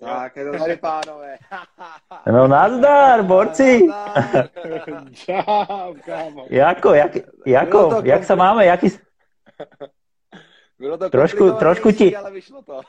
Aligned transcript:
Tak, 0.00 0.36
je 0.36 0.50
to 0.52 0.58
tady, 0.58 0.76
pánové. 0.76 1.36
No 2.32 2.48
nazdar, 2.48 3.22
borci. 3.22 3.88
Čau, 5.12 5.94
kámo. 6.04 6.46
Jako, 6.50 6.94
jak, 6.94 7.12
jako, 7.46 8.00
jak 8.04 8.24
se 8.24 8.36
máme, 8.36 8.66
jaký... 8.66 8.88
Bylo 10.78 10.98
to 10.98 11.10
Trošku- 11.10 11.50
trošku 11.52 11.92
ti- 11.92 12.16
ale 12.16 12.30
vyšlo 12.30 12.62
to. 12.62 12.80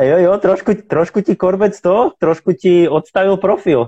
Jo, 0.00 0.18
jo, 0.18 0.38
trošku, 0.38 0.74
trošku 0.74 1.20
ti 1.20 1.36
Korbec 1.36 1.80
to, 1.80 2.10
trošku 2.18 2.52
ti 2.52 2.88
odstavil 2.88 3.36
profil. 3.36 3.86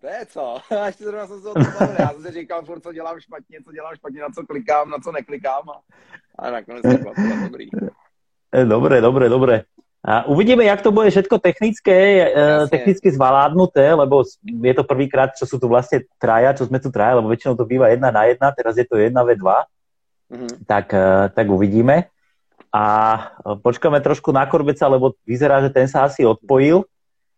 To 0.00 0.06
je 0.06 0.26
co? 0.26 0.56
Ještě 0.86 1.04
zrovna 1.04 1.26
jsem 1.26 1.40
se 1.40 1.48
o 1.48 1.54
tom 1.54 1.62
bavil. 1.80 1.96
Já 1.98 2.08
jsem 2.08 2.22
si 2.22 2.30
říkal 2.30 2.62
furt, 2.64 2.80
co 2.82 2.92
dělám 2.92 3.20
špatně, 3.20 3.58
co 3.64 3.72
dělám 3.72 3.94
špatně, 3.96 4.20
na 4.20 4.28
co 4.34 4.46
klikám, 4.46 4.90
na 4.90 4.98
co 4.98 5.12
neklikám. 5.12 5.70
A, 5.70 5.80
a 6.38 6.50
nakonec 6.50 6.82
to 6.82 6.88
bylo 6.88 7.14
dobrý. 7.42 7.68
E, 8.52 8.64
Dobre, 8.64 9.00
dobre, 9.00 9.28
dobre. 9.28 9.62
A 10.00 10.24
uvidíme, 10.24 10.64
jak 10.64 10.80
to 10.80 10.92
bude 10.92 11.12
všetko 11.12 11.38
technické, 11.38 12.24
e, 12.24 12.32
Jasne. 12.32 12.72
technicky 12.72 13.12
zvládnuté, 13.12 13.92
lebo 13.92 14.24
je 14.40 14.74
to 14.74 14.84
prvýkrát, 14.88 15.36
čo 15.36 15.44
sú 15.44 15.60
tu 15.60 15.68
vlastne 15.68 16.08
traja, 16.16 16.56
čo 16.56 16.64
sme 16.64 16.80
tu 16.80 16.88
traja, 16.88 17.20
lebo 17.20 17.28
väčšinou 17.28 17.52
to 17.52 17.68
býva 17.68 17.92
jedna 17.92 18.08
na 18.08 18.24
jedna, 18.24 18.48
teraz 18.48 18.80
je 18.80 18.88
to 18.88 18.96
jedna 18.96 19.20
ve 19.28 19.36
dva, 19.36 19.68
Mhm. 20.32 20.64
tak, 20.64 20.94
e, 20.94 21.28
tak 21.36 21.46
uvidíme. 21.52 22.08
A 22.72 22.84
e, 23.44 23.58
počkáme 23.60 24.00
trošku 24.00 24.32
na 24.32 24.46
Korbeca, 24.48 24.88
lebo 24.88 25.12
vyzerá, 25.28 25.60
že 25.60 25.68
ten 25.68 25.84
sa 25.84 26.08
asi 26.08 26.24
odpojil. 26.24 26.80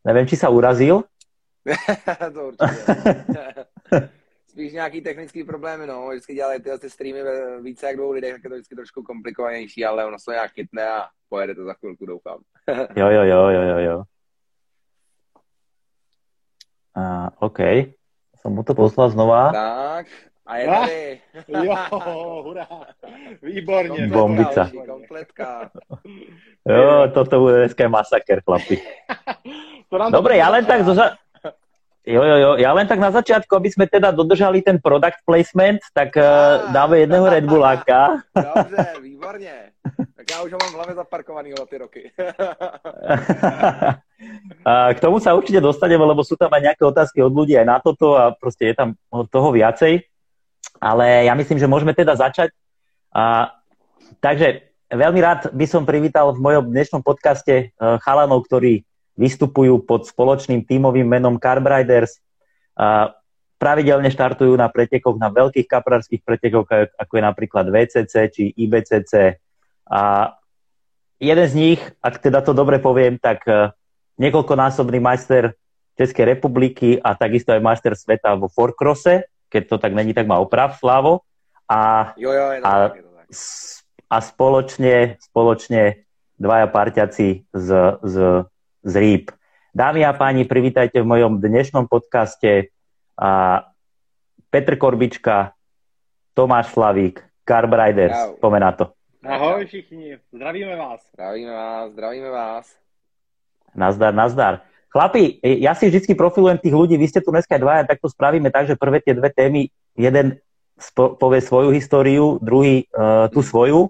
Neviem, 0.07 0.27
či 0.31 0.37
sa 0.39 0.47
urazil. 0.47 1.03
to. 2.35 2.53
Spíš 4.53 4.73
nějaký 4.73 5.01
technický 5.01 5.45
problémy, 5.45 5.87
no. 5.87 6.09
Vždycky 6.09 6.35
dělali 6.35 6.61
tyhle 6.61 6.79
ty 6.79 6.91
streamy 6.91 7.23
ve 7.23 7.61
více 7.63 7.87
jak 7.87 7.97
dvou 7.97 8.11
lidech, 8.13 8.33
tak 8.33 8.45
je 8.45 8.51
to 8.51 8.55
vždycky 8.57 8.75
trošku 8.75 9.03
komplikovanější, 9.03 9.85
ale 9.85 10.05
ono 10.05 10.19
se 10.19 10.25
to 10.25 10.33
nějak 10.33 10.53
chytne 10.53 10.89
a 10.89 11.07
pojede 11.29 11.55
to 11.55 11.65
za 11.65 11.75
chvilku, 11.75 12.07
doufám. 12.07 12.39
Jo, 12.97 13.09
jo, 13.09 13.23
jo, 13.23 13.49
jo, 13.49 13.63
jo, 13.63 13.79
jo. 13.79 14.03
A, 16.97 17.31
OK. 17.41 17.59
Som 18.43 18.53
mu 18.55 18.63
to 18.63 18.75
poslal 18.75 19.09
znova. 19.11 19.53
Tak, 19.53 20.07
a 20.47 20.57
je 20.57 20.67
Ah. 20.69 20.81
tady. 20.87 21.21
Jo, 21.49 21.77
hurá. 22.45 22.67
Výborně. 23.43 24.07
Bombica. 24.07 24.71
Kompletka. 24.87 25.71
Jo, 26.69 27.09
toto 27.15 27.41
bude 27.41 27.57
dneska 27.59 27.89
masaker, 27.89 28.43
chlapi. 28.45 28.77
To 29.89 30.11
Dobre, 30.11 30.37
ja 30.37 30.49
len 30.49 30.65
tak 30.65 30.85
zo 30.85 30.95
za... 30.97 31.17
Jo, 32.03 32.23
jo, 32.27 32.37
jo, 32.37 32.51
ja 32.59 32.75
len 32.75 32.91
tak 32.91 32.99
na 32.99 33.15
začiatku, 33.15 33.55
aby 33.55 33.71
sme 33.71 33.87
teda 33.87 34.11
dodržali 34.11 34.59
ten 34.59 34.83
product 34.83 35.23
placement, 35.23 35.79
tak 35.95 36.19
uh, 36.19 36.67
dáme 36.75 36.99
jedného 36.99 37.31
Red 37.31 37.47
Bulláka. 37.47 38.19
Dobře, 38.35 38.87
výborně. 39.03 39.71
Tak 40.17 40.27
já 40.31 40.43
už 40.43 40.53
ho 40.53 40.59
mám 40.63 40.73
v 40.73 40.75
hlavě 40.75 40.95
zaparkovaný 40.95 41.55
o 41.55 41.67
ty 41.67 41.79
roky. 41.79 42.11
A 44.67 44.95
k 44.95 45.03
tomu 45.03 45.19
sa 45.19 45.35
určite 45.35 45.59
dostaneme, 45.59 46.07
lebo 46.07 46.23
sú 46.23 46.39
tam 46.39 46.47
aj 46.55 46.63
nejaké 46.63 46.87
otázky 46.87 47.19
od 47.23 47.35
ľudí 47.35 47.59
aj 47.59 47.67
na 47.67 47.79
toto 47.83 48.15
a 48.15 48.31
proste 48.31 48.71
je 48.71 48.75
tam 48.79 48.95
toho 49.11 49.51
viacej. 49.51 49.99
Ale 50.79 51.27
ja 51.27 51.35
myslím, 51.35 51.59
že 51.59 51.67
môžeme 51.67 51.91
teda 51.91 52.15
začať. 52.15 52.55
A, 53.11 53.51
takže 54.23 54.63
veľmi 54.95 55.19
rád 55.19 55.51
by 55.51 55.67
som 55.67 55.83
privítal 55.83 56.31
v 56.31 56.39
mojom 56.39 56.71
dnešnom 56.71 57.03
podcaste 57.03 57.55
eh, 57.55 57.99
chalanov, 58.07 58.47
ktorí 58.47 58.87
vystupujú 59.17 59.85
pod 59.85 60.09
spoločným 60.09 60.65
tímovým 60.65 61.05
menom 61.05 61.37
Carbriders. 61.37 62.21
A 62.77 63.13
pravidelne 63.61 64.11
štartujú 64.11 64.59
na 64.59 64.67
pretekoch, 64.67 65.15
na 65.21 65.31
veľkých 65.31 65.69
kaprárských 65.71 66.23
pretekoch, 66.27 66.67
ako 66.99 67.13
je 67.15 67.23
napríklad 67.23 67.71
VCC 67.71 68.15
či 68.33 68.43
IBCC. 68.59 69.39
A 69.87 70.33
jeden 71.23 71.47
z 71.47 71.55
nich, 71.55 71.81
ak 72.03 72.19
teda 72.19 72.43
to 72.43 72.51
dobre 72.51 72.83
poviem, 72.83 73.23
tak 73.23 73.47
eh, 73.47 73.71
niekoľkonásobný 74.19 74.99
majster 74.99 75.55
Českej 75.95 76.35
republiky 76.35 76.97
a 76.99 77.15
takisto 77.15 77.53
aj 77.53 77.63
majster 77.63 77.93
sveta 77.95 78.35
vo 78.35 78.49
Forcrosse, 78.49 79.29
keď 79.53 79.63
to 79.69 79.77
tak 79.77 79.93
není, 79.93 80.17
tak 80.17 80.25
má 80.25 80.41
oprav, 80.41 80.75
Slavo. 80.81 81.23
A, 81.69 82.13
Jo, 82.17 82.33
jo, 82.33 82.47
A- 82.65 82.91
a 84.13 84.17
spoločne, 84.21 85.17
spoločne 85.25 86.05
dvaja 86.37 86.69
parťaci 86.69 87.49
z, 87.49 87.69
z, 88.05 88.17
z 88.83 88.95
Rýb. 88.99 89.25
Dámy 89.73 90.05
a 90.05 90.13
páni, 90.13 90.45
privítajte 90.45 91.01
v 91.01 91.07
mojom 91.07 91.39
dnešnom 91.41 91.89
podcaste 91.89 92.75
a 93.17 93.63
Petr 94.53 94.77
Korbička, 94.77 95.57
Tomáš 96.35 96.75
Slavík, 96.77 97.25
Carb 97.47 97.73
Riders, 97.73 98.37
na 98.43 98.73
to. 98.75 98.93
Ahoj 99.23 99.65
všichni, 99.65 100.19
zdravíme 100.35 100.77
vás. 100.77 101.01
Zdravíme 101.15 101.53
vás, 101.55 101.87
zdravíme 101.95 102.31
vás. 102.31 102.67
Nazdar, 103.73 104.13
nazdar. 104.13 104.55
Chlapi, 104.93 105.41
ja 105.41 105.73
si 105.73 105.89
vždycky 105.89 106.13
profilujem 106.13 106.61
tých 106.61 106.77
ľudí, 106.77 107.01
vy 107.01 107.09
ste 107.09 107.25
tu 107.25 107.33
dneska 107.33 107.57
dvaja, 107.57 107.89
tak 107.89 108.03
to 108.03 108.13
spravíme 108.13 108.53
tak, 108.53 108.69
že 108.69 108.77
prvé 108.77 109.01
tie 109.01 109.17
dve 109.17 109.33
témy, 109.33 109.73
jeden 109.97 110.37
spo, 110.77 111.17
povie 111.17 111.41
svoju 111.41 111.73
históriu, 111.73 112.37
druhý 112.45 112.85
uh, 112.93 113.31
tú 113.33 113.41
svoju 113.41 113.89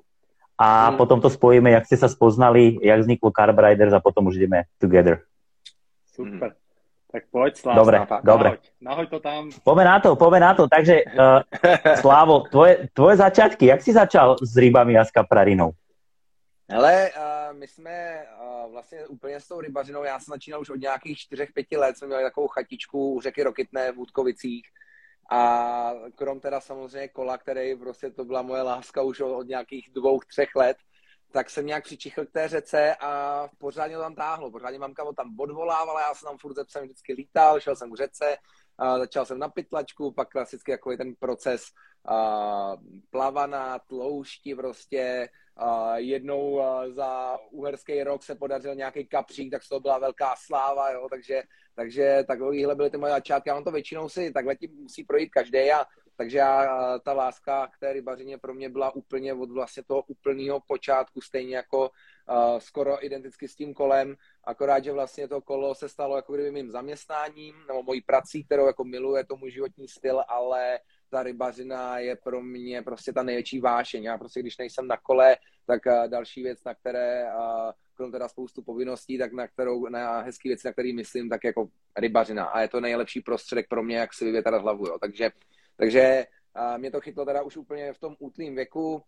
a 0.63 0.91
Mm. 0.91 0.97
potom 0.97 1.19
to 1.19 1.27
spojíme, 1.27 1.75
jak 1.75 1.87
ste 1.91 1.99
sa 1.99 2.07
spoznali, 2.07 2.79
jak 2.79 3.03
vzniklo 3.03 3.35
Carb 3.35 3.59
Riders 3.59 3.91
a 3.91 3.99
potom 3.99 4.31
už 4.31 4.39
ideme 4.39 4.71
together. 4.79 5.27
Super. 6.15 6.55
Tak 7.13 7.23
pojď, 7.29 7.57
Slav. 7.57 7.77
Dobre, 7.77 7.97
Slav, 8.07 8.21
dobre. 8.25 8.49
Nahoď, 8.49 8.65
nahoď 8.81 9.09
to 9.11 9.19
tam. 9.21 9.51
Poďme 9.65 9.85
na 9.85 9.97
to, 10.01 10.17
poďme 10.17 10.41
na 10.41 10.53
to. 10.55 10.65
Takže, 10.71 10.95
uh, 11.19 11.41
Slávo, 12.01 12.47
tvoje, 12.49 12.89
tvoje 12.95 13.17
začiatky, 13.17 13.67
jak 13.67 13.83
si 13.83 13.93
začal 13.93 14.37
s 14.41 14.57
rybami 14.57 14.97
a 14.97 15.05
s 15.05 15.11
kaprarinou? 15.11 15.75
Hele, 16.71 17.11
uh, 17.11 17.59
my 17.59 17.67
jsme 17.69 17.93
uh, 18.41 18.73
vlastně 18.73 19.07
úplně 19.07 19.41
s 19.41 19.49
tou 19.49 19.61
rybařinou, 19.61 20.05
já 20.05 20.21
jsem 20.21 20.33
začínal 20.33 20.61
už 20.61 20.71
od 20.71 20.81
nějakých 20.81 21.19
4-5 21.19 21.79
let, 21.79 21.97
jsme 21.99 22.07
měli 22.07 22.23
takovou 22.23 22.49
chatičku 22.49 23.15
u 23.15 23.21
řeky 23.21 23.43
Rokitné 23.43 23.93
v 23.93 23.97
Vůdkovicích 23.97 24.65
a 25.33 25.95
krom 26.15 26.41
teda 26.41 26.61
samozřejmě 26.61 27.09
kola, 27.09 27.39
který 27.39 27.77
prostě 27.77 28.11
to 28.11 28.25
byla 28.25 28.43
moje 28.43 28.63
láska 28.63 29.03
už 29.03 29.21
od, 29.21 29.47
nějakých 29.47 29.91
dvou, 29.93 30.21
třech 30.21 30.49
let, 30.57 30.77
tak 31.31 31.51
jsem 31.51 31.67
nějak 31.67 31.85
přičichl 31.85 32.27
k 32.27 32.31
té 32.31 32.49
řece 32.49 32.97
a 33.01 33.49
pořádně 33.59 33.97
tam 33.97 34.15
táhlo. 34.15 34.51
Pořádně 34.51 34.79
mamka 34.79 35.03
ho 35.03 35.13
tam 35.13 35.41
odvolávala, 35.41 36.01
já 36.01 36.15
jsem 36.15 36.27
tam 36.27 36.39
furt 36.39 36.55
ze 36.55 36.65
psem 36.65 36.85
vždycky 36.85 37.13
lítal, 37.13 37.61
šel 37.61 37.77
jsem 37.77 37.93
k 37.93 37.97
řece, 37.97 38.37
začal 38.99 39.25
jsem 39.25 39.39
na 39.39 39.49
pytlačku, 39.49 40.13
pak 40.13 40.29
klasicky 40.29 40.71
jako 40.71 40.97
ten 40.97 41.15
proces 41.15 41.63
a, 42.05 42.77
plavana, 43.11 43.79
tloušti 43.79 44.55
prostě, 44.55 45.29
a 45.57 45.99
jednou 45.99 46.61
a, 46.61 46.91
za 46.91 47.39
uherský 47.51 48.03
rok 48.03 48.23
se 48.23 48.35
podařil 48.35 48.75
nějaký 48.75 49.07
kapřík, 49.07 49.51
tak 49.51 49.63
toho 49.69 49.81
byla 49.81 49.99
velká 49.99 50.35
sláva, 50.37 50.91
jo, 50.91 51.07
takže, 51.11 51.43
takže 51.75 52.25
takovýhle 52.27 52.75
byly 52.75 52.91
ty 52.91 52.97
moje 52.97 53.13
začátky. 53.13 53.49
Já 53.49 53.55
mám 53.55 53.65
to 53.65 53.71
většinou 53.71 54.09
si 54.09 54.33
takhle 54.33 54.57
tím 54.57 54.71
musí 54.75 55.05
projít 55.05 55.31
každý 55.31 55.73
a 55.73 55.87
takže 56.17 56.39
já, 56.39 56.71
a, 56.71 56.99
ta 56.99 57.13
láska 57.13 57.67
k 57.67 57.79
té 57.79 57.93
rybařině 57.93 58.39
pro 58.39 58.55
mě 58.55 58.69
byla 58.69 58.95
úplně 58.95 59.35
od 59.35 59.51
vlastně 59.51 59.83
toho 59.83 60.03
úplného 60.07 60.61
počátku, 60.67 61.21
stejně 61.21 61.57
jako 61.57 61.91
uh, 61.91 62.59
skoro 62.59 63.05
identicky 63.05 63.49
s 63.49 63.57
tím 63.57 63.75
kolem, 63.75 64.17
akorát, 64.45 64.85
že 64.85 64.93
vlastně 64.93 65.29
to 65.29 65.41
kolo 65.41 65.75
se 65.75 65.89
stalo 65.89 66.17
jako 66.17 66.33
kdyby 66.33 66.51
mým 66.51 66.71
zaměstnáním, 66.71 67.55
nebo 67.69 67.83
mojí 67.83 68.01
prací, 68.01 68.45
kterou 68.45 68.67
jako 68.67 68.85
miluji, 68.85 69.17
je 69.17 69.25
to 69.25 69.37
můj 69.37 69.51
životní 69.51 69.89
styl, 69.89 70.23
ale 70.29 70.79
ta 71.13 71.23
rybařina 71.23 71.99
je 71.99 72.17
pro 72.17 72.43
mě 72.43 72.83
prostě 72.83 73.13
ta 73.13 73.23
největší 73.23 73.61
vášeň. 73.61 74.03
Já 74.03 74.19
prostě, 74.19 74.41
když 74.41 74.59
nejsem 74.59 74.87
na 74.87 74.97
kole, 74.97 75.37
tak 75.67 75.87
uh, 75.87 76.09
další 76.09 76.43
věc, 76.43 76.65
na 76.65 76.75
které, 76.75 77.25
uh, 77.25 77.71
krom 77.95 78.13
teda 78.13 78.29
spoustu 78.29 78.63
povinností, 78.63 79.19
tak 79.19 79.33
na 79.33 79.49
kterou, 79.49 79.89
na 79.89 80.21
hezký 80.21 80.49
věci, 80.49 80.67
na 80.67 80.73
který 80.73 80.93
myslím, 80.93 81.29
tak 81.29 81.45
jako 81.45 81.69
rybařina. 81.97 82.45
A 82.45 82.61
je 82.61 82.69
to 82.69 82.81
nejlepší 82.81 83.21
prostředek 83.21 83.69
pro 83.69 83.83
mě, 83.83 83.97
jak 83.97 84.15
si 84.15 84.25
vyvětrat 84.25 84.63
hlavu, 84.63 84.87
jo. 84.87 84.99
Takže, 85.01 85.31
takže 85.77 86.27
uh, 86.57 86.79
mě 86.79 86.91
to 86.91 87.01
chytlo 87.01 87.25
teda 87.25 87.43
už 87.43 87.57
úplně 87.57 87.93
v 87.93 87.99
tom 87.99 88.17
útlým 88.19 88.55
věku, 88.55 89.03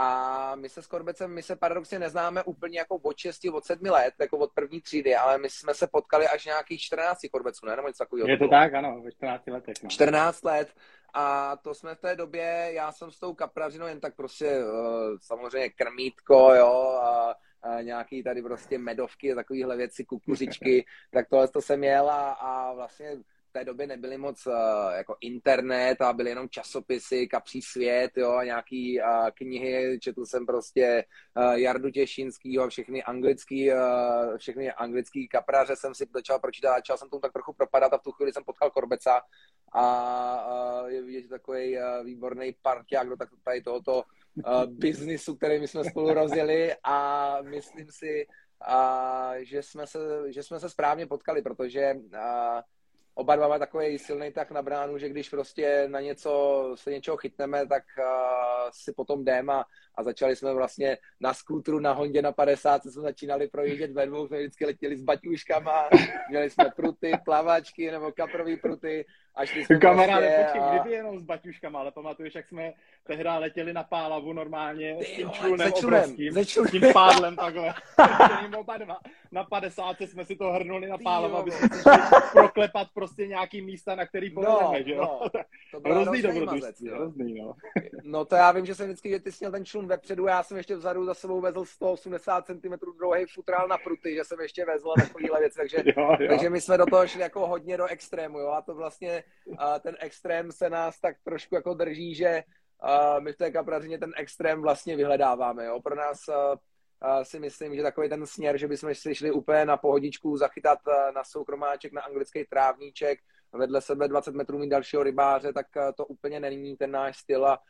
a 0.00 0.54
my 0.56 0.68
se 0.68 0.82
s 0.82 0.86
Korbecem, 0.86 1.34
my 1.34 1.42
se 1.42 1.56
paradoxně 1.56 1.98
neznáme 1.98 2.42
úplně 2.42 2.78
jako 2.78 2.96
od 2.96 3.18
6, 3.18 3.44
od 3.52 3.64
7 3.64 3.86
let, 3.86 4.14
jako 4.20 4.38
od 4.38 4.52
první 4.54 4.80
třídy, 4.80 5.16
ale 5.16 5.38
my 5.38 5.50
jsme 5.50 5.74
se 5.74 5.86
potkali 5.86 6.28
až 6.28 6.46
nějakých 6.46 6.80
14 6.80 7.18
Korbeců, 7.32 7.66
ne? 7.66 7.76
Nebo 7.76 7.88
něco 7.88 8.04
takového. 8.04 8.28
Je 8.28 8.38
to 8.38 8.48
tak, 8.48 8.74
ano, 8.74 9.00
ve 9.04 9.12
14 9.12 9.46
letech. 9.46 9.74
No. 9.82 9.90
14 9.90 10.44
let 10.44 10.68
a 11.18 11.56
to 11.56 11.74
jsme 11.74 11.94
v 11.94 12.00
té 12.00 12.16
době, 12.16 12.70
já 12.72 12.92
jsem 12.92 13.10
s 13.10 13.18
tou 13.18 13.34
kaprařinou 13.34 13.86
jen 13.86 14.00
tak 14.00 14.16
prostě 14.16 14.64
uh, 14.64 15.16
samozřejmě 15.20 15.68
krmítko, 15.70 16.54
jo, 16.54 17.00
a, 17.02 17.34
a 17.62 17.82
nějaký 17.82 18.22
tady 18.22 18.42
prostě 18.42 18.78
medovky, 18.78 19.34
takovýhle 19.34 19.76
věci, 19.76 20.04
kukuřičky, 20.04 20.86
tak 21.10 21.28
tohle 21.28 21.48
to 21.48 21.62
jsem 21.62 21.84
jel 21.84 22.10
a, 22.10 22.30
a 22.30 22.72
vlastně 22.72 23.16
té 23.52 23.64
době 23.64 23.86
nebyly 23.86 24.18
moc 24.18 24.46
uh, 24.46 24.54
jako 24.96 25.16
internet 25.20 26.00
a 26.00 26.12
byly 26.12 26.30
jenom 26.30 26.48
časopisy, 26.48 27.28
kapří 27.28 27.62
svět, 27.62 28.10
jo, 28.16 28.32
a 28.32 28.44
nějaký 28.44 29.00
uh, 29.00 29.28
knihy, 29.34 29.98
četl 30.00 30.26
jsem 30.26 30.46
prostě 30.46 31.04
uh, 31.36 31.52
Jardu 31.52 31.90
Těšinskýho 31.90 32.64
a 32.64 32.68
všechny 32.68 33.02
anglický, 33.02 33.72
uh, 33.72 33.78
všechny 34.36 34.72
anglický 34.72 35.28
kapraře 35.28 35.76
jsem 35.76 35.94
si 35.94 36.06
začal 36.14 36.38
pročítat, 36.38 36.74
začal 36.74 36.96
jsem 36.96 37.10
tomu 37.10 37.20
tak 37.20 37.32
trochu 37.32 37.52
propadat 37.52 37.92
a 37.92 37.98
v 37.98 38.02
tu 38.02 38.12
chvíli 38.12 38.32
jsem 38.32 38.44
potkal 38.44 38.70
Korbeca 38.70 39.20
a, 39.72 39.82
a 39.82 40.88
je 40.88 41.02
vidět, 41.02 41.22
že 41.22 41.28
takový 41.28 41.76
uh, 41.76 42.04
výborný 42.04 42.54
parťák 42.62 43.08
do 43.08 43.16
tak 43.16 43.28
tady 43.44 43.62
tohoto 43.62 44.02
uh, 44.46 44.64
biznisu, 44.66 45.36
který 45.36 45.60
my 45.60 45.68
jsme 45.68 45.84
spolu 45.84 46.14
rozjeli 46.14 46.74
a 46.84 47.38
myslím 47.42 47.86
si, 47.90 48.26
a 48.60 49.32
že 49.38 49.62
jsme 49.62 49.86
se, 49.86 49.98
že 50.32 50.42
jsme 50.42 50.60
se 50.60 50.70
správně 50.70 51.06
potkali, 51.06 51.42
protože 51.42 51.94
a, 52.18 52.62
oba 53.18 53.36
dva 53.36 53.48
máme 53.48 53.58
takový 53.58 53.98
silný 53.98 54.32
tak 54.32 54.50
na 54.50 54.62
bránu, 54.62 54.98
že 54.98 55.08
když 55.08 55.28
prostě 55.28 55.88
na 55.88 56.00
něco 56.00 56.30
se 56.74 56.90
něčeho 56.90 57.16
chytneme, 57.16 57.66
tak 57.66 57.82
uh, 57.98 58.04
si 58.70 58.92
potom 58.92 59.24
jdeme 59.24 59.52
a, 59.52 59.64
a 59.94 60.02
začali 60.02 60.36
jsme 60.36 60.54
vlastně 60.54 60.98
na 61.20 61.34
skútru 61.34 61.80
na 61.80 61.92
Hondě 61.92 62.22
na 62.22 62.32
50, 62.32 62.82
jsme 62.82 63.02
začínali 63.02 63.48
projíždět 63.48 63.92
ve 63.92 64.06
dvou, 64.06 64.26
jsme 64.26 64.38
vždycky 64.38 64.66
letěli 64.66 64.96
s 64.96 65.02
baťuškama, 65.02 65.88
měli 66.30 66.50
jsme 66.50 66.64
pruty, 66.76 67.12
plavačky 67.24 67.90
nebo 67.90 68.12
kaprový 68.12 68.56
pruty 68.56 69.06
a 69.38 69.46
šli 69.46 69.64
jsme 69.64 69.78
Kamaráde, 69.78 70.26
prostě, 70.26 70.42
počkej, 70.44 70.60
a... 70.60 70.70
kdyby 70.70 70.94
jenom 70.94 71.18
s 71.18 71.22
baťuškama, 71.22 71.78
ale 71.78 71.90
pamatuješ, 71.90 72.34
jak 72.34 72.48
jsme 72.48 72.72
tehdy 73.06 73.28
letěli 73.28 73.72
na 73.72 73.84
Pálavu 73.84 74.32
normálně 74.32 74.96
Ty 74.98 75.04
s 75.04 75.16
tím 75.16 75.30
člunem 75.30 75.72
obrovským, 75.72 76.44
s 76.44 76.70
tím 76.70 76.82
pádlem 76.92 77.36
takhle. 77.36 77.74
oba 78.58 78.76
dva. 78.76 78.98
Na 79.32 79.44
50 79.44 80.00
jsme 80.00 80.24
si 80.24 80.36
to 80.36 80.52
hrnuli 80.52 80.88
na 80.88 80.98
Pálavu, 80.98 81.36
aby 81.36 81.50
jsme 81.50 81.68
si 81.68 81.84
proklepat 82.32 82.88
prostě 82.94 83.26
nějaký 83.26 83.62
místa, 83.62 83.94
na 83.94 84.06
který 84.06 84.30
pojedeme, 84.30 84.82
že 84.82 84.92
jo? 84.92 85.20
no, 85.22 85.28
to 85.72 85.80
bylo 85.80 85.94
Hrozný 85.94 86.22
dobrodružství, 86.22 86.88
hrozný, 86.88 87.34
no. 87.40 87.54
No 88.02 88.24
to 88.24 88.36
já 88.36 88.52
vím, 88.52 88.66
že 88.66 88.74
jsem 88.74 88.86
vždycky, 88.86 89.10
že 89.10 89.20
ty 89.20 89.32
jsi 89.32 89.36
měl 89.40 89.52
ten 89.52 89.64
člun 89.64 89.86
vepředu, 89.86 90.26
já 90.26 90.42
jsem 90.42 90.56
ještě 90.56 90.76
vzadu 90.76 91.04
za 91.04 91.14
sebou 91.14 91.40
vezl 91.40 91.64
180 91.64 92.46
cm 92.46 92.72
druhý 92.98 93.24
futrál 93.34 93.68
na 93.68 93.78
pruty, 93.78 94.14
že 94.14 94.24
jsem 94.24 94.40
ještě 94.40 94.64
vezl 94.64 94.90
a 94.90 95.00
takovýhle 95.00 95.40
věci, 95.40 95.56
takže, 95.56 95.76
Jo, 95.96 96.16
jo. 96.20 96.28
takže 96.28 96.50
my 96.50 96.60
jsme 96.60 96.78
do 96.78 96.86
toho 96.86 97.06
šli 97.06 97.20
jako 97.20 97.46
hodně 97.46 97.76
do 97.76 97.86
extrému, 97.86 98.38
jo, 98.38 98.48
a 98.48 98.62
to 98.62 98.74
vlastně 98.74 99.24
ten 99.80 99.96
extrém 100.00 100.52
se 100.52 100.70
nás 100.70 101.00
tak 101.00 101.16
trošku 101.24 101.54
jako 101.54 101.74
drží, 101.74 102.14
že 102.14 102.42
my 103.20 103.32
v 103.32 103.36
té 103.36 103.50
kaprařině 103.50 103.98
ten 103.98 104.12
extrém 104.16 104.62
vlastně 104.62 104.96
vyhledáváme, 104.96 105.64
jo, 105.64 105.80
pro 105.80 105.94
nás 105.94 106.20
si 107.22 107.40
myslím, 107.40 107.76
že 107.76 107.82
takový 107.82 108.08
ten 108.08 108.26
směr, 108.26 108.58
že 108.58 108.68
bychom 108.68 108.94
si 108.94 109.14
šli 109.14 109.30
úplně 109.30 109.64
na 109.64 109.76
pohodičku 109.76 110.36
zachytat 110.36 110.78
na 111.14 111.24
soukromáček, 111.24 111.92
na 111.92 112.02
anglický 112.02 112.44
trávníček, 112.44 113.18
vedle 113.52 113.80
sebe 113.80 114.08
20 114.08 114.34
metrů 114.34 114.58
mít 114.58 114.68
dalšího 114.68 115.02
rybáře, 115.02 115.52
tak 115.52 115.66
to 115.96 116.06
úplně 116.06 116.40
není 116.40 116.76
ten 116.76 116.90
náš 116.90 117.18
styl 117.18 117.46
a 117.46 117.60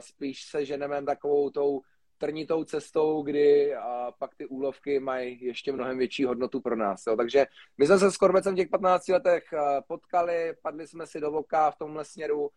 spíš 0.00 0.44
se 0.50 0.64
ženeme 0.64 1.02
takovou 1.02 1.50
tou 1.50 1.80
trnitou 2.24 2.64
cestou, 2.64 3.22
kdy 3.22 3.74
a 3.74 4.12
pak 4.18 4.34
ty 4.34 4.46
úlovky 4.46 5.00
mají 5.00 5.44
ještě 5.44 5.72
mnohem 5.72 5.98
větší 5.98 6.24
hodnotu 6.24 6.60
pro 6.60 6.76
nás. 6.76 7.02
Jo. 7.06 7.16
Takže 7.16 7.46
my 7.78 7.86
jsme 7.86 7.98
se 7.98 8.10
s 8.10 8.16
Korbecem 8.16 8.54
v 8.54 8.56
těch 8.56 8.68
15 8.68 9.08
letech 9.08 9.52
a, 9.52 9.80
potkali, 9.80 10.54
padli 10.62 10.86
jsme 10.86 11.06
si 11.06 11.20
do 11.20 11.30
voka 11.30 11.70
v 11.70 11.78
tomhle 11.78 12.04
směru 12.04 12.50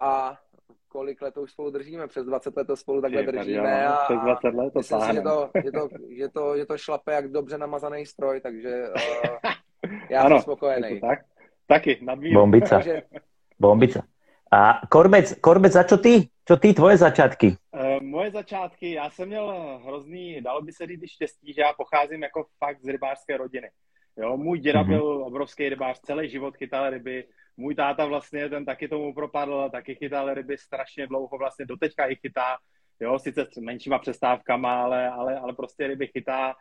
a 0.00 0.38
kolik 0.88 1.22
let 1.22 1.36
už 1.38 1.52
spolu 1.52 1.70
držíme, 1.70 2.06
přes 2.08 2.26
20 2.26 2.56
let 2.56 2.66
to 2.66 2.76
spolu 2.76 3.00
takhle 3.00 3.20
Je, 3.20 3.32
držíme 3.32 3.84
jo, 3.84 3.92
a, 3.92 4.04
přes 4.04 4.20
20 4.20 4.48
let 4.48 4.72
to 4.72 4.78
myslím 4.78 5.00
si, 5.00 5.14
že 5.14 5.20
to, 5.20 5.50
že, 5.64 5.70
to, 5.72 5.88
že, 6.16 6.28
to, 6.28 6.56
že 6.56 6.66
to 6.66 6.78
šlape 6.78 7.12
jak 7.12 7.28
dobře 7.28 7.58
namazaný 7.58 8.06
stroj, 8.06 8.40
takže 8.40 8.88
uh, 8.88 9.36
já 10.10 10.22
Ano, 10.22 10.36
jsem 10.36 10.42
spokojený. 10.42 10.88
Je 10.88 11.00
to 11.00 11.06
tak? 11.06 11.18
Taky, 11.66 11.98
nadmíru. 12.02 12.40
Bombica. 12.40 12.76
Takže 12.76 13.02
Bombica. 13.60 14.02
A 14.52 14.80
Korbec, 14.88 15.40
Korbec, 15.40 15.76
a 15.76 15.82
čo 15.84 15.96
ty? 15.96 16.28
Čo 16.44 16.56
ty, 16.56 16.74
tvoje 16.74 16.96
začátky? 16.96 17.56
Eh, 17.74 18.00
Moje 18.00 18.30
začátky, 18.30 18.92
já 18.92 19.10
jsem 19.10 19.28
měl 19.28 19.78
hrozný, 19.86 20.40
dalo 20.40 20.62
by 20.62 20.72
se 20.72 20.86
říct, 20.86 21.10
štěstí, 21.10 21.52
že 21.52 21.60
já 21.62 21.72
pocházím 21.72 22.22
jako 22.22 22.46
fakt 22.58 22.80
z 22.82 22.88
rybářské 22.88 23.36
rodiny. 23.36 23.70
Jo, 24.16 24.36
můj 24.36 24.58
děda 24.58 24.80
Mhm. 24.82 24.88
byl 24.92 25.04
obrovský 25.24 25.68
rybář, 25.68 26.00
celý 26.00 26.28
život 26.30 26.56
chytal 26.56 26.90
ryby. 26.90 27.24
Můj 27.56 27.74
táta 27.74 28.04
vlastně, 28.06 28.48
ten 28.48 28.64
taky 28.64 28.88
tomu 28.88 29.14
propadl, 29.14 29.68
taky 29.70 29.94
chytal 29.94 30.34
ryby 30.34 30.58
strašně 30.58 31.06
dlouho, 31.06 31.38
vlastně 31.38 31.64
doteďka 31.66 32.06
i 32.06 32.14
chytá. 32.16 32.56
Jo, 33.00 33.18
sice 33.18 33.46
s 33.52 33.56
menšíma 33.56 33.98
přestávkama, 33.98 34.82
ale, 34.82 35.08
ale, 35.10 35.38
ale 35.38 35.52
prostě 35.52 35.86
ryby 35.86 36.06
chytá. 36.06 36.54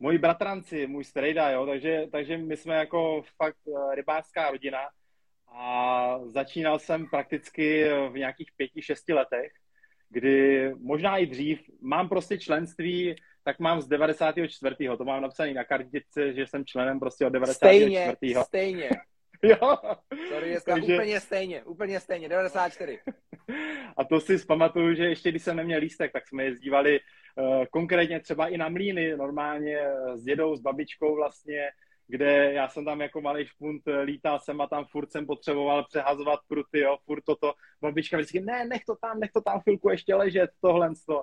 Moji 0.00 0.18
bratranci, 0.18 0.86
můj 0.86 1.04
strejda, 1.04 1.50
jo, 1.50 1.66
takže, 1.66 2.06
takže 2.12 2.38
my 2.38 2.56
jsme 2.56 2.74
jako 2.74 3.22
fakt 3.42 3.56
eh, 3.68 3.94
rybářská 3.94 4.50
rodina. 4.50 4.78
A 5.52 6.18
začínal 6.24 6.78
jsem 6.78 7.06
prakticky 7.06 7.88
v 8.10 8.18
nějakých 8.18 8.48
pěti, 8.56 8.82
šesti 8.82 9.12
letech, 9.12 9.52
kdy 10.08 10.70
možná 10.78 11.16
i 11.16 11.26
dřív 11.26 11.60
mám 11.80 12.08
prostě 12.08 12.38
členství, 12.38 13.14
tak 13.44 13.58
mám 13.58 13.80
z 13.80 13.88
94. 13.88 14.76
To 14.98 15.04
mám 15.04 15.22
napsaný 15.22 15.54
na 15.54 15.64
kartičce, 15.64 16.32
že 16.32 16.46
jsem 16.46 16.64
členem 16.64 17.00
prostě 17.00 17.26
od 17.26 17.30
94. 17.30 17.84
stejně, 17.84 18.44
stejně. 18.44 18.90
Jo. 19.42 19.78
Sorry, 20.28 20.50
dneska 20.50 20.72
Takže- 20.72 20.94
úplně 20.94 21.20
stejně, 21.20 21.62
úplně 21.64 22.00
stejně, 22.00 22.28
94. 22.28 22.98
A 23.96 24.04
to 24.04 24.20
si 24.20 24.38
zpamatuju, 24.38 24.94
že 24.94 25.04
ještě 25.04 25.30
když 25.30 25.42
jsem 25.42 25.56
neměl 25.56 25.80
lístek, 25.80 26.12
tak 26.12 26.28
jsme 26.28 26.44
jezdívali 26.44 27.00
uh, 27.00 27.64
konkrétně 27.70 28.20
třeba 28.20 28.48
i 28.48 28.56
na 28.56 28.68
mlíny, 28.68 29.16
normálně 29.16 29.78
eh, 29.78 30.16
s 30.18 30.22
dědou, 30.22 30.56
s 30.56 30.60
babičkou 30.60 31.16
vlastně, 31.16 31.68
kde 32.10 32.52
já 32.52 32.68
jsem 32.68 32.84
tam 32.84 33.00
jako 33.00 33.20
malý 33.20 33.46
špunt 33.46 33.88
eh, 33.88 34.00
lítal 34.00 34.38
jsem 34.40 34.60
a 34.60 34.66
tam 34.66 34.84
furt 34.84 35.12
jsem 35.12 35.26
potřeboval 35.26 35.84
přehazovat 35.84 36.40
pruty, 36.48 36.80
jo, 36.80 36.98
furt 37.04 37.24
toto. 37.24 37.54
Babička 37.80 38.16
vždycky, 38.16 38.40
ne, 38.40 38.64
nech 38.64 38.84
to 38.84 38.96
tam, 39.00 39.20
nech 39.20 39.30
to 39.32 39.40
tam 39.40 39.60
chvilku 39.60 39.90
ještě 39.90 40.14
ležet, 40.14 40.50
tohle 40.60 40.90
to. 41.06 41.22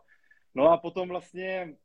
No 0.55 0.71
a 0.71 0.77
potom 0.77 1.09
vlastně 1.09 1.75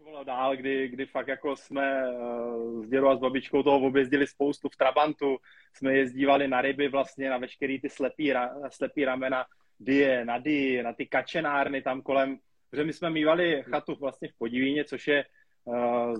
pokračovalo 0.00 0.24
dál, 0.24 0.56
kdy, 0.56 0.88
kdy 0.88 1.06
fakt 1.06 1.28
jako 1.28 1.56
jsme 1.56 2.12
uh, 2.12 2.84
s 2.84 2.88
dědou 2.88 3.08
a 3.08 3.16
s 3.16 3.20
babičkou 3.20 3.62
toho 3.62 3.86
objezdili 3.86 4.26
spoustu 4.26 4.68
v 4.68 4.76
Trabantu, 4.76 5.38
jsme 5.72 5.94
jezdívali 5.94 6.48
na 6.48 6.60
ryby 6.60 6.88
vlastně, 6.88 7.30
na 7.30 7.38
veškerý 7.38 7.80
ty 7.80 7.88
slepý, 7.88 8.32
ra, 8.32 8.54
slepý 8.70 9.04
ramena, 9.04 9.44
die, 9.80 10.24
na 10.24 10.38
die, 10.38 10.82
na 10.82 10.92
ty 10.92 11.06
kačenárny 11.06 11.82
tam 11.82 12.02
kolem, 12.02 12.38
protože 12.70 12.84
my 12.84 12.92
jsme 12.92 13.10
mývali 13.10 13.62
chatu 13.62 13.94
vlastně 14.00 14.28
v 14.28 14.38
Podivíně, 14.38 14.84
což 14.84 15.08
je 15.08 15.24
uh, 15.64 16.14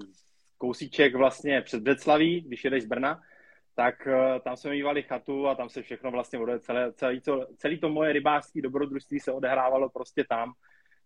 kousíček 0.61 1.15
vlastně 1.15 1.63
před 1.63 1.83
Břeclaví, 1.83 2.41
když 2.41 2.65
jedeš 2.65 2.83
z 2.83 2.87
Brna, 2.87 3.21
tak 3.75 4.07
uh, 4.07 4.39
tam 4.45 4.57
jsme 4.57 4.71
mývali 4.71 5.03
chatu 5.03 5.49
a 5.49 5.55
tam 5.55 5.69
se 5.69 5.83
všechno 5.83 6.11
vlastně 6.11 6.39
celé, 6.59 6.93
celý, 6.93 7.21
to, 7.21 7.47
celý 7.57 7.79
to 7.79 7.89
moje 7.89 8.13
rybářské 8.13 8.63
dobrodružství 8.63 9.21
se 9.21 9.33
odehrávalo 9.33 9.89
prostě 9.89 10.25
tam, 10.29 10.53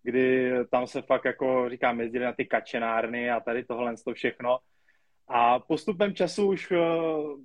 kdy 0.02 0.52
tam 0.70 0.86
se 0.86 1.02
fakt 1.02 1.24
jako 1.24 1.68
říkám, 1.70 2.00
jezdili 2.00 2.24
na 2.24 2.32
ty 2.32 2.44
kačenárny 2.44 3.30
a 3.30 3.40
tady 3.40 3.64
tohle 3.64 3.94
to 4.04 4.14
všechno. 4.14 4.58
A 5.28 5.58
postupem 5.58 6.14
času 6.14 6.48
už, 6.48 6.72
eh, 6.72 6.78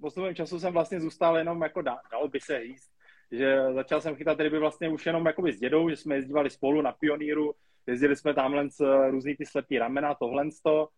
postupem 0.01 0.35
času 0.35 0.59
jsem 0.59 0.73
vlastně 0.73 0.99
zůstal 0.99 1.37
jenom 1.37 1.61
jako, 1.61 1.81
dá, 1.81 1.97
dalo 2.11 2.27
by 2.27 2.39
se 2.39 2.61
říct, 2.63 2.89
že 3.31 3.73
začal 3.73 4.01
jsem 4.01 4.15
chytat 4.15 4.39
ryby 4.39 4.59
vlastně 4.59 4.89
už 4.89 5.05
jenom 5.05 5.25
jakoby 5.25 5.53
s 5.53 5.59
dědou, 5.59 5.89
že 5.89 5.95
jsme 5.95 6.15
jezdívali 6.15 6.49
spolu 6.49 6.81
na 6.81 6.91
pioníru, 6.91 7.53
jezdili 7.87 8.15
jsme 8.15 8.33
tamhle 8.33 8.69
z 8.69 8.81
různý 9.09 9.35
ty 9.35 9.45
slepý 9.45 9.79
ramena, 9.79 10.15
tohle 10.15 10.45
to. 10.63 10.89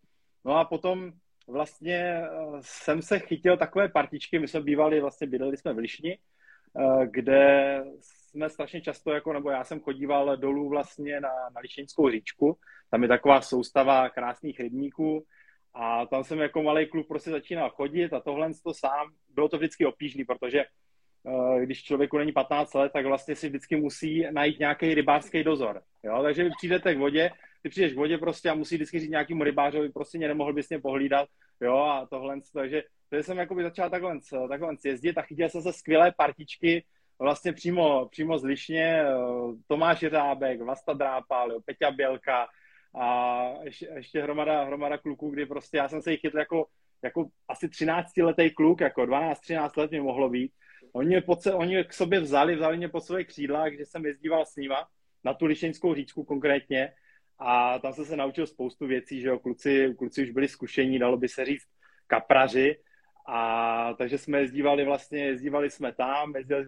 No 0.44 0.56
a 0.56 0.64
potom 0.64 1.12
vlastně 1.48 1.98
eh, 1.98 2.28
jsem 2.60 3.02
se 3.02 3.18
chytil 3.18 3.56
takové 3.56 3.88
partičky, 3.88 4.38
my 4.38 4.48
jsme 4.48 4.60
bývali, 4.60 5.00
vlastně 5.00 5.26
bydleli 5.26 5.56
jsme 5.56 5.72
v 5.72 5.78
Lišni, 5.78 6.18
eh, 6.18 7.06
kde 7.06 7.82
jsme 8.00 8.50
strašně 8.50 8.80
často, 8.80 9.10
jako, 9.10 9.32
nebo 9.32 9.50
já 9.50 9.64
jsem 9.64 9.80
chodíval 9.80 10.36
dolů 10.36 10.68
vlastně 10.68 11.20
na, 11.20 11.28
na 11.54 11.60
Lišeňskou 11.60 12.10
říčku, 12.10 12.58
tam 12.90 13.02
je 13.02 13.08
taková 13.08 13.40
soustava 13.40 14.08
krásných 14.08 14.60
rybníků 14.60 15.24
a 15.74 16.06
tam 16.06 16.24
jsem 16.24 16.38
jako 16.38 16.62
malý 16.62 16.86
kluk 16.86 17.08
prostě 17.08 17.30
začínal 17.30 17.70
chodit 17.70 18.12
a 18.12 18.20
tohle 18.20 18.50
to 18.64 18.74
sám, 18.74 19.06
bylo 19.28 19.48
to 19.48 19.56
vždycky 19.56 19.86
obtížný, 19.86 20.24
protože 20.24 20.64
uh, 21.22 21.60
když 21.60 21.84
člověku 21.84 22.18
není 22.18 22.32
15 22.32 22.74
let, 22.74 22.92
tak 22.92 23.06
vlastně 23.06 23.36
si 23.36 23.48
vždycky 23.48 23.76
musí 23.76 24.26
najít 24.30 24.58
nějaký 24.58 24.94
rybářský 24.94 25.44
dozor. 25.44 25.82
Jo? 26.02 26.22
Takže 26.22 26.44
vy 26.44 26.50
přijdete 26.58 26.94
k 26.94 26.98
vodě, 26.98 27.30
ty 27.62 27.68
přijdeš 27.68 27.92
k 27.92 27.96
vodě 27.96 28.18
prostě 28.18 28.50
a 28.50 28.54
musí 28.54 28.74
vždycky 28.74 29.00
říct 29.00 29.10
nějakému 29.10 29.44
rybářovi, 29.44 29.88
prostě 29.88 30.18
mě 30.18 30.28
nemohl 30.28 30.52
bys 30.52 30.68
mě 30.68 30.78
pohlídat, 30.78 31.28
jo, 31.60 31.76
a 31.76 32.06
tohle, 32.06 32.40
takže, 32.54 32.82
takže 33.10 33.22
jsem 33.22 33.38
jakoby 33.38 33.62
začal 33.62 33.90
takhle, 33.90 34.18
takhle 34.48 34.74
jezdit 34.84 35.18
a 35.18 35.22
chytil 35.22 35.48
jsem 35.48 35.62
se 35.62 35.72
skvělé 35.72 36.12
partičky, 36.16 36.84
vlastně 37.18 37.52
přímo, 37.52 38.08
přímo 38.08 38.38
z 38.38 38.44
Lišně, 38.44 39.04
Tomáš 39.66 39.98
Řábek, 39.98 40.60
Vlasta 40.60 40.92
Drápal, 40.92 41.52
jo, 41.52 41.60
Peťa 41.64 41.90
Bělka 41.90 42.48
a 43.00 43.44
ještě, 43.62 43.88
ještě 43.94 44.22
hromada, 44.22 44.64
hromada 44.64 44.98
kluků, 44.98 45.30
kdy 45.30 45.46
prostě 45.46 45.76
já 45.76 45.88
jsem 45.88 46.02
se 46.02 46.10
jich 46.10 46.20
chytl 46.20 46.38
jako, 46.38 46.66
jako 47.02 47.28
asi 47.48 47.68
13 47.68 48.16
letý 48.16 48.50
kluk, 48.50 48.80
jako 48.80 49.02
12-13 49.02 49.70
let 49.76 49.90
mi 49.90 50.00
mohlo 50.00 50.28
být. 50.28 50.52
Oni 50.92 51.20
pod, 51.20 51.42
se- 51.42 51.54
oni 51.54 51.84
k 51.84 51.92
sobě 51.92 52.20
vzali, 52.20 52.56
vzali 52.56 52.76
mě 52.76 52.88
pod 52.88 53.00
své 53.00 53.24
křídla, 53.24 53.68
když 53.68 53.88
jsem 53.88 54.06
jezdíval 54.06 54.46
s 54.46 54.56
nima, 54.56 54.88
na 55.24 55.34
tu 55.34 55.46
Lišeňskou 55.46 55.94
říčku 55.94 56.24
konkrétně, 56.24 56.92
a 57.44 57.78
tam 57.78 57.92
jsem 57.92 58.04
se 58.04 58.16
naučil 58.16 58.46
spoustu 58.46 58.86
věcí, 58.86 59.20
že 59.20 59.28
jo, 59.28 59.38
kluci, 59.38 59.94
kluci 59.98 60.22
už 60.22 60.30
byli 60.30 60.48
zkušení, 60.48 60.98
dalo 60.98 61.16
by 61.16 61.28
se 61.28 61.44
říct 61.44 61.66
kapraři, 62.06 62.76
a 63.26 63.94
takže 63.98 64.18
jsme 64.18 64.40
jezdívali 64.40 64.84
vlastně, 64.84 65.24
jezdívali 65.24 65.70
jsme 65.70 65.92
tam, 65.92 66.36
jezdili, 66.36 66.66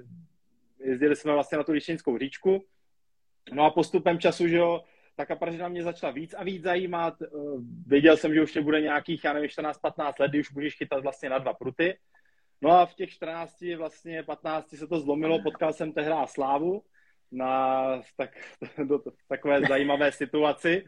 jezdili 0.85 1.16
jsme 1.16 1.33
vlastně 1.33 1.59
na 1.59 1.64
tu 1.64 1.73
Lišeňskou 1.73 2.19
říčku, 2.19 2.64
no 3.52 3.64
a 3.64 3.71
postupem 3.71 4.19
času, 4.19 4.49
že 4.49 4.57
jo, 4.57 4.83
ta 5.16 5.26
kaprařina 5.26 5.69
mě 5.69 5.83
začala 5.83 6.12
víc 6.12 6.35
a 6.35 6.45
víc 6.45 6.62
zajímat, 6.62 7.23
Eh, 7.23 7.28
věděl 7.87 8.16
jsem, 8.16 8.35
že 8.35 8.43
už 8.43 8.54
nebude 8.54 8.81
nějakých, 8.81 9.25
já 9.25 9.33
nevím, 9.33 9.50
14-15 9.50 10.19
let, 10.19 10.28
kdy 10.28 10.40
už 10.40 10.50
můžeš 10.50 10.76
chytat 10.76 11.02
vlastně 11.02 11.31
na 11.31 11.38
dva 11.38 11.54
pruty, 11.54 11.99
no 12.61 12.71
a 12.71 12.87
v 12.87 12.95
těch 12.95 13.11
14, 13.11 13.76
vlastně 13.76 14.23
15 14.23 14.76
se 14.76 14.87
to 14.87 15.00
zlomilo, 15.00 15.43
potkal 15.43 15.73
jsem 15.73 15.93
tehdy 15.93 16.11
Slávu, 16.26 16.83
na 17.33 17.85
tak, 18.16 18.31
do, 18.85 19.02
takové 19.28 19.61
zajímavé 19.69 20.12
situaci. 20.12 20.87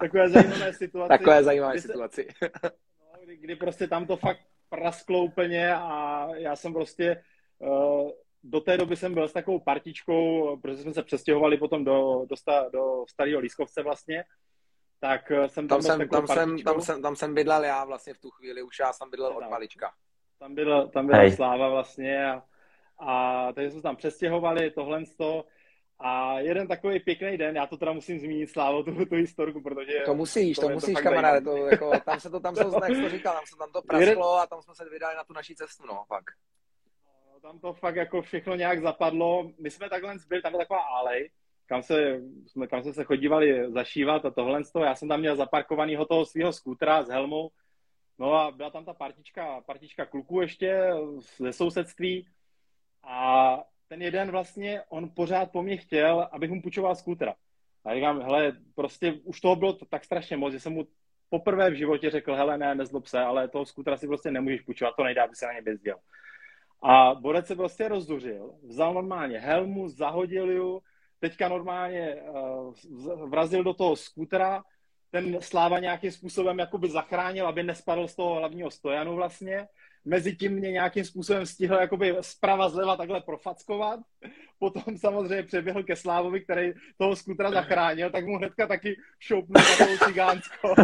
takové 0.00 0.28
zajímavé 0.28 0.72
situaci. 0.72 1.08
Takové 1.08 1.42
zajímavé 1.42 1.80
situaci. 1.80 2.28
no, 2.42 3.24
kdy, 3.24 3.36
kdy 3.36 3.56
prostě 3.56 3.88
tam 3.88 4.06
to 4.06 4.16
fakt 4.16 4.40
prasklo 4.68 5.24
úplně 5.24 5.74
a 5.74 6.28
já 6.34 6.56
jsem 6.56 6.72
prostě 6.72 7.22
uh, 7.58 8.10
do 8.44 8.60
té 8.60 8.76
doby 8.76 8.96
jsem 8.96 9.14
byl 9.14 9.28
s 9.28 9.32
takovou 9.32 9.58
partičkou, 9.58 10.56
protože 10.56 10.82
jsme 10.82 10.94
se 10.94 11.02
přestěhovali 11.02 11.56
potom 11.56 11.84
do, 11.84 12.26
do, 12.28 12.36
sta, 12.36 12.68
do 12.72 13.04
starého 13.08 13.40
Lískovce 13.40 13.82
vlastně, 13.82 14.24
tak 15.00 15.30
eh, 15.30 15.48
jsem 15.48 15.68
tam, 15.68 15.82
tam, 15.82 15.98
jsem, 15.98 16.08
tam, 16.08 16.26
jsem, 16.26 16.58
tam, 16.58 16.80
jsem, 16.80 17.02
tam 17.02 17.16
jsem 17.16 17.34
bydlel 17.34 17.64
já 17.64 17.84
vlastně 17.84 18.14
v 18.14 18.18
tu 18.18 18.30
chvíli, 18.30 18.62
už 18.62 18.78
já 18.78 18.92
jsem 18.92 19.10
bydlel 19.10 19.36
od 19.36 19.50
malička. 19.50 19.92
Tam 20.38 20.54
byla, 20.54 20.86
tam 20.86 21.06
byla 21.06 21.30
sláva 21.30 21.68
vlastně 21.68 22.26
a, 22.26 22.42
a 22.98 23.48
takže 23.52 23.70
jsme 23.70 23.78
se 23.78 23.82
tam 23.82 23.96
přestěhovali, 23.96 24.70
tohle 24.70 25.02
to. 25.16 25.44
A 25.98 26.38
jeden 26.40 26.68
takový 26.68 27.00
pěkný 27.00 27.38
den, 27.38 27.56
já 27.56 27.66
to 27.66 27.76
teda 27.76 27.92
musím 27.92 28.18
zmínit 28.18 28.50
Slávo, 28.50 28.82
tu, 28.82 29.06
tu 29.06 29.14
historku, 29.14 29.60
protože... 29.60 30.02
To 30.04 30.14
musíš, 30.14 30.56
to, 30.56 30.68
to 30.68 30.68
musíš, 30.68 30.94
to 30.94 31.02
kamaráde, 31.02 31.40
to, 31.40 31.56
jako, 31.56 31.92
tam 32.04 32.20
se 32.20 32.30
to, 32.30 32.40
tam 32.40 32.56
se 32.56 32.64
to, 32.64 32.80
jak 32.88 33.02
to 33.02 33.08
říkal, 33.08 33.34
tam 33.34 33.46
se 33.46 33.56
tam 33.56 33.72
to 33.72 33.82
prasklo 33.88 34.34
a 34.34 34.46
tam 34.46 34.62
jsme 34.62 34.74
se 34.74 34.84
vydali 34.90 35.16
na 35.16 35.24
tu 35.24 35.32
naší 35.32 35.54
cestu, 35.54 35.86
no, 35.86 36.04
fakt. 36.08 36.34
No, 37.32 37.40
tam 37.40 37.58
to 37.58 37.72
fakt 37.72 37.96
jako 37.96 38.22
všechno 38.22 38.54
nějak 38.54 38.82
zapadlo. 38.82 39.50
My 39.58 39.70
jsme 39.70 39.90
takhle 39.90 40.14
byli, 40.28 40.42
tam 40.42 40.52
byla 40.52 40.62
taková 40.64 40.80
alej, 40.80 41.30
kam 41.66 41.82
se, 41.82 42.20
jsme, 42.46 42.66
kam 42.66 42.82
jsme 42.82 42.92
se 42.92 43.04
chodívali 43.04 43.72
zašívat 43.72 44.24
a 44.24 44.30
tohle 44.30 44.60
Já 44.84 44.94
jsem 44.94 45.08
tam 45.08 45.20
měl 45.20 45.36
zaparkovanýho 45.36 46.06
toho 46.06 46.24
svého 46.24 46.52
skútra 46.52 47.02
s 47.02 47.08
helmou. 47.08 47.50
No 48.18 48.34
a 48.34 48.50
byla 48.50 48.70
tam 48.70 48.84
ta 48.84 48.94
partička, 48.94 49.60
partička 49.60 50.06
kluků 50.06 50.40
ještě 50.40 50.90
ze 51.38 51.52
sousedství 51.52 52.26
a 53.06 53.58
ten 53.88 54.02
jeden 54.02 54.30
vlastně, 54.30 54.82
on 54.88 55.10
pořád 55.14 55.50
po 55.50 55.62
mně 55.62 55.76
chtěl, 55.76 56.28
abych 56.32 56.50
mu 56.50 56.62
půjčoval 56.62 56.94
skútra. 56.94 57.34
A 57.84 57.94
říkám, 57.94 58.22
hele, 58.22 58.52
prostě 58.74 59.12
už 59.12 59.40
toho 59.40 59.56
bylo 59.56 59.72
tak 59.72 60.04
strašně 60.04 60.36
moc, 60.36 60.52
že 60.52 60.60
jsem 60.60 60.72
mu 60.72 60.86
poprvé 61.28 61.70
v 61.70 61.74
životě 61.74 62.10
řekl, 62.10 62.34
hele, 62.34 62.58
ne, 62.58 62.74
nezlob 62.74 63.06
se, 63.06 63.20
ale 63.20 63.48
toho 63.48 63.66
skútra 63.66 63.96
si 63.96 64.06
prostě 64.06 64.30
nemůžeš 64.30 64.60
půjčovat, 64.60 64.94
to 64.96 65.04
nejde, 65.04 65.20
aby 65.20 65.34
se 65.34 65.46
na 65.46 65.52
ně 65.52 65.62
bezděl. 65.62 65.96
A 66.82 67.14
Borec 67.14 67.46
se 67.46 67.56
prostě 67.56 67.88
rozduřil, 67.88 68.54
vzal 68.62 68.94
normálně 68.94 69.38
helmu, 69.38 69.88
zahodil 69.88 70.50
ju, 70.50 70.82
teďka 71.20 71.48
normálně 71.48 72.14
uh, 72.14 73.30
vrazil 73.30 73.64
do 73.64 73.74
toho 73.74 73.96
skútra, 73.96 74.64
ten 75.10 75.40
Sláva 75.40 75.78
nějakým 75.78 76.10
způsobem 76.10 76.58
jakoby 76.58 76.88
zachránil, 76.88 77.46
aby 77.46 77.62
nespadl 77.62 78.08
z 78.08 78.16
toho 78.16 78.34
hlavního 78.34 78.70
stojanu 78.70 79.14
vlastně. 79.14 79.68
Mezi 80.04 80.36
tím 80.36 80.52
mě 80.52 80.70
nějakým 80.70 81.04
způsobem 81.04 81.46
stihl 81.46 81.74
jakoby 81.74 82.16
zprava 82.20 82.68
zleva 82.68 82.96
takhle 82.96 83.20
profackovat. 83.20 84.00
Potom 84.58 84.98
samozřejmě 84.98 85.42
přeběhl 85.42 85.82
ke 85.82 85.96
Slávovi, 85.96 86.40
který 86.40 86.72
toho 86.98 87.16
skutra 87.16 87.50
zachránil, 87.50 88.10
tak 88.10 88.26
mu 88.26 88.36
hnedka 88.36 88.66
taky 88.66 88.96
šoupnul 89.18 89.62
na 89.62 89.86
tou 89.86 90.06
cigánskou. 90.06 90.74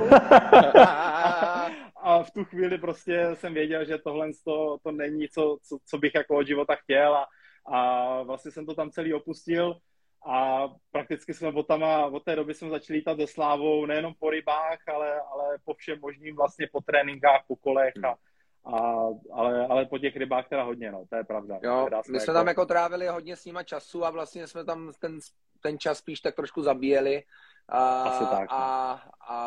a, 0.78 1.70
a, 1.96 2.22
v 2.22 2.30
tu 2.30 2.44
chvíli 2.44 2.78
prostě 2.78 3.30
jsem 3.34 3.54
věděl, 3.54 3.84
že 3.84 3.98
tohle 3.98 4.28
to, 4.44 4.78
to 4.82 4.92
není, 4.92 5.28
co, 5.28 5.58
co, 5.62 5.78
co 5.86 5.98
bych 5.98 6.14
jako 6.14 6.36
od 6.36 6.46
života 6.46 6.74
chtěl 6.74 7.14
a, 7.14 7.26
a 7.66 8.22
vlastně 8.22 8.50
jsem 8.50 8.66
to 8.66 8.74
tam 8.74 8.90
celý 8.90 9.14
opustil 9.14 9.80
a 10.26 10.68
prakticky 10.90 11.34
jsme 11.34 11.48
od, 11.48 11.66
tam 11.66 11.84
a 11.84 12.06
od 12.06 12.24
té 12.24 12.36
doby 12.36 12.54
jsme 12.54 12.68
začali 12.68 12.98
lítat 12.98 13.18
se 13.20 13.26
Slávou 13.26 13.86
nejenom 13.86 14.14
po 14.18 14.30
rybách, 14.30 14.78
ale, 14.88 15.20
ale 15.20 15.58
po 15.64 15.74
všem 15.74 15.98
možným 16.00 16.36
vlastně 16.36 16.68
po 16.72 16.80
tréninkách, 16.80 17.44
po 17.46 17.56
kolech 17.56 17.94
a, 18.04 18.16
a, 18.64 19.08
ale, 19.32 19.66
ale 19.66 19.86
po 19.86 19.98
těch 19.98 20.16
rybách 20.16 20.48
teda 20.48 20.62
hodně, 20.62 20.92
no, 20.92 21.04
to 21.10 21.16
je 21.16 21.24
pravda. 21.24 21.58
Jo, 21.62 21.88
my 22.10 22.20
jsme 22.20 22.32
jako... 22.32 22.32
tam 22.32 22.48
jako 22.48 22.66
trávili 22.66 23.08
hodně 23.08 23.36
s 23.36 23.44
nima 23.44 23.62
času 23.62 24.04
a 24.04 24.10
vlastně 24.10 24.46
jsme 24.46 24.64
tam 24.64 24.92
ten, 24.98 25.18
ten 25.60 25.78
čas 25.78 25.98
spíš 25.98 26.20
tak 26.20 26.34
trošku 26.34 26.62
zabíjeli. 26.62 27.22
A, 27.68 28.02
Asi 28.02 28.24
tak. 28.24 28.50
No. 28.50 28.56
A, 28.56 28.92
a, 29.28 29.38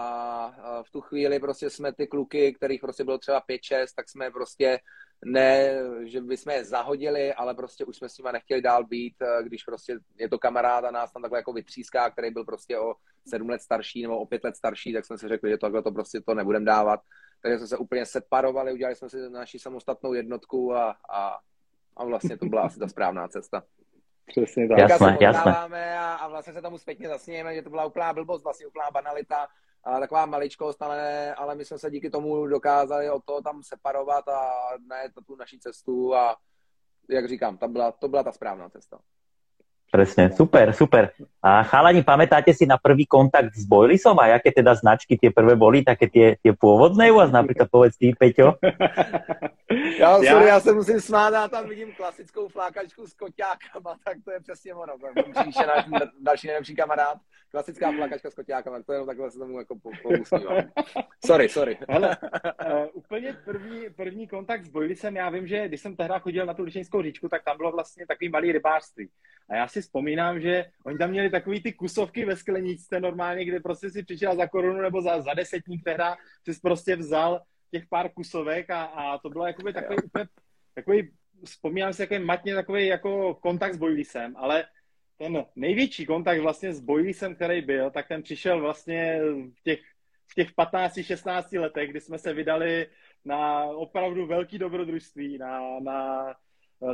a 0.45 0.83
v 0.83 0.91
tu 0.91 1.01
chvíli 1.01 1.39
prostě 1.39 1.69
jsme 1.69 1.93
ty 1.93 2.07
kluky, 2.07 2.53
kterých 2.53 2.81
prostě 2.81 3.03
bylo 3.03 3.17
třeba 3.17 3.41
5-6, 3.49 3.85
tak 3.95 4.09
jsme 4.09 4.31
prostě 4.31 4.79
ne, 5.25 5.75
že 6.03 6.21
bychom 6.21 6.53
je 6.53 6.65
zahodili, 6.65 7.33
ale 7.33 7.53
prostě 7.53 7.85
už 7.85 7.97
jsme 7.97 8.09
s 8.09 8.17
nima 8.17 8.31
nechtěli 8.31 8.61
dál 8.61 8.85
být, 8.85 9.15
eh, 9.21 9.43
když 9.43 9.63
prostě 9.63 9.99
je 10.19 10.29
to 10.29 10.39
kamarád 10.39 10.85
a 10.85 10.91
nás 10.91 11.11
tam 11.11 11.21
takhle 11.21 11.39
jako 11.39 11.53
vytříská, 11.53 12.09
který 12.09 12.31
byl 12.31 12.45
prostě 12.45 12.79
o 12.79 12.93
sedm 13.27 13.49
let 13.49 13.61
starší 13.61 14.01
nebo 14.01 14.19
o 14.19 14.25
pět 14.25 14.43
let 14.43 14.55
starší, 14.55 14.93
tak 14.93 15.05
jsme 15.05 15.17
si 15.17 15.27
řekli, 15.27 15.51
že 15.51 15.57
takhle 15.57 15.83
to 15.83 15.91
prostě 15.91 16.21
to 16.21 16.33
nebudeme 16.33 16.65
dávat. 16.65 16.99
Takže 17.43 17.57
jsme 17.57 17.67
se 17.67 17.77
úplně 17.77 18.05
separovali, 18.05 18.73
udělali 18.73 18.95
jsme 18.95 19.09
si 19.09 19.29
naši 19.29 19.59
samostatnou 19.59 20.13
jednotku 20.13 20.75
a, 20.75 20.95
a, 21.09 21.39
a 21.97 22.05
vlastně 22.05 22.37
to 22.37 22.45
byla 22.45 22.61
asi 22.61 22.79
ta 22.79 22.87
správná 22.87 23.27
cesta. 23.27 23.63
Přesně 24.25 24.67
tak. 24.67 24.77
Jasné, 24.77 25.17
jasné. 25.21 25.97
A, 25.97 26.13
a 26.13 26.27
vlastně 26.27 26.53
se 26.53 26.61
tomu 26.61 26.77
zpětně 26.77 27.09
zasnějeme, 27.09 27.55
že 27.55 27.61
to 27.61 27.69
byla 27.69 27.85
úplná 27.85 28.13
blbost, 28.13 28.43
vlastně 28.43 28.67
úplná 28.67 28.91
banalita, 28.91 29.47
a 29.83 29.99
taková 29.99 30.25
maličkost, 30.25 30.81
ale, 30.81 31.33
ale 31.35 31.55
my 31.55 31.65
jsme 31.65 31.77
se 31.77 31.91
díky 31.91 32.09
tomu 32.09 32.47
dokázali 32.47 33.09
o 33.09 33.19
to 33.19 33.41
tam 33.41 33.63
separovat 33.63 34.27
a 34.27 34.51
najít 34.87 35.11
tu 35.27 35.35
naší 35.35 35.59
cestu 35.59 36.15
a 36.15 36.35
jak 37.09 37.29
říkám, 37.29 37.57
to 37.57 37.67
byla, 37.67 37.91
to 37.91 38.07
byla 38.07 38.23
ta 38.23 38.31
správná 38.31 38.69
cesta. 38.69 38.99
Presne, 39.91 40.31
super, 40.31 40.73
super. 40.73 41.11
A 41.43 41.59
chalani, 41.67 42.07
pamätáte 42.07 42.55
si 42.55 42.63
na 42.63 42.79
prvý 42.79 43.03
kontakt 43.03 43.51
s 43.51 43.67
Boilisom 43.67 44.15
a 44.15 44.31
jaké 44.31 44.55
teda 44.55 44.79
značky 44.79 45.19
tie 45.19 45.27
prvé 45.27 45.59
boli, 45.59 45.83
také 45.83 46.07
tie, 46.07 46.39
tie 46.39 46.55
pôvodné 46.55 47.11
u 47.11 47.19
vás, 47.19 47.35
napríklad 47.35 47.67
povedz 47.67 47.99
ty, 47.99 48.15
Peťo? 48.15 48.55
Já, 49.99 50.17
sorry, 50.23 50.47
já 50.47 50.59
se 50.59 50.73
musím 50.73 51.01
smát, 51.01 51.33
a 51.33 51.47
tam 51.47 51.69
vidím 51.69 51.93
klasickou 51.93 52.47
flákačku 52.47 53.07
s 53.07 53.13
koťákama, 53.13 53.95
tak 54.05 54.17
to 54.25 54.31
je 54.31 54.39
přesně 54.39 54.73
ono. 54.73 54.93
Příště 55.41 55.65
náš 55.65 55.85
další 56.21 56.47
nejlepší 56.47 56.75
kamarád, 56.75 57.17
klasická 57.51 57.91
flákačka 57.91 58.31
s 58.31 58.33
koťákama, 58.33 58.83
to 58.83 58.93
jenom 58.93 59.07
takhle 59.07 59.31
se 59.31 59.39
tomu 59.39 59.59
jako 59.59 59.75
pomusívám. 60.03 60.63
Sorry, 61.25 61.49
sorry. 61.49 61.77
Hele, 61.89 62.17
uh, 62.21 62.85
úplně 62.93 63.37
první, 63.45 63.89
první 63.95 64.27
kontakt 64.27 64.65
s 64.65 64.69
Boilisem, 64.69 65.15
já 65.15 65.29
vím, 65.29 65.47
že 65.47 65.67
když 65.67 65.81
jsem 65.81 65.95
tehdy 65.95 66.13
chodil 66.19 66.45
na 66.45 66.53
tu 66.53 66.63
Lišejskou 66.63 67.01
říčku, 67.01 67.29
tak 67.29 67.43
tam 67.43 67.57
bylo 67.57 67.71
vlastně 67.71 68.07
takový 68.07 68.29
malý 68.29 68.51
rybářství. 68.51 69.09
A 69.49 69.55
já 69.55 69.67
si 69.67 69.81
vzpomínám, 69.81 70.39
že 70.39 70.65
oni 70.85 70.97
tam 70.97 71.09
měli 71.09 71.29
takový 71.33 71.61
ty 71.61 71.73
kusovky 71.73 72.25
ve 72.25 72.35
skleničce 72.35 72.99
normálně, 72.99 73.45
kde 73.45 73.59
prostě 73.59 73.89
si 73.89 74.03
přišel 74.03 74.35
za 74.35 74.47
korunu 74.47 74.81
nebo 74.81 75.01
za, 75.01 75.21
za 75.21 75.33
desetník 75.33 75.83
tehda, 75.83 76.15
jsi 76.45 76.59
prostě 76.61 76.95
vzal 76.95 77.41
těch 77.71 77.85
pár 77.89 78.09
kusovek 78.13 78.69
a, 78.69 78.83
a 78.83 79.17
to 79.17 79.29
bylo 79.29 79.47
jakoby 79.47 79.73
takový 79.73 79.97
úplně, 80.03 80.25
takový, 80.75 81.11
vzpomínám 81.45 81.93
si 81.93 81.97
takový 81.97 82.19
matně 82.19 82.55
takový 82.55 82.87
jako 82.87 83.33
kontakt 83.33 83.73
s 83.73 83.77
Bojlisem, 83.77 84.37
ale 84.37 84.65
ten 85.17 85.45
největší 85.55 86.05
kontakt 86.05 86.39
vlastně 86.39 86.73
s 86.73 86.79
Bojlisem, 86.79 87.35
který 87.35 87.61
byl, 87.61 87.91
tak 87.91 88.07
ten 88.07 88.23
přišel 88.23 88.61
vlastně 88.61 89.19
v 89.59 89.63
těch, 89.63 89.79
v 90.27 90.35
těch 90.35 90.49
15-16 90.53 91.61
letech, 91.61 91.89
kdy 91.89 92.01
jsme 92.01 92.17
se 92.17 92.33
vydali 92.33 92.87
na 93.25 93.63
opravdu 93.63 94.27
velký 94.27 94.57
dobrodružství, 94.57 95.37
na, 95.37 95.79
na 95.79 96.33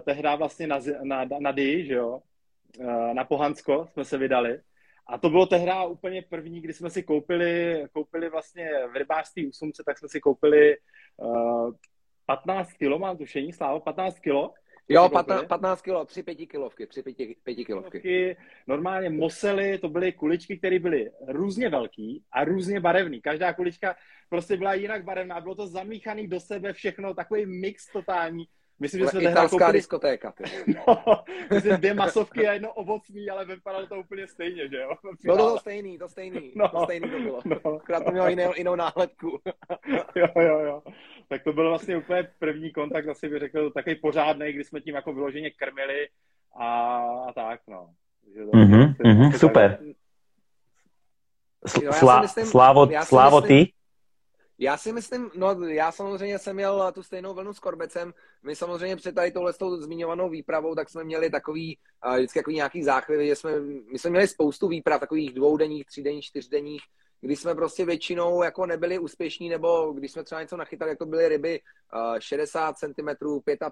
tehdy 0.05 0.29
vlastně 0.37 0.67
na, 0.67 0.79
na, 1.03 1.25
na, 1.25 1.39
na 1.39 1.51
D, 1.51 1.85
že 1.85 1.93
jo, 1.93 2.21
Eh, 2.21 2.28
na 3.13 3.23
Pohansko 3.23 3.87
jsme 3.91 4.05
se 4.05 4.17
vydali. 4.17 4.59
A 5.07 5.17
to 5.17 5.29
bylo 5.29 5.45
tehdy 5.45 5.71
úplně 5.89 6.21
první, 6.21 6.61
kdy 6.61 6.73
jsme 6.73 6.89
si 6.89 7.03
koupili, 7.03 7.85
koupili 7.91 8.29
vlastně 8.29 8.69
v 8.91 8.95
rybářství 8.95 9.47
úsumce, 9.47 9.83
tak 9.85 9.97
jsme 9.97 10.09
si 10.09 10.19
koupili 10.19 10.77
uh, 11.17 11.71
15 12.25 12.73
kilo, 12.73 12.99
mám 12.99 13.17
tušení, 13.17 13.53
Slávo, 13.53 13.79
15 13.79 14.19
kilo. 14.19 14.53
Jo, 14.89 15.09
15, 15.09 15.47
15 15.47 15.81
kilo, 15.81 16.05
tři 16.05 16.23
pětikilovky, 16.23 16.87
tři 16.87 17.03
pěti, 17.03 17.35
pětikilovky. 17.43 18.37
Normálně 18.67 19.09
mosely, 19.09 19.77
to 19.77 19.89
byly 19.89 20.11
kuličky, 20.11 20.57
které 20.57 20.79
byly 20.79 21.11
různě 21.27 21.69
velký 21.69 22.23
a 22.31 22.43
různě 22.43 22.79
barevný. 22.79 23.21
Každá 23.21 23.53
kulička 23.53 23.95
prostě 24.29 24.57
byla 24.57 24.73
jinak 24.73 25.03
barevná, 25.03 25.41
bylo 25.41 25.55
to 25.55 25.67
zamíchané 25.67 26.27
do 26.27 26.39
sebe 26.39 26.73
všechno, 26.73 27.13
takový 27.13 27.45
mix 27.45 27.91
totální. 27.91 28.45
Myslím, 28.79 29.01
že 29.01 29.07
jsme 29.07 29.21
italská 29.21 29.49
koupili... 29.49 29.73
diskotéka. 29.73 30.33
no, 30.87 31.23
myslím, 31.53 31.75
dvě 31.75 31.93
masovky 31.93 32.47
a 32.47 32.53
jedno 32.53 32.73
ovocný, 32.73 33.29
ale 33.29 33.45
vypadalo 33.45 33.87
to 33.87 33.95
úplně 33.95 34.27
stejně, 34.27 34.69
že 34.69 34.77
jo? 34.77 34.91
No 35.25 35.37
to, 35.37 35.49
to 35.49 35.57
stejný, 35.59 35.97
to 35.97 36.09
stejný, 36.09 36.51
no, 36.55 36.69
to 36.69 36.83
stejný 36.83 37.09
to 37.09 37.19
bylo. 37.19 37.41
No. 37.45 37.75
Akorát 37.75 38.03
to 38.03 38.11
mělo 38.11 38.27
jinou, 38.27 38.53
jinou 38.57 38.75
náhledku. 38.75 39.39
jo, 40.15 40.27
jo, 40.35 40.59
jo. 40.59 40.83
Tak 41.27 41.43
to 41.43 41.53
byl 41.53 41.69
vlastně 41.69 41.97
úplně 41.97 42.27
první 42.39 42.71
kontakt, 42.71 43.07
asi 43.07 43.29
bych 43.29 43.39
řekl, 43.39 43.69
takový 43.69 43.95
pořádný, 43.95 44.53
kdy 44.53 44.63
jsme 44.63 44.81
tím 44.81 44.95
jako 44.95 45.13
vyloženě 45.13 45.49
krmili 45.49 46.07
a, 46.59 46.97
a 47.27 47.33
tak, 47.33 47.61
no. 47.67 47.89
mm-hmm, 48.35 48.95
mm-hmm, 48.95 49.37
super. 49.37 49.79
Slá, 51.91 52.21
myslím, 52.21 52.45
Slávo, 52.45 52.89
Slávo 53.03 53.41
myslím, 53.41 53.65
ty? 53.65 53.73
Já 54.61 54.77
si 54.77 54.93
myslím, 54.93 55.31
no 55.35 55.67
já 55.67 55.91
samozřejmě 55.91 56.39
jsem 56.39 56.55
měl 56.55 56.91
tu 56.91 57.03
stejnou 57.03 57.33
vlnu 57.33 57.53
s 57.53 57.59
Korbecem. 57.59 58.13
My 58.43 58.55
samozřejmě 58.55 58.95
před 58.95 59.15
tady 59.15 59.31
touhle 59.31 59.53
zmiňovanou 59.77 60.29
výpravou, 60.29 60.75
tak 60.75 60.89
jsme 60.89 61.03
měli 61.03 61.29
takový, 61.29 61.77
vždycky 62.15 62.39
takový 62.39 62.55
nějaký 62.55 62.83
záchvěv, 62.83 63.21
že 63.21 63.35
jsme, 63.35 63.59
my 63.91 63.99
jsme 63.99 64.09
měli 64.09 64.27
spoustu 64.27 64.67
výprav, 64.67 64.99
takových 64.99 65.33
dvoudenních, 65.33 65.85
třídenních, 65.85 66.25
čtyřdenních, 66.25 66.81
kdy 67.21 67.35
jsme 67.35 67.55
prostě 67.55 67.85
většinou 67.85 68.43
jako 68.43 68.65
nebyli 68.65 68.99
úspěšní, 68.99 69.49
nebo 69.49 69.91
když 69.91 70.11
jsme 70.11 70.23
třeba 70.23 70.41
něco 70.41 70.57
nachytali, 70.57 70.91
jako 70.91 71.05
byly 71.05 71.27
ryby 71.29 71.61
uh, 71.93 72.19
60 72.19 72.77
cm, 72.77 73.07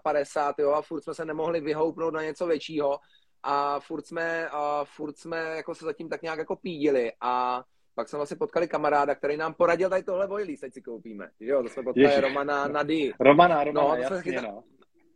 55, 0.03 0.63
jo, 0.63 0.71
a 0.71 0.81
furt 0.81 1.01
jsme 1.01 1.13
se 1.13 1.25
nemohli 1.25 1.59
vyhoupnout 1.61 2.13
na 2.13 2.23
něco 2.23 2.47
většího. 2.47 2.99
a 3.43 3.79
furt 3.79 4.07
jsme, 4.07 4.49
a 4.49 4.85
furt 4.85 5.17
jsme 5.17 5.37
jako 5.37 5.75
se 5.75 5.85
zatím 5.85 6.09
tak 6.09 6.21
nějak 6.21 6.39
jako 6.39 6.55
pídili 6.55 7.11
a 7.21 7.63
pak 7.97 8.09
jsme 8.09 8.17
vlastně 8.17 8.37
potkali 8.37 8.67
kamaráda, 8.67 9.15
který 9.15 9.37
nám 9.37 9.53
poradil 9.53 9.89
tady 9.89 10.03
tohle 10.03 10.27
boilies, 10.27 10.63
ať 10.63 10.73
si 10.73 10.81
koupíme. 10.81 11.29
Jo, 11.39 11.63
to 11.63 11.69
jsme 11.69 11.83
potkali 11.83 12.05
Ježiš. 12.05 12.19
Romana 12.19 12.67
Nady. 12.67 13.13
Romana, 13.19 13.63
Romana, 13.63 13.87
no, 13.87 13.95
jasně, 13.95 14.21
chyta... 14.21 14.41
no. 14.41 14.63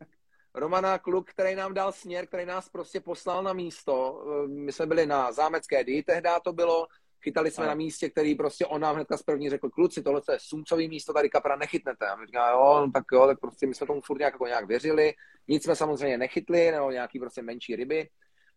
Romana 0.54 0.98
kluk, 0.98 1.30
který 1.30 1.54
nám 1.54 1.74
dal 1.74 1.92
směr, 1.92 2.26
který 2.26 2.46
nás 2.46 2.68
prostě 2.68 3.00
poslal 3.00 3.42
na 3.42 3.52
místo. 3.52 4.24
My 4.46 4.72
jsme 4.72 4.86
byli 4.86 5.06
na 5.06 5.32
zámecké 5.32 5.84
dý, 5.84 6.02
tehdy 6.02 6.28
to 6.44 6.52
bylo, 6.52 6.86
chytali 7.22 7.50
jsme 7.50 7.64
a. 7.64 7.68
na 7.68 7.74
místě, 7.74 8.10
který 8.10 8.34
prostě 8.34 8.66
on 8.66 8.80
nám 8.80 8.94
hnedka 8.94 9.16
z 9.16 9.22
první 9.22 9.50
řekl, 9.50 9.70
kluci, 9.70 10.02
tohle 10.02 10.20
je 10.32 10.38
sumcový 10.40 10.88
místo, 10.88 11.12
tady 11.12 11.30
kapra 11.30 11.56
nechytnete. 11.56 12.06
A 12.06 12.16
my 12.16 12.26
říkáme, 12.26 12.52
jo, 12.52 12.82
no, 12.86 12.90
tak 12.92 13.04
jo, 13.12 13.26
tak 13.26 13.40
prostě 13.40 13.66
my 13.66 13.74
jsme 13.74 13.86
tomu 13.86 14.00
furt 14.00 14.18
nějak, 14.18 14.34
jako 14.34 14.46
nějak 14.46 14.66
věřili. 14.66 15.14
Nic 15.48 15.64
jsme 15.64 15.76
samozřejmě 15.76 16.18
nechytli, 16.18 16.70
nebo 16.70 16.90
nějaký 16.90 17.18
prostě 17.18 17.42
menší 17.42 17.76
ryby. 17.76 18.08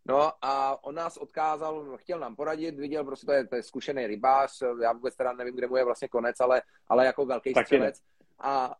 No 0.07 0.31
a 0.41 0.83
on 0.83 0.95
nás 0.95 1.17
odkázal, 1.17 1.97
chtěl 1.97 2.19
nám 2.19 2.35
poradit, 2.35 2.75
viděl 2.75 3.03
prostě, 3.03 3.25
to 3.25 3.31
je, 3.31 3.47
to 3.47 3.55
je 3.55 3.63
zkušený 3.63 4.07
rybář, 4.07 4.63
já 4.81 4.93
vůbec 4.93 5.15
teda 5.15 5.33
nevím, 5.33 5.55
kde 5.55 5.67
mu 5.67 5.77
je 5.77 5.85
vlastně 5.85 6.07
konec, 6.07 6.39
ale, 6.39 6.61
ale 6.87 7.05
jako 7.05 7.25
velký 7.25 7.53
střelec. 7.53 8.01
A 8.39 8.75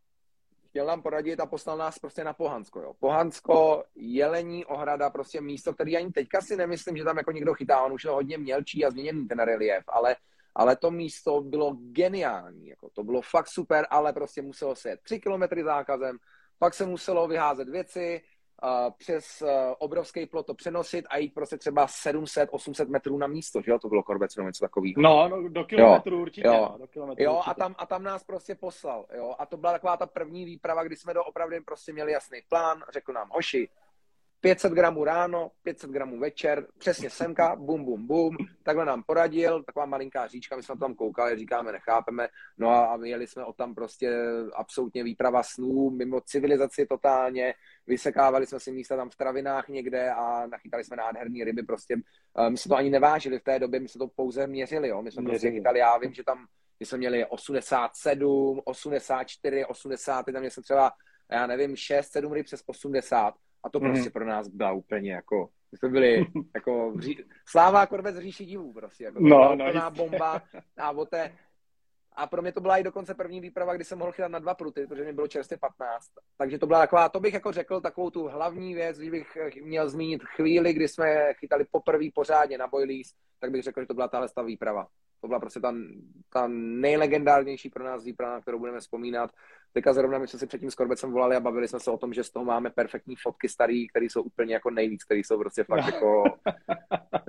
chtěl 0.70 0.86
nám 0.86 1.02
poradit 1.02 1.40
a 1.40 1.46
poslal 1.46 1.78
nás 1.78 2.00
prostě 2.00 2.24
na 2.24 2.34
Pohansko. 2.34 2.82
Jo. 2.82 2.94
Pohansko, 3.00 3.84
Jelení 3.96 4.66
ohrada, 4.66 5.10
prostě 5.10 5.42
místo, 5.42 5.74
který 5.74 5.98
ani 5.98 6.12
teďka 6.12 6.42
si 6.42 6.56
nemyslím, 6.56 6.98
že 6.98 7.04
tam 7.04 7.18
jako 7.18 7.32
někdo 7.32 7.54
chytá, 7.54 7.82
on 7.82 7.94
už 7.94 8.04
je 8.04 8.10
hodně 8.10 8.38
mělčí 8.38 8.86
a 8.86 8.92
změněný 8.92 9.28
ten 9.28 9.40
relief, 9.40 9.84
ale, 9.88 10.16
ale 10.56 10.76
to 10.76 10.92
místo 10.92 11.42
bylo 11.42 11.72
geniální, 11.74 12.68
jako 12.68 12.90
to 12.90 13.04
bylo 13.04 13.22
fakt 13.22 13.48
super, 13.48 13.88
ale 13.90 14.14
prostě 14.14 14.42
muselo 14.42 14.76
se 14.76 14.90
jet 14.90 15.00
tři 15.04 15.20
kilometry 15.20 15.64
zákazem, 15.64 16.18
pak 16.60 16.74
se 16.74 16.86
muselo 16.86 17.28
vyházet 17.28 17.70
věci, 17.70 18.22
přes 18.98 19.42
uh, 19.42 19.50
obrovský 19.78 20.26
plot 20.26 20.46
to 20.46 20.54
přenosit 20.54 21.06
a 21.10 21.18
jít 21.18 21.34
prostě 21.34 21.58
třeba 21.58 21.88
700, 21.88 22.50
800 22.52 22.90
metrů 22.90 23.18
na 23.18 23.28
místo, 23.28 23.62
že 23.62 23.72
jo, 23.72 23.80
to 23.80 23.90
bylo 23.90 24.04
Korbec 24.04 24.36
nebo 24.36 24.48
něco 24.48 24.66
takového. 24.66 24.94
No, 24.98 25.30
no, 25.30 25.50
do 25.50 25.64
kilometru 25.64 26.16
jo, 26.16 26.22
určitě. 26.22 26.48
Jo, 26.48 26.70
no, 26.72 26.78
do 26.78 26.88
kilometru 26.88 27.24
jo 27.24 27.34
určitě. 27.34 27.52
A, 27.52 27.54
tam, 27.54 27.76
a 27.78 27.86
tam 27.86 28.04
nás 28.04 28.24
prostě 28.24 28.56
poslal, 28.56 29.06
jo, 29.16 29.36
a 29.40 29.46
to 29.46 29.58
byla 29.58 29.72
taková 29.72 29.98
ta 29.98 30.06
první 30.06 30.46
výprava, 30.46 30.84
kdy 30.84 30.96
jsme 30.96 31.14
do 31.14 31.24
opravdu 31.24 31.56
prostě 31.66 31.94
měli 31.94 32.12
jasný 32.12 32.42
plán, 32.50 32.84
řekl 32.94 33.14
nám, 33.14 33.30
hoši, 33.32 33.70
500 34.46 34.74
gramů 34.74 35.04
ráno, 35.04 35.52
500 35.64 35.90
gramů 35.90 36.20
večer, 36.20 36.68
přesně 36.78 37.10
semka, 37.10 37.56
bum, 37.56 37.86
bum, 37.86 38.08
bum. 38.08 38.38
Takhle 38.64 38.86
nám 38.86 39.04
poradil, 39.04 39.64
taková 39.64 39.86
malinká 39.86 40.28
říčka, 40.28 40.56
my 40.56 40.64
jsme 40.64 40.78
tam 40.78 40.96
koukali, 40.96 41.38
říkáme, 41.38 41.72
nechápeme. 41.72 42.28
No 42.58 42.70
a, 42.70 42.86
a 42.86 43.06
jeli 43.06 43.28
jsme 43.28 43.46
o 43.46 43.54
tam 43.54 43.76
prostě 43.76 44.18
absolutně 44.56 45.04
výprava 45.04 45.44
snů, 45.44 45.90
mimo 45.90 46.22
civilizaci 46.22 46.86
totálně. 46.86 47.54
Vysekávali 47.88 48.46
jsme 48.46 48.60
si 48.60 48.72
místa 48.72 48.96
tam 48.96 49.10
v 49.10 49.16
travinách 49.16 49.68
někde 49.68 50.12
a 50.12 50.48
nachytali 50.48 50.84
jsme 50.84 50.96
nádherné 50.96 51.46
ryby. 51.46 51.64
Prostě 51.64 51.96
my 52.50 52.58
jsme 52.58 52.70
to 52.70 52.76
ani 52.76 52.90
nevážili 52.90 53.40
v 53.40 53.44
té 53.44 53.60
době, 53.60 53.80
my 53.80 53.88
jsme 53.88 54.00
to 54.00 54.08
pouze 54.08 54.48
měřili. 54.48 54.88
Jo. 54.88 55.02
My 55.02 55.12
jsme 55.12 55.22
měřili. 55.22 55.40
prostě 55.40 55.52
chytali, 55.52 55.80
já 55.80 55.98
vím, 55.98 56.14
že 56.14 56.24
tam 56.24 56.46
my 56.80 56.86
jsme 56.86 56.98
měli 56.98 57.26
87, 57.26 58.62
84, 58.66 59.66
80, 59.66 60.26
tam 60.26 60.46
jsme 60.46 60.64
třeba, 60.64 60.92
já 61.32 61.48
nevím, 61.48 61.76
6, 61.76 62.12
7 62.12 62.34
ryb 62.34 62.46
přes 62.46 62.64
80 62.66 63.34
a 63.66 63.70
to 63.70 63.80
mm-hmm. 63.80 63.92
prostě 63.92 64.10
pro 64.10 64.26
nás 64.26 64.48
byla 64.48 64.72
úplně 64.72 65.14
jako, 65.14 65.50
my 65.72 65.78
jsme 65.78 65.90
byli 65.90 66.26
jako 66.56 66.94
ří, 67.00 67.24
sláva 67.46 67.86
korbec 67.86 68.18
říši 68.18 68.46
divů 68.46 68.74
prostě, 68.74 69.04
jako 69.04 69.20
to 69.20 69.26
no, 69.26 69.56
byla 69.56 69.90
no, 69.90 69.92
bomba 69.92 70.42
a 70.78 70.92
o 70.92 71.06
té, 71.06 71.32
a 72.16 72.28
pro 72.28 72.42
mě 72.42 72.52
to 72.52 72.62
byla 72.62 72.78
i 72.78 72.84
dokonce 72.84 73.14
první 73.14 73.42
výprava, 73.42 73.76
kdy 73.76 73.84
jsem 73.84 73.98
mohl 74.00 74.12
chytat 74.12 74.32
na 74.32 74.40
dva 74.40 74.54
pruty, 74.54 74.88
protože 74.88 75.04
mi 75.04 75.14
bylo 75.14 75.28
čerstvě 75.28 75.58
15. 75.58 76.10
Takže 76.38 76.60
to 76.60 76.68
byla 76.68 76.80
taková, 76.80 77.10
to 77.10 77.20
bych 77.20 77.34
jako 77.34 77.52
řekl 77.52 77.82
takovou 77.82 78.10
tu 78.10 78.28
hlavní 78.28 78.74
věc, 78.74 78.98
když 78.98 79.10
bych 79.10 79.38
měl 79.62 79.90
zmínit 79.90 80.24
chvíli, 80.24 80.74
kdy 80.74 80.88
jsme 80.88 81.34
chytali 81.34 81.66
poprvé 81.72 82.06
pořádně 82.14 82.58
na 82.58 82.68
boilies, 82.68 83.14
tak 83.40 83.52
bych 83.52 83.64
řekl, 83.64 83.82
že 83.82 83.88
to 83.88 83.94
byla 83.94 84.08
tahle 84.08 84.28
ta 84.36 84.42
výprava. 84.42 84.88
To 85.22 85.28
byla 85.28 85.40
prostě 85.40 85.60
ta, 85.60 85.76
ta 86.34 86.48
nejlegendárnější 86.48 87.70
pro 87.70 87.84
nás 87.84 88.04
výprava, 88.04 88.34
na 88.34 88.42
kterou 88.42 88.60
budeme 88.60 88.80
vzpomínat. 88.80 89.32
Teďka 89.76 89.94
zrovna 89.94 90.18
my 90.18 90.28
jsme 90.28 90.40
si 90.40 90.48
předtím 90.48 90.72
s 90.72 90.76
Korbecem 90.76 91.12
volali 91.12 91.36
a 91.36 91.40
bavili 91.40 91.68
jsme 91.68 91.80
se 91.80 91.92
o 91.92 91.98
tom, 91.98 92.14
že 92.14 92.24
z 92.24 92.30
toho 92.30 92.46
máme 92.46 92.70
perfektní 92.70 93.16
fotky 93.16 93.50
starý, 93.50 93.88
které 93.88 94.06
jsou 94.06 94.22
úplně 94.22 94.54
jako 94.54 94.70
nejvíc, 94.70 95.04
které 95.04 95.20
jsou 95.20 95.38
prostě 95.38 95.64
fakt 95.64 95.86
jako, 95.94 96.24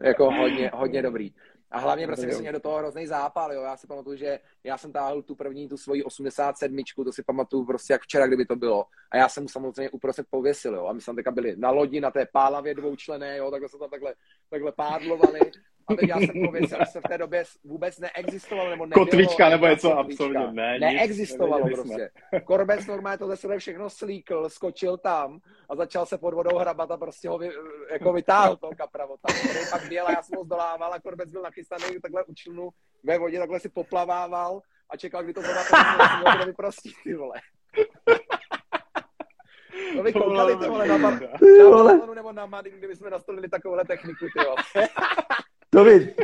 jako 0.02 0.30
hodně, 0.30 0.70
hodně 0.74 1.02
dobrý. 1.02 1.34
A 1.70 1.78
hlavně 1.78 2.06
prostě 2.06 2.32
jsem 2.32 2.40
měl 2.40 2.52
do 2.52 2.60
toho 2.60 2.78
hrozný 2.78 3.06
zápal, 3.06 3.52
jo. 3.52 3.62
Já 3.62 3.76
si 3.76 3.86
pamatuju, 3.86 4.16
že 4.16 4.38
já 4.64 4.78
jsem 4.78 4.92
táhl 4.92 5.22
tu 5.22 5.34
první, 5.34 5.68
tu 5.68 5.76
svoji 5.76 6.04
87, 6.04 6.76
to 7.04 7.12
si 7.12 7.22
pamatuju 7.22 7.64
prostě 7.64 7.92
jak 7.92 8.02
včera, 8.02 8.26
kdyby 8.26 8.46
to 8.46 8.56
bylo. 8.56 8.84
A 9.10 9.16
já 9.16 9.28
jsem 9.28 9.42
mu 9.42 9.48
samozřejmě 9.48 9.90
uprostřed 9.90 10.26
pověsil, 10.30 10.74
jo. 10.74 10.86
A 10.86 10.92
my 10.92 11.00
jsme 11.00 11.14
teďka 11.14 11.30
byli 11.30 11.56
na 11.56 11.70
lodi, 11.70 12.00
na 12.00 12.10
té 12.10 12.26
pálavě 12.32 12.74
dvoučlené, 12.74 13.36
jo, 13.36 13.50
takhle 13.50 13.68
jsme 13.68 13.78
tam 13.78 13.90
takhle, 13.90 14.14
takhle 14.50 14.72
pádlovali. 14.72 15.40
A 15.88 15.94
teď 15.94 16.08
já 16.08 16.18
jsem 16.18 16.44
pověsil, 16.46 16.78
že 16.80 16.86
se 16.86 17.00
v 17.00 17.08
té 17.08 17.18
době 17.18 17.44
vůbec 17.64 17.98
neexistovalo, 17.98 18.70
nebo 18.70 18.86
nebylo. 18.86 19.06
Kotvička 19.06 19.48
nebo 19.48 19.66
něco 19.66 19.98
absolutně 19.98 20.52
ne. 20.52 20.78
Neexistovalo 20.78 21.66
prostě. 21.66 22.10
Korbec 22.44 22.86
normálně 22.86 23.18
to 23.18 23.26
ze 23.26 23.36
sebe 23.36 23.58
všechno 23.58 23.90
slíkl, 23.90 24.48
skočil 24.48 24.98
tam 24.98 25.40
a 25.68 25.76
začal 25.76 26.06
se 26.06 26.18
pod 26.18 26.34
vodou 26.34 26.58
hrabat 26.58 26.90
a 26.90 26.96
prostě 26.96 27.28
ho 27.28 27.38
vy, 27.38 27.50
jako 27.92 28.12
vytáhl 28.12 28.56
toho 28.56 28.72
kapra 28.76 29.06
tam. 29.06 29.36
Který 29.38 29.64
pak 29.70 29.88
běl 29.88 30.06
a 30.06 30.10
já 30.10 30.22
jsem 30.22 30.38
ho 30.38 30.44
zdolával 30.44 30.94
a 30.94 31.00
Korbec 31.00 31.30
byl 31.30 31.42
nachystaný 31.42 32.00
takhle 32.02 32.24
u 32.24 32.34
člunu 32.34 32.68
ve 33.04 33.18
vodě, 33.18 33.38
takhle 33.38 33.60
si 33.60 33.68
poplavával 33.68 34.60
a 34.90 34.96
čekal, 34.96 35.22
kdy 35.22 35.32
to 35.32 35.40
voda 35.40 35.64
to 36.40 36.46
vyprostí, 36.46 36.94
ty 37.04 37.14
vole. 37.14 37.40
To 39.96 40.02
by 40.02 40.12
koukali, 40.12 40.56
ty 40.56 40.68
vole, 40.68 40.88
na, 40.88 40.98
bar, 40.98 41.20
na 42.06 42.14
nebo 42.14 42.32
na 42.32 42.46
Madin, 42.46 42.72
kdyby 42.78 42.96
jsme 42.96 43.10
nastolili 43.10 43.48
takovouhle 43.48 43.84
techniku, 43.84 44.24
ty 44.24 44.44
vole. 44.44 44.88
To 45.70 45.84
by, 45.84 46.14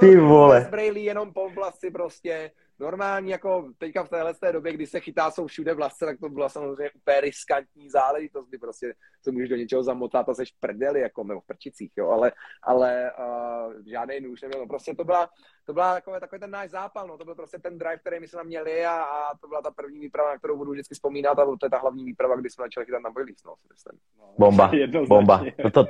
ty 0.00 0.16
vole. 0.16 0.60
Zbrejlí 0.60 1.04
jenom 1.04 1.32
po 1.32 1.50
vlasy 1.50 1.90
prostě, 1.90 2.50
normální, 2.78 3.30
jako 3.30 3.68
teďka 3.78 4.04
v 4.04 4.08
téhle 4.08 4.34
té 4.34 4.52
době, 4.52 4.72
kdy 4.72 4.86
se 4.86 5.00
chytá, 5.00 5.30
jsou 5.30 5.46
všude 5.46 5.74
vlasce, 5.74 6.04
tak 6.04 6.20
to 6.20 6.28
byla 6.28 6.48
samozřejmě 6.48 6.90
úplně 6.90 7.20
riskantní 7.20 7.90
záležitost, 7.90 8.48
kdy 8.48 8.58
prostě 8.58 8.94
se 9.22 9.30
můžeš 9.30 9.48
do 9.48 9.56
něčeho 9.56 9.82
zamotat 9.82 10.28
a 10.28 10.34
seš 10.34 10.52
prdeli, 10.60 11.00
jako 11.00 11.24
nebo 11.24 11.40
v 11.40 11.46
prčicích, 11.46 11.92
jo, 11.96 12.08
ale, 12.08 12.32
ale 12.62 13.12
uh, 13.18 13.72
žádný 13.86 14.20
nůž 14.20 14.42
neměl, 14.42 14.60
no, 14.60 14.66
prostě 14.66 14.94
to 14.94 15.04
byla, 15.04 15.28
to 15.64 15.72
byla 15.72 15.94
takový, 15.94 16.20
takový 16.20 16.40
ten 16.40 16.50
náš 16.50 16.70
zápal, 16.70 17.06
no, 17.06 17.18
to 17.18 17.24
byl 17.24 17.34
prostě 17.34 17.58
ten 17.58 17.78
drive, 17.78 17.98
který 17.98 18.20
my 18.20 18.28
jsme 18.28 18.44
měli 18.44 18.86
a, 18.86 19.02
a 19.02 19.36
to 19.36 19.48
byla 19.48 19.62
ta 19.62 19.70
první 19.70 20.00
výprava, 20.00 20.30
na 20.30 20.38
kterou 20.38 20.56
budu 20.56 20.72
vždycky 20.72 20.94
vzpomínat 20.94 21.38
a 21.38 21.44
to 21.44 21.66
je 21.66 21.70
ta 21.70 21.78
hlavní 21.78 22.04
výprava, 22.04 22.36
kdy 22.36 22.50
jsme 22.50 22.64
začali 22.64 22.86
chytat 22.86 23.02
na 23.02 23.10
no, 23.44 23.54
no, 24.18 24.34
Bomba, 24.38 24.70
bomba, 25.08 25.44
to, 25.62 25.70
to, 25.70 25.84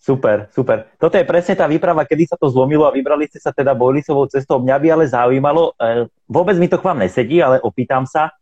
super, 0.00 0.48
super. 0.50 0.88
Toto 0.96 1.20
je 1.20 1.28
presne 1.28 1.52
tá 1.52 1.68
výprava, 1.68 2.08
kedy 2.08 2.32
sa 2.32 2.36
to 2.40 2.48
zlomilo 2.48 2.88
a 2.88 2.94
vybrali 2.96 3.28
ste 3.28 3.36
sa 3.36 3.52
teda 3.52 3.76
boilisovou 3.76 4.24
cestou. 4.32 4.58
Mňa 4.64 4.76
by 4.80 4.88
ale 4.88 5.04
zaujímalo, 5.04 5.76
eh, 5.76 6.08
vôbec 6.24 6.56
mi 6.56 6.72
to 6.72 6.80
k 6.80 6.86
vám 6.88 7.04
nesedí, 7.04 7.44
ale 7.44 7.60
opýtam 7.60 8.08
sa, 8.08 8.32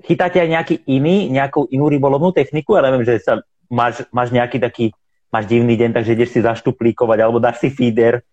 chytáte 0.00 0.40
aj 0.40 0.48
nejaký 0.48 0.74
iný, 0.88 1.28
nejakou 1.28 1.68
inú 1.68 1.92
rybolovnú 1.92 2.32
techniku? 2.32 2.80
Ja 2.80 2.82
neviem, 2.88 3.04
že 3.04 3.20
sa 3.20 3.44
máš, 3.68 4.08
máš 4.10 4.32
nejaký 4.32 4.58
taký, 4.58 4.96
máš 5.28 5.46
divný 5.46 5.76
deň, 5.76 5.92
takže 5.92 6.16
ideš 6.16 6.32
si 6.32 6.40
zaštuplíkovať, 6.40 7.18
alebo 7.20 7.38
dáš 7.38 7.60
si 7.62 7.68
feeder. 7.68 8.24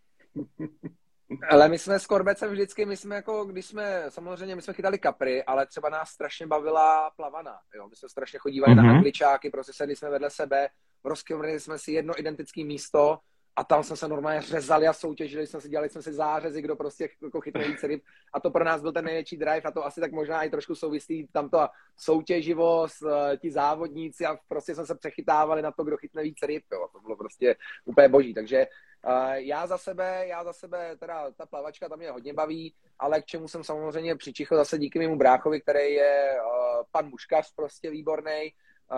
Ale 1.50 1.70
my 1.70 1.78
jsme 1.78 2.00
s 2.00 2.08
Korbecem 2.08 2.52
vždycky, 2.52 2.86
my 2.86 2.98
jsme 2.98 3.16
jako, 3.16 3.46
když 3.46 3.66
jsme, 3.66 4.06
samozřejmě 4.10 4.56
my 4.56 4.62
jsme 4.62 4.74
chytali 4.74 4.98
kapry, 4.98 5.44
ale 5.44 5.66
třeba 5.66 5.90
nás 5.90 6.10
strašně 6.10 6.48
bavila 6.48 7.12
plavaná, 7.16 7.56
jo. 7.76 7.88
My 7.90 7.96
jsme 7.96 8.10
strašně 8.10 8.40
chodívali 8.40 8.74
mm-hmm. 8.74 8.78
na 8.78 8.84
mhm. 8.84 8.96
angličáky, 8.96 9.50
prostě 9.50 9.74
sedli 9.74 9.96
jsme 9.96 10.10
vedle 10.10 10.30
sebe, 10.30 10.68
rozkymrili 11.04 11.60
jsme 11.60 11.80
si 11.80 11.92
jedno 11.92 12.20
identické 12.20 12.64
místo 12.64 13.20
a 13.60 13.64
tam 13.64 13.84
jsme 13.84 13.96
se 13.96 14.08
normálně 14.08 14.42
řezali 14.42 14.88
a 14.88 14.94
soutěžili 14.94 15.48
jsme 15.48 15.62
si, 15.62 15.70
dělali 15.70 15.90
jsme 15.90 16.02
si 16.02 16.14
zářezy, 16.14 16.62
kdo 16.62 16.76
prostě 16.76 17.10
jako 17.22 17.42
chytne 17.42 17.68
víc 17.68 17.84
ryb 17.84 18.04
a 18.34 18.40
to 18.40 18.52
pro 18.52 18.64
nás 18.64 18.82
byl 18.82 18.92
ten 18.92 19.06
největší 19.06 19.38
drive 19.38 19.62
a 19.62 19.72
to 19.72 19.86
asi 19.86 20.02
tak 20.02 20.12
možná 20.12 20.44
i 20.44 20.50
trošku 20.50 20.76
souvisí 20.76 21.28
tam 21.32 21.50
to 21.50 21.68
soutěživost, 21.98 23.04
eh, 23.04 23.38
ti 23.38 23.52
závodníci 23.52 24.26
a 24.26 24.38
prostě 24.48 24.76
jsme 24.76 24.86
se 24.86 24.96
přechytávali 24.96 25.62
na 25.62 25.72
to, 25.72 25.84
kdo 25.84 25.98
chytne 25.98 26.24
víc 26.24 26.38
ryb, 26.44 26.64
jo. 26.72 26.88
to 26.94 27.00
bylo 27.00 27.16
prostě 27.16 27.56
úplně 27.86 28.10
boží, 28.10 28.34
takže 28.34 28.68
uh, 29.06 29.34
já 29.34 29.68
za 29.68 29.78
sebe, 29.78 30.28
já 30.28 30.44
za 30.44 30.54
sebe, 30.54 30.96
teda 31.00 31.32
ta 31.32 31.46
plavačka 31.46 31.90
tam 31.90 32.00
mě 32.00 32.12
hodně 32.12 32.34
baví, 32.34 32.74
ale 33.00 33.22
k 33.22 33.26
čemu 33.26 33.48
jsem 33.48 33.64
samozřejmě 33.64 34.16
přičichl 34.16 34.56
zase 34.56 34.78
díky 34.78 35.00
mému 35.00 35.18
bráchovi, 35.18 35.62
který 35.62 35.94
je 35.94 36.36
uh, 36.36 36.84
pan 36.92 37.10
Muškař, 37.10 37.54
prostě 37.56 37.92
výborný, 37.92 38.54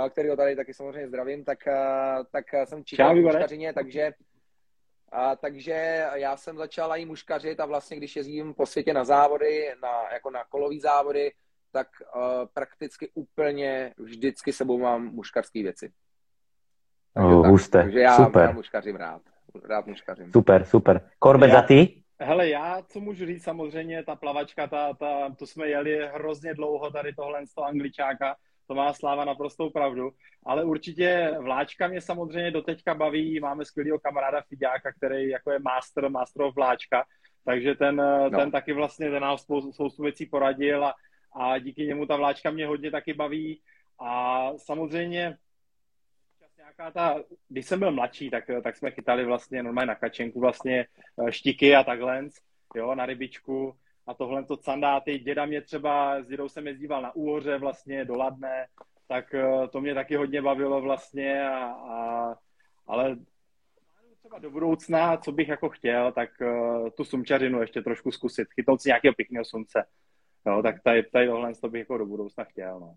který 0.09 0.29
ho 0.29 0.35
tady 0.35 0.55
taky 0.55 0.73
samozřejmě 0.73 1.07
zdravím, 1.07 1.43
tak, 1.43 1.59
tak 2.31 2.45
jsem 2.65 2.85
čichal 2.85 3.15
v 3.15 3.21
muškařině, 3.21 3.73
takže 3.73 4.11
a, 5.11 5.35
takže 5.35 6.05
já 6.13 6.37
jsem 6.37 6.57
začal 6.57 6.97
i 6.97 7.05
muškařit 7.05 7.59
a 7.59 7.65
vlastně, 7.65 7.97
když 7.97 8.15
jezdím 8.15 8.53
po 8.53 8.65
světě 8.65 8.93
na 8.93 9.03
závody, 9.03 9.75
na, 9.81 10.13
jako 10.13 10.29
na 10.29 10.43
kolový 10.49 10.79
závody, 10.79 11.31
tak 11.71 11.87
uh, 12.15 12.21
prakticky 12.53 13.09
úplně 13.13 13.93
vždycky 13.97 14.53
sebou 14.53 14.79
mám 14.79 15.05
muškarské 15.05 15.63
věci. 15.63 15.91
Takže, 17.13 17.35
oh, 17.35 17.59
tak, 17.59 17.69
takže 17.71 17.99
já, 17.99 18.15
super. 18.15 18.41
já 18.41 18.51
muškařím 18.51 18.95
rád. 18.95 19.21
Rád 19.69 19.87
muškařím. 19.87 20.31
Super, 20.31 20.65
super. 20.65 21.09
Korbe, 21.19 21.49
za 21.49 21.61
ty? 21.61 22.03
Hele, 22.19 22.49
já, 22.49 22.81
co 22.81 22.99
můžu 22.99 23.25
říct, 23.25 23.43
samozřejmě 23.43 24.03
ta 24.03 24.15
plavačka, 24.15 24.67
ta, 24.67 24.93
ta, 24.93 25.35
to 25.37 25.47
jsme 25.47 25.67
jeli 25.67 26.09
hrozně 26.13 26.53
dlouho 26.53 26.91
tady 26.91 27.13
tohle 27.13 27.47
z 27.47 27.53
toho 27.53 27.67
angličáka, 27.67 28.35
to 28.71 28.75
má 28.75 28.93
Sláva 28.93 29.25
naprostou 29.25 29.69
pravdu, 29.69 30.11
ale 30.45 30.63
určitě 30.63 31.35
vláčka 31.39 31.87
mě 31.87 32.01
samozřejmě 32.01 32.51
doteďka 32.51 32.95
baví, 32.95 33.39
máme 33.39 33.65
skvělého 33.65 33.99
kamaráda 33.99 34.41
Fidiáka, 34.41 34.91
který 34.93 35.29
jako 35.29 35.51
je 35.51 35.59
master, 35.59 36.09
master 36.09 36.41
of 36.41 36.55
vláčka, 36.55 37.05
takže 37.45 37.75
ten, 37.75 37.95
no. 37.95 38.29
ten 38.29 38.51
taky 38.51 38.73
vlastně 38.73 39.11
ten 39.11 39.21
nám 39.21 39.37
spoustu, 39.37 39.71
spoustu 39.71 40.03
věcí 40.03 40.25
poradil 40.25 40.85
a, 40.85 40.93
a 41.35 41.57
díky 41.57 41.85
němu 41.85 42.05
ta 42.05 42.15
vláčka 42.15 42.51
mě 42.51 42.67
hodně 42.67 42.91
taky 42.91 43.13
baví. 43.13 43.61
A 43.99 44.49
samozřejmě 44.57 45.37
nějaká 46.57 46.91
ta, 46.91 47.23
když 47.49 47.65
jsem 47.65 47.79
byl 47.79 47.91
mladší, 47.91 48.29
tak, 48.29 48.43
tak 48.63 48.77
jsme 48.77 48.91
chytali 48.91 49.25
vlastně 49.25 49.63
normálně 49.63 49.87
na 49.87 49.95
kačenku 49.95 50.39
vlastně 50.39 50.85
eh, 51.27 51.31
štiky 51.31 51.75
a 51.75 51.83
takhle, 51.83 52.27
jo, 52.75 52.95
na 52.95 53.05
rybičku 53.05 53.75
a 54.07 54.13
tohle 54.13 54.43
to 54.43 54.57
candáty. 54.57 55.19
Děda 55.19 55.45
mě 55.45 55.61
třeba, 55.61 56.23
s 56.23 56.27
dědou 56.27 56.49
jsem 56.49 56.67
jezdíval 56.67 57.01
na 57.01 57.15
úhoře 57.15 57.57
vlastně 57.57 58.05
do 58.05 58.15
Ladné, 58.15 58.67
tak 59.07 59.33
eh, 59.33 59.67
to 59.67 59.81
mě 59.81 59.93
taky 59.93 60.15
hodně 60.15 60.41
bavilo 60.41 60.81
vlastně, 60.81 61.49
a, 61.49 61.65
a, 61.65 62.35
ale 62.87 63.15
třeba 64.19 64.39
do 64.39 64.51
budoucna, 64.51 65.17
co 65.17 65.31
bych 65.31 65.47
jako 65.47 65.69
chtěl, 65.69 66.11
tak 66.11 66.29
uh, 66.41 66.89
tu 66.89 67.03
sumčařinu 67.03 67.61
ještě 67.61 67.81
trošku 67.81 68.11
zkusit, 68.11 68.47
chytnout 68.53 68.81
si 68.81 68.89
nějakého 68.89 69.13
pěkného 69.13 69.45
slunce. 69.45 69.85
Jo, 70.45 70.61
tak 70.63 70.83
tady, 70.83 71.03
tady 71.03 71.27
tohle 71.27 71.53
to 71.53 71.69
bych 71.69 71.79
jako 71.79 71.97
do 71.97 72.05
budoucna 72.05 72.43
chtěl. 72.43 72.79
No. 72.79 72.95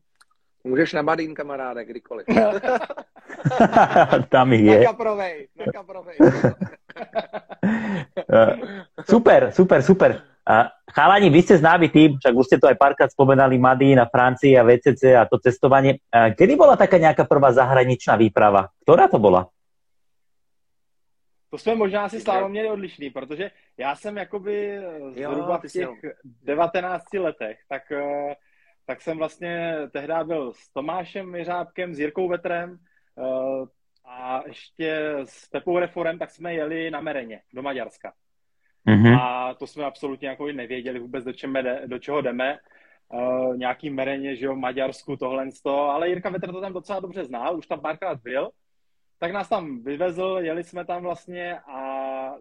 Můžeš 0.65 0.93
na 0.93 1.03
Badín, 1.03 1.35
kamaráde, 1.35 1.85
kdykoliv. 1.85 2.27
Tam 4.29 4.53
je. 4.53 4.79
Na 4.79 4.85
kaprovej, 4.85 5.49
na 5.57 5.65
kaprovej. 5.73 6.19
Eh, 8.33 8.57
super, 9.11 9.53
super, 9.53 9.83
super. 9.83 10.23
A 10.45 10.69
chalani, 10.93 11.33
vy 11.33 11.41
ste 11.41 11.57
známy 11.57 11.89
tým, 11.89 12.21
však 12.21 12.35
už 12.37 12.47
ste 12.47 12.61
to 12.61 12.69
aj 12.69 12.77
párkrát 12.77 13.09
spomenali, 13.09 13.57
Mady 13.57 13.97
na 13.97 14.05
Francii 14.05 14.61
a 14.61 14.63
VCC 14.63 15.17
a 15.17 15.25
to 15.25 15.41
cestovanie. 15.41 16.05
Kedy 16.13 16.53
bola 16.53 16.77
taká 16.77 17.01
nejaká 17.01 17.25
prvá 17.25 17.49
zahraničná 17.49 18.21
výprava? 18.21 18.69
Ktorá 18.85 19.09
to 19.09 19.17
bola? 19.17 19.49
To 21.55 21.59
jsme 21.59 21.75
možná 21.75 22.09
si 22.09 22.21
Slávo 22.21 22.49
měli 22.49 22.69
odlišný, 22.69 23.11
protože 23.11 23.51
já 23.79 23.97
jsem 23.97 24.17
jakoby 24.17 24.81
zhruba 25.11 25.59
v 25.59 25.73
těch 25.73 25.89
19 26.43 27.19
letech, 27.19 27.59
tak, 27.69 27.93
eh, 27.93 28.35
tak 28.87 29.01
jsem 29.01 29.19
vlastně 29.19 29.77
tehdy 29.93 30.15
byl 30.25 30.53
s 30.53 30.69
Tomášem 30.73 31.35
Jeřábkem, 31.35 31.95
s 31.95 31.99
Jirkou 31.99 32.29
Vetrem 32.29 32.79
eh, 33.19 33.67
a 34.05 34.43
ještě 34.47 35.17
s 35.25 35.49
Pepou 35.49 35.79
Reforem, 35.79 36.19
tak 36.19 36.31
jsme 36.31 36.55
jeli 36.55 36.91
na 36.91 37.01
Mereně 37.01 37.41
do 37.55 37.63
Maďarska. 37.63 38.13
Mm-hmm. 38.89 39.21
A 39.21 39.55
to 39.55 39.67
jsme 39.67 39.85
absolutně 39.85 40.29
jako 40.29 40.47
nevěděli 40.47 40.99
vůbec, 40.99 41.25
do, 41.25 41.33
čem, 41.33 41.55
do 41.87 41.99
čeho 41.99 42.21
jdeme. 42.21 42.59
Uh, 43.09 43.57
nějaký 43.57 43.91
mereně, 43.91 44.37
že 44.37 44.47
jo, 44.47 44.57
Maďarsku, 44.57 45.17
tohle 45.17 45.51
z 45.51 45.63
toho, 45.63 45.91
ale 45.91 46.09
Jirka 46.09 46.31
Vetr 46.31 46.53
to 46.53 46.61
tam 46.61 46.73
docela 46.73 47.01
dobře 47.01 47.25
zná, 47.25 47.51
už 47.51 47.67
tam 47.67 47.81
párkrát 47.81 48.21
byl, 48.21 48.51
tak 49.19 49.33
nás 49.33 49.49
tam 49.49 49.83
vyvezl, 49.83 50.39
jeli 50.41 50.65
jsme 50.65 50.85
tam 50.85 51.03
vlastně 51.03 51.59
a 51.59 52.35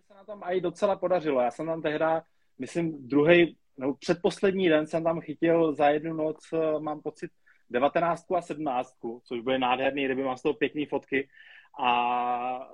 se 0.00 0.14
nám 0.14 0.26
tam 0.26 0.42
i 0.44 0.60
docela 0.60 0.96
podařilo. 0.96 1.40
Já 1.40 1.50
jsem 1.50 1.66
tam 1.66 1.82
tehda, 1.82 2.22
myslím, 2.58 3.08
druhý, 3.08 3.56
nebo 3.76 3.94
předposlední 3.94 4.68
den 4.68 4.86
jsem 4.86 5.04
tam 5.04 5.20
chytil 5.20 5.74
za 5.74 5.88
jednu 5.88 6.14
noc, 6.14 6.52
eh, 6.52 6.80
mám 6.80 7.00
pocit, 7.00 7.30
19 7.70 8.36
a 8.36 8.40
17, 8.42 8.96
což 9.24 9.40
byly 9.40 9.58
nádherný 9.58 10.06
ryby, 10.06 10.22
mám 10.22 10.36
z 10.36 10.42
toho 10.42 10.54
pěkné 10.54 10.86
fotky 10.86 11.28
a 11.80 12.68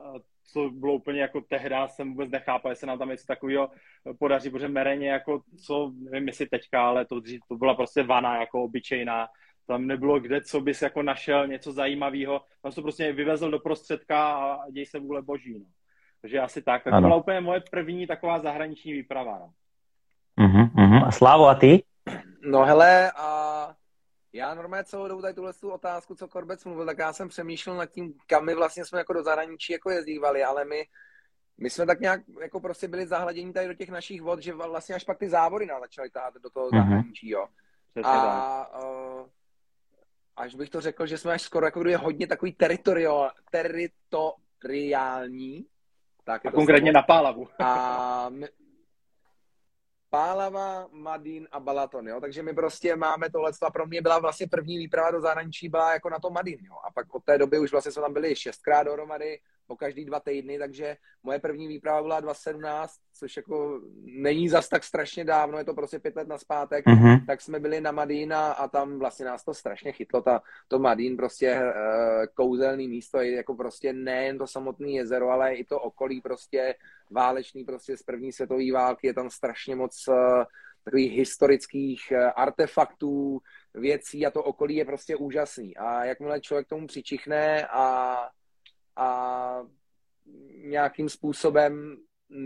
co 0.52 0.70
bylo 0.70 0.94
úplně 0.94 1.20
jako 1.20 1.40
tehda, 1.40 1.88
jsem 1.88 2.10
vůbec 2.10 2.30
nechápal, 2.30 2.72
jestli 2.72 2.86
nám 2.86 2.98
tam 2.98 3.08
něco 3.08 3.26
takového 3.26 3.70
podaří, 4.18 4.50
protože 4.50 4.68
mereně 4.68 5.10
jako, 5.10 5.42
co, 5.66 5.92
nevím 6.10 6.28
jestli 6.28 6.46
teďka, 6.46 6.86
ale 6.88 7.04
to, 7.04 7.20
to 7.48 7.56
byla 7.56 7.74
prostě 7.74 8.02
vana 8.02 8.40
jako 8.40 8.62
obyčejná, 8.62 9.28
tam 9.66 9.86
nebylo 9.86 10.20
kde, 10.20 10.40
co 10.40 10.60
bys 10.60 10.82
jako 10.82 11.02
našel 11.02 11.46
něco 11.46 11.72
zajímavého, 11.72 12.40
tam 12.62 12.72
se 12.72 12.82
prostě 12.82 13.12
vyvezl 13.12 13.50
do 13.50 13.58
prostředka 13.58 14.32
a 14.32 14.70
děj 14.70 14.86
se 14.86 14.98
vůle 14.98 15.22
boží, 15.22 15.58
no. 15.58 15.66
Takže 16.20 16.40
asi 16.40 16.62
tak. 16.62 16.84
Tak 16.84 16.94
to 16.94 17.00
byla 17.00 17.16
úplně 17.16 17.40
moje 17.40 17.62
první 17.70 18.06
taková 18.06 18.38
zahraniční 18.38 18.92
výprava, 18.92 19.38
no. 19.38 19.50
Uh-huh, 20.46 20.70
uh-huh. 20.70 21.06
A 21.06 21.10
Slavo, 21.10 21.46
a 21.48 21.54
ty? 21.54 21.82
No 22.42 22.64
hele, 22.64 23.12
a 23.16 23.74
já 24.32 24.54
normálně 24.54 24.84
celou 24.84 25.08
dobu 25.08 25.22
tady 25.22 25.34
tuhle 25.34 25.52
tu 25.52 25.70
otázku, 25.70 26.14
co 26.14 26.28
Korbec 26.28 26.64
mluvil, 26.64 26.86
tak 26.86 26.98
já 26.98 27.12
jsem 27.12 27.28
přemýšlel 27.28 27.76
nad 27.76 27.86
tím, 27.86 28.14
kam 28.26 28.44
my 28.44 28.54
vlastně 28.54 28.84
jsme 28.84 28.98
jako 28.98 29.12
do 29.12 29.22
zahraničí 29.22 29.72
jako 29.72 29.90
jezdívali, 29.90 30.44
ale 30.44 30.64
my, 30.64 30.84
my 31.58 31.70
jsme 31.70 31.86
tak 31.86 32.00
nějak 32.00 32.20
jako 32.40 32.60
prostě 32.60 32.88
byli 32.88 33.06
zahladěni 33.06 33.52
tady 33.52 33.68
do 33.68 33.74
těch 33.74 33.90
našich 33.90 34.22
vod, 34.22 34.42
že 34.42 34.54
vlastně 34.54 34.94
až 34.94 35.04
pak 35.04 35.18
ty 35.18 35.28
závody 35.28 35.66
nás 35.66 35.80
začaly 35.80 36.10
tát 36.10 36.34
do 36.34 36.50
toho 36.50 36.68
mm-hmm. 36.68 36.78
zahraničí, 36.78 37.28
jo. 37.28 37.46
A 38.04 38.82
uh, 38.82 39.26
až 40.36 40.54
bych 40.54 40.70
to 40.70 40.80
řekl, 40.80 41.06
že 41.06 41.18
jsme 41.18 41.32
až 41.32 41.42
skoro 41.42 41.66
jako 41.66 41.80
kdyby 41.80 41.94
hodně 41.94 42.26
takový 42.26 42.52
teritorio, 42.52 43.30
teritoriální. 43.50 45.66
Tak 46.24 46.46
a 46.46 46.50
konkrétně 46.50 46.92
slovo. 46.92 46.94
na 46.94 47.02
Pálavu. 47.02 47.48
A 47.58 48.28
my, 48.28 48.48
Pálava, 50.10 50.88
Madín 50.92 51.48
a 51.52 51.60
Balaton, 51.60 52.08
jo? 52.08 52.20
takže 52.20 52.42
my 52.42 52.52
prostě 52.52 52.96
máme 52.96 53.30
tohle 53.30 53.52
a 53.62 53.70
pro 53.70 53.86
mě 53.86 54.02
byla 54.02 54.18
vlastně 54.18 54.46
první 54.46 54.78
výprava 54.78 55.10
do 55.10 55.20
zahraničí 55.20 55.68
byla 55.68 55.92
jako 55.92 56.10
na 56.10 56.18
to 56.18 56.30
Madín, 56.30 56.58
jo? 56.62 56.74
a 56.88 56.92
pak 56.92 57.14
od 57.14 57.24
té 57.24 57.38
doby 57.38 57.58
už 57.58 57.72
vlastně 57.72 57.92
jsme 57.92 58.02
tam 58.02 58.12
byli 58.12 58.36
šestkrát 58.36 58.82
dohromady, 58.82 59.38
po 59.70 59.76
každý 59.76 60.04
dva 60.04 60.20
týdny, 60.20 60.58
takže 60.58 60.96
moje 61.22 61.38
první 61.38 61.68
výprava 61.68 62.02
byla 62.02 62.20
2017, 62.20 62.94
což 63.14 63.36
jako 63.36 63.80
není 64.02 64.48
zas 64.48 64.68
tak 64.68 64.84
strašně 64.84 65.24
dávno, 65.24 65.58
je 65.58 65.64
to 65.64 65.74
prostě 65.74 65.98
pět 65.98 66.16
let 66.16 66.28
na 66.28 66.38
zpátek, 66.38 66.86
mm-hmm. 66.86 67.26
tak 67.26 67.40
jsme 67.40 67.60
byli 67.60 67.80
na 67.80 67.92
Madína 67.92 68.52
a 68.52 68.68
tam 68.68 68.98
vlastně 68.98 69.26
nás 69.26 69.44
to 69.44 69.54
strašně 69.54 69.92
chytlo, 69.92 70.22
ta, 70.22 70.42
to 70.68 70.78
Madín 70.78 71.16
prostě 71.16 71.54
uh, 71.54 72.26
kouzelný 72.34 72.88
místo, 72.88 73.18
je 73.18 73.36
jako 73.36 73.54
prostě 73.54 73.92
nejen 73.92 74.38
to 74.38 74.46
samotné 74.46 74.90
jezero, 74.90 75.30
ale 75.30 75.54
i 75.54 75.64
to 75.64 75.78
okolí 75.80 76.20
prostě 76.20 76.74
válečný 77.10 77.64
prostě 77.64 77.96
z 77.96 78.02
první 78.02 78.32
světové 78.32 78.72
války, 78.72 79.06
je 79.06 79.14
tam 79.14 79.30
strašně 79.30 79.76
moc 79.76 80.08
uh, 80.08 80.44
takových 80.84 81.12
historických 81.12 82.12
uh, 82.12 82.30
artefaktů, 82.36 83.38
věcí 83.74 84.26
a 84.26 84.30
to 84.30 84.42
okolí 84.42 84.76
je 84.76 84.84
prostě 84.84 85.16
úžasný. 85.16 85.76
A 85.76 86.04
jakmile 86.04 86.40
člověk 86.40 86.68
tomu 86.68 86.86
přičichne 86.86 87.66
a 87.66 88.16
a 89.00 89.62
nějakým 90.64 91.08
způsobem 91.08 91.96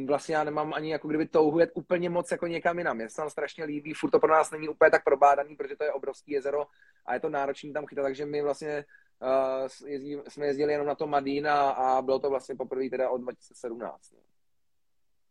vlastně 0.07 0.35
já 0.35 0.45
nemám 0.45 0.75
ani 0.75 0.93
jako 0.93 1.09
kdyby 1.09 1.27
touhu 1.27 1.59
jet 1.59 1.71
úplně 1.75 2.11
moc 2.11 2.31
jako 2.31 2.47
někam 2.47 2.79
jinam. 2.79 2.97
Mě 2.97 3.09
se 3.09 3.17
tam 3.17 3.31
strašně 3.31 3.64
líbí, 3.64 3.95
furt 3.95 4.11
to 4.11 4.21
pro 4.21 4.33
nás 4.33 4.51
není 4.51 4.69
úplně 4.69 4.90
tak 4.90 5.05
probádaný, 5.05 5.57
protože 5.57 5.77
to 5.77 5.85
je 5.85 5.93
obrovský 5.93 6.33
jezero 6.33 6.67
a 7.07 7.14
je 7.14 7.21
to 7.21 7.29
náročný 7.29 7.73
tam 7.73 7.87
chytat, 7.87 8.05
takže 8.05 8.27
my 8.27 8.43
vlastně 8.43 8.85
uh, 9.23 9.88
jezdí, 9.88 10.17
jsme 10.29 10.47
jezdili 10.47 10.73
jenom 10.73 10.87
na 10.87 10.95
to 10.95 11.07
Madína 11.07 11.71
a 11.71 12.03
bylo 12.03 12.19
to 12.19 12.31
vlastně 12.31 12.55
poprvé 12.55 12.90
teda 12.90 13.11
od 13.11 13.19
2017. 13.19 14.01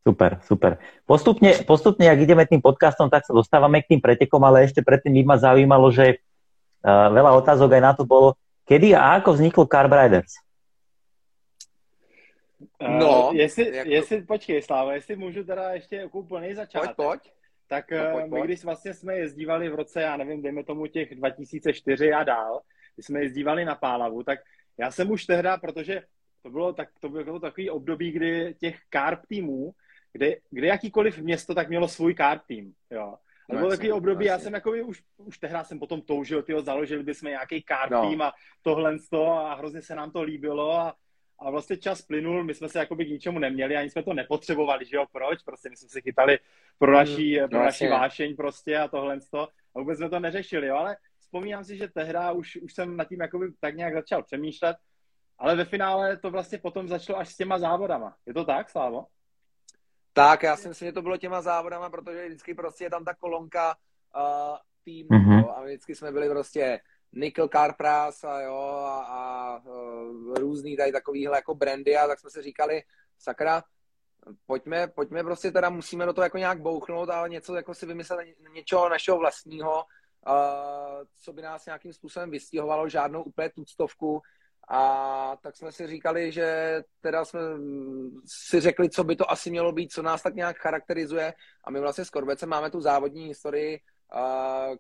Super, 0.08 0.40
super. 0.44 0.78
Postupne, 1.08 1.64
postupne, 1.64 2.06
jak 2.12 2.20
ideme 2.20 2.44
tým 2.44 2.60
podcastom, 2.60 3.08
tak 3.08 3.24
sa 3.24 3.32
dostávame 3.32 3.80
k 3.80 3.96
tým 3.96 4.04
pretekom, 4.04 4.44
ale 4.44 4.68
ešte 4.68 4.84
predtým 4.84 5.16
by 5.16 5.24
ma 5.24 5.38
zaujímalo, 5.40 5.88
že 5.96 6.20
uh, 6.84 7.08
veľa 7.08 7.32
otázok 7.40 7.72
aj 7.72 7.82
na 7.82 7.96
to 7.96 8.04
bolo, 8.04 8.36
kedy 8.68 8.92
a 8.92 9.24
ako 9.24 9.32
vznikl 9.32 9.64
Carb 9.64 9.88
Riders? 9.88 10.43
No, 13.00 13.30
uh, 13.30 13.36
jestli, 13.36 13.76
jak 13.76 13.88
jestli, 13.88 14.22
to... 14.22 14.28
počkej, 14.28 14.62
Slávo, 14.62 14.92
jestli 14.92 15.16
můžu 15.16 15.44
teda 15.44 15.72
ještě 15.72 15.96
jako 15.96 16.20
úplný 16.20 16.54
začátek. 16.54 16.96
Pojď, 16.96 17.08
pojď. 17.08 17.34
Tak 17.68 17.92
no, 17.92 18.12
pojď, 18.12 18.26
my, 18.32 18.42
když 18.42 18.64
vlastně 18.64 18.94
jsme 18.94 19.18
jezdívali 19.18 19.70
v 19.70 19.76
roce, 19.76 20.02
já 20.02 20.18
nevím, 20.18 20.42
dejme 20.42 20.64
tomu 20.64 20.88
těch 20.88 21.16
2004 21.16 22.14
a 22.14 22.24
dál, 22.24 22.62
když 22.96 23.06
jsme 23.06 23.22
jezdívali 23.22 23.66
na 23.66 23.76
Pálavu, 23.76 24.24
tak 24.24 24.40
já 24.78 24.92
jsem 24.92 25.12
už 25.12 25.26
tehdy, 25.26 25.50
protože 25.62 26.02
to 26.42 26.50
bylo, 26.50 26.74
tak, 26.74 26.90
to 27.00 27.10
bylo 27.10 27.40
takový 27.40 27.70
období, 27.70 28.12
kdy 28.12 28.56
těch 28.60 28.80
karp 28.90 29.20
týmů, 29.28 29.72
kde, 30.14 30.36
kde 30.50 30.68
jakýkoliv 30.68 31.18
město 31.18 31.56
tak 31.56 31.70
mělo 31.70 31.88
svůj 31.88 32.14
karp 32.14 32.42
tým, 32.48 32.74
jo. 32.92 33.16
A 33.50 33.56
bylo 33.56 33.70
takový 33.70 33.92
období, 33.92 34.26
já 34.26 34.40
jsem 34.40 34.54
jako 34.54 34.72
už, 34.72 35.04
už 35.18 35.38
tehdy 35.38 35.58
jsem 35.64 35.80
potom 35.80 36.02
toužil, 36.02 36.44
tyho, 36.44 36.62
založili 36.62 37.04
bychom 37.04 37.30
nějaký 37.30 37.64
karp 37.64 37.92
no. 37.92 38.10
tým 38.10 38.22
a 38.22 38.34
tohle 38.62 38.98
a 39.22 39.54
hrozně 39.54 39.82
se 39.82 39.96
nám 39.96 40.12
to 40.12 40.22
líbilo 40.22 40.74
a 40.74 40.96
a 41.44 41.50
vlastně 41.50 41.78
čas 41.78 42.02
plynul, 42.02 42.44
my 42.44 42.54
jsme 42.54 42.70
se 42.70 42.80
jakoby 42.80 43.06
k 43.06 43.10
ničemu 43.10 43.40
neměli, 43.40 43.78
ani 43.78 43.90
jsme 43.90 44.04
to 44.04 44.14
nepotřebovali, 44.14 44.86
že 44.86 44.96
jo, 44.96 45.06
proč? 45.12 45.44
Prostě 45.44 45.70
my 45.70 45.76
jsme 45.76 45.90
se 45.90 46.02
chytali 46.02 46.40
pro 46.78 46.88
hmm, 46.88 46.98
naší, 47.00 47.40
mm, 47.40 47.50
pro 47.50 47.60
naší 47.60 47.88
vášeň 47.88 48.36
prostě 48.36 48.78
a 48.78 48.88
tohle 48.88 49.18
a 49.76 49.80
vůbec 49.80 49.98
jsme 49.98 50.10
to 50.10 50.20
neřešili, 50.20 50.68
jo, 50.68 50.76
ale 50.76 50.98
vzpomínám 51.20 51.64
si, 51.64 51.78
že 51.78 51.88
tehdy 51.88 52.20
už, 52.34 52.56
už 52.56 52.74
jsem 52.74 52.98
nad 52.98 53.08
tím 53.08 53.22
jakoby 53.22 53.52
tak 53.60 53.76
nějak 53.76 53.94
začal 53.94 54.24
přemýšlet, 54.24 54.78
ale 55.40 55.56
ve 55.56 55.66
finále 55.66 56.18
to 56.18 56.32
vlastně 56.32 56.58
potom 56.58 56.88
začalo 56.88 57.20
až 57.20 57.30
s 57.30 57.38
těma 57.38 57.60
závodama. 57.60 58.16
Je 58.26 58.34
to 58.34 58.46
tak, 58.46 58.70
Slávo? 58.70 59.06
Tak, 60.14 60.44
já 60.44 60.58
si 60.58 60.68
myslím, 60.68 60.88
že 60.88 60.94
to 60.94 61.02
bylo 61.02 61.18
těma 61.18 61.42
závodama, 61.42 61.90
protože 61.90 62.26
vždycky 62.28 62.54
prostě 62.54 62.84
je 62.84 62.90
tam 62.90 63.06
ta 63.06 63.14
kolonka 63.14 63.76
uh, 64.16 64.58
týmu 64.84 65.10
mm-hmm. 65.10 65.54
a 65.56 65.64
vždycky 65.64 65.96
jsme 65.96 66.12
byli 66.12 66.30
prostě 66.30 66.80
Nickel 67.14 67.48
Carpras 67.48 68.24
a 68.24 68.42
jo, 68.42 68.84
a, 68.86 69.00
a 69.00 69.58
uh, 69.66 70.36
různý 70.36 70.78
tady 70.78 70.92
takovýhle 70.92 71.38
jako 71.38 71.56
brandy 71.56 71.98
a 71.98 72.08
tak 72.08 72.20
jsme 72.20 72.30
si 72.30 72.42
říkali, 72.42 72.84
sakra, 73.20 73.64
pojďme, 74.46 74.88
pojďme 74.88 75.24
prostě 75.24 75.52
teda 75.52 75.70
musíme 75.70 76.06
do 76.06 76.14
toho 76.14 76.24
jako 76.24 76.38
nějak 76.38 76.62
bouchnout, 76.62 77.10
ale 77.10 77.30
něco 77.30 77.56
jako 77.56 77.74
si 77.74 77.86
vymyslet 77.86 78.28
něčeho 78.54 78.90
našeho 78.90 79.18
vlastního 79.18 79.84
uh, 80.28 81.04
co 81.22 81.34
by 81.34 81.42
nás 81.42 81.66
nějakým 81.66 81.94
způsobem 81.94 82.32
vystěhovalo, 82.32 82.90
žádnou 82.90 83.24
úplně 83.24 83.50
tuctovku. 83.50 84.22
A 84.68 85.38
tak 85.42 85.56
jsme 85.56 85.72
si 85.72 85.88
říkali, 85.88 86.32
že 86.32 86.80
teda 87.02 87.26
jsme 87.26 87.40
si 88.26 88.60
řekli, 88.60 88.90
co 88.90 89.04
by 89.04 89.16
to 89.16 89.32
asi 89.32 89.52
mělo 89.52 89.72
být, 89.72 89.92
co 89.92 90.02
nás 90.02 90.22
tak 90.22 90.36
nějak 90.36 90.58
charakterizuje. 90.58 91.34
A 91.64 91.72
my 91.72 91.80
vlastně 91.80 92.06
s 92.06 92.10
Korbecem 92.10 92.50
máme 92.50 92.72
tu 92.72 92.82
závodní 92.82 93.28
historii. 93.28 93.80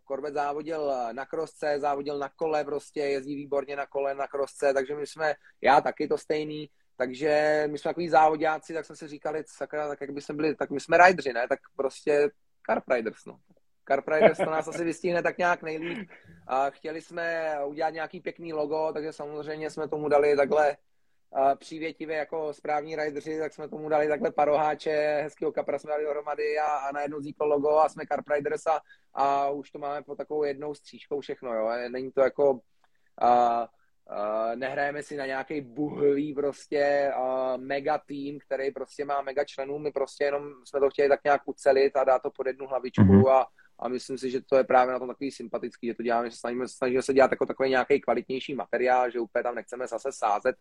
Korbet 0.03 0.33
závodil 0.33 0.93
na 1.11 1.25
krosce, 1.25 1.79
závodil 1.79 2.17
na 2.17 2.29
kole, 2.29 2.63
prostě 2.63 2.99
jezdí 2.99 3.35
výborně 3.35 3.75
na 3.75 3.85
kole, 3.85 4.15
na 4.15 4.27
krosce, 4.27 4.73
takže 4.73 4.95
my 4.95 5.07
jsme, 5.07 5.33
já 5.61 5.81
taky 5.81 6.07
to 6.07 6.17
stejný, 6.17 6.69
takže 6.97 7.63
my 7.71 7.77
jsme 7.77 7.89
takový 7.89 8.09
závodáci, 8.09 8.73
tak 8.73 8.85
jsme 8.85 8.95
si 8.95 9.07
říkali, 9.07 9.43
sakra, 9.47 9.87
tak 9.87 10.01
jak 10.01 10.11
by 10.11 10.21
jsme 10.21 10.35
byli, 10.35 10.55
tak 10.55 10.69
my 10.69 10.79
jsme 10.79 10.97
rideri, 10.97 11.33
ne? 11.33 11.47
Tak 11.47 11.59
prostě 11.75 12.29
Carp 12.69 12.83
Riders, 12.89 13.25
no. 13.25 13.39
Carp 13.87 14.07
Riders 14.07 14.37
to 14.37 14.45
nás 14.45 14.67
asi 14.67 14.83
vystihne 14.83 15.23
tak 15.23 15.37
nějak 15.37 15.61
nejlíp. 15.61 16.09
A 16.47 16.69
chtěli 16.69 17.01
jsme 17.01 17.55
udělat 17.65 17.89
nějaký 17.89 18.21
pěkný 18.21 18.53
logo, 18.53 18.91
takže 18.93 19.13
samozřejmě 19.13 19.69
jsme 19.69 19.87
tomu 19.87 20.09
dali 20.09 20.35
takhle 20.35 20.77
přívětivě 21.55 22.17
jako 22.17 22.53
správní 22.53 22.95
rideři, 22.95 23.39
tak 23.39 23.53
jsme 23.53 23.69
tomu 23.69 23.89
dali 23.89 24.07
takhle 24.07 24.31
paroháče, 24.31 25.19
hezkýho 25.23 25.51
kapra 25.51 25.79
jsme 25.79 25.89
dali 25.89 26.03
dohromady 26.03 26.59
a, 26.59 26.65
a 26.65 26.91
najednou 26.91 27.19
vzniklo 27.19 27.47
logo 27.47 27.77
a 27.77 27.89
jsme 27.89 28.03
Carp 28.11 28.29
Riders 28.35 28.67
a, 28.67 28.81
a 29.13 29.49
už 29.49 29.71
to 29.71 29.79
máme 29.79 30.03
po 30.03 30.15
takovou 30.15 30.43
jednou 30.43 30.73
stříčkou 30.73 31.19
všechno, 31.19 31.53
jo. 31.53 31.69
Není 31.89 32.11
to 32.11 32.21
jako 32.21 32.59
a, 33.21 33.67
Uh, 34.11 34.55
nehrajeme 34.55 35.03
si 35.03 35.17
na 35.17 35.25
nějaký 35.25 35.61
buhlý 35.61 36.33
prostě 36.33 37.11
uh, 37.17 37.61
mega 37.61 37.97
tým, 37.97 38.39
který 38.39 38.71
prostě 38.71 39.05
má 39.05 39.21
mega 39.21 39.43
členů, 39.43 39.79
my 39.79 39.91
prostě 39.91 40.23
jenom 40.23 40.43
jsme 40.65 40.79
to 40.79 40.89
chtěli 40.89 41.09
tak 41.09 41.23
nějak 41.23 41.41
ucelit 41.45 41.97
a 41.97 42.03
dát 42.03 42.21
to 42.21 42.31
pod 42.31 42.47
jednu 42.47 42.67
hlavičku 42.67 43.01
mm-hmm. 43.01 43.31
a, 43.31 43.47
a 43.79 43.87
myslím 43.87 44.17
si, 44.17 44.31
že 44.31 44.41
to 44.41 44.57
je 44.57 44.63
právě 44.63 44.93
na 44.93 44.99
tom 44.99 45.07
takový 45.07 45.31
sympatický, 45.31 45.87
že 45.87 45.93
to 45.93 46.03
děláme, 46.03 46.29
že 46.29 46.37
snažíme, 46.37 46.67
snažíme 46.67 47.01
se 47.01 47.13
dělat 47.13 47.31
jako 47.31 47.45
takový 47.45 47.69
nějaký 47.69 48.01
kvalitnější 48.01 48.55
materiál, 48.55 49.11
že 49.11 49.19
úplně 49.19 49.43
tam 49.43 49.55
nechceme 49.55 49.87
zase 49.87 50.11
sázet, 50.11 50.55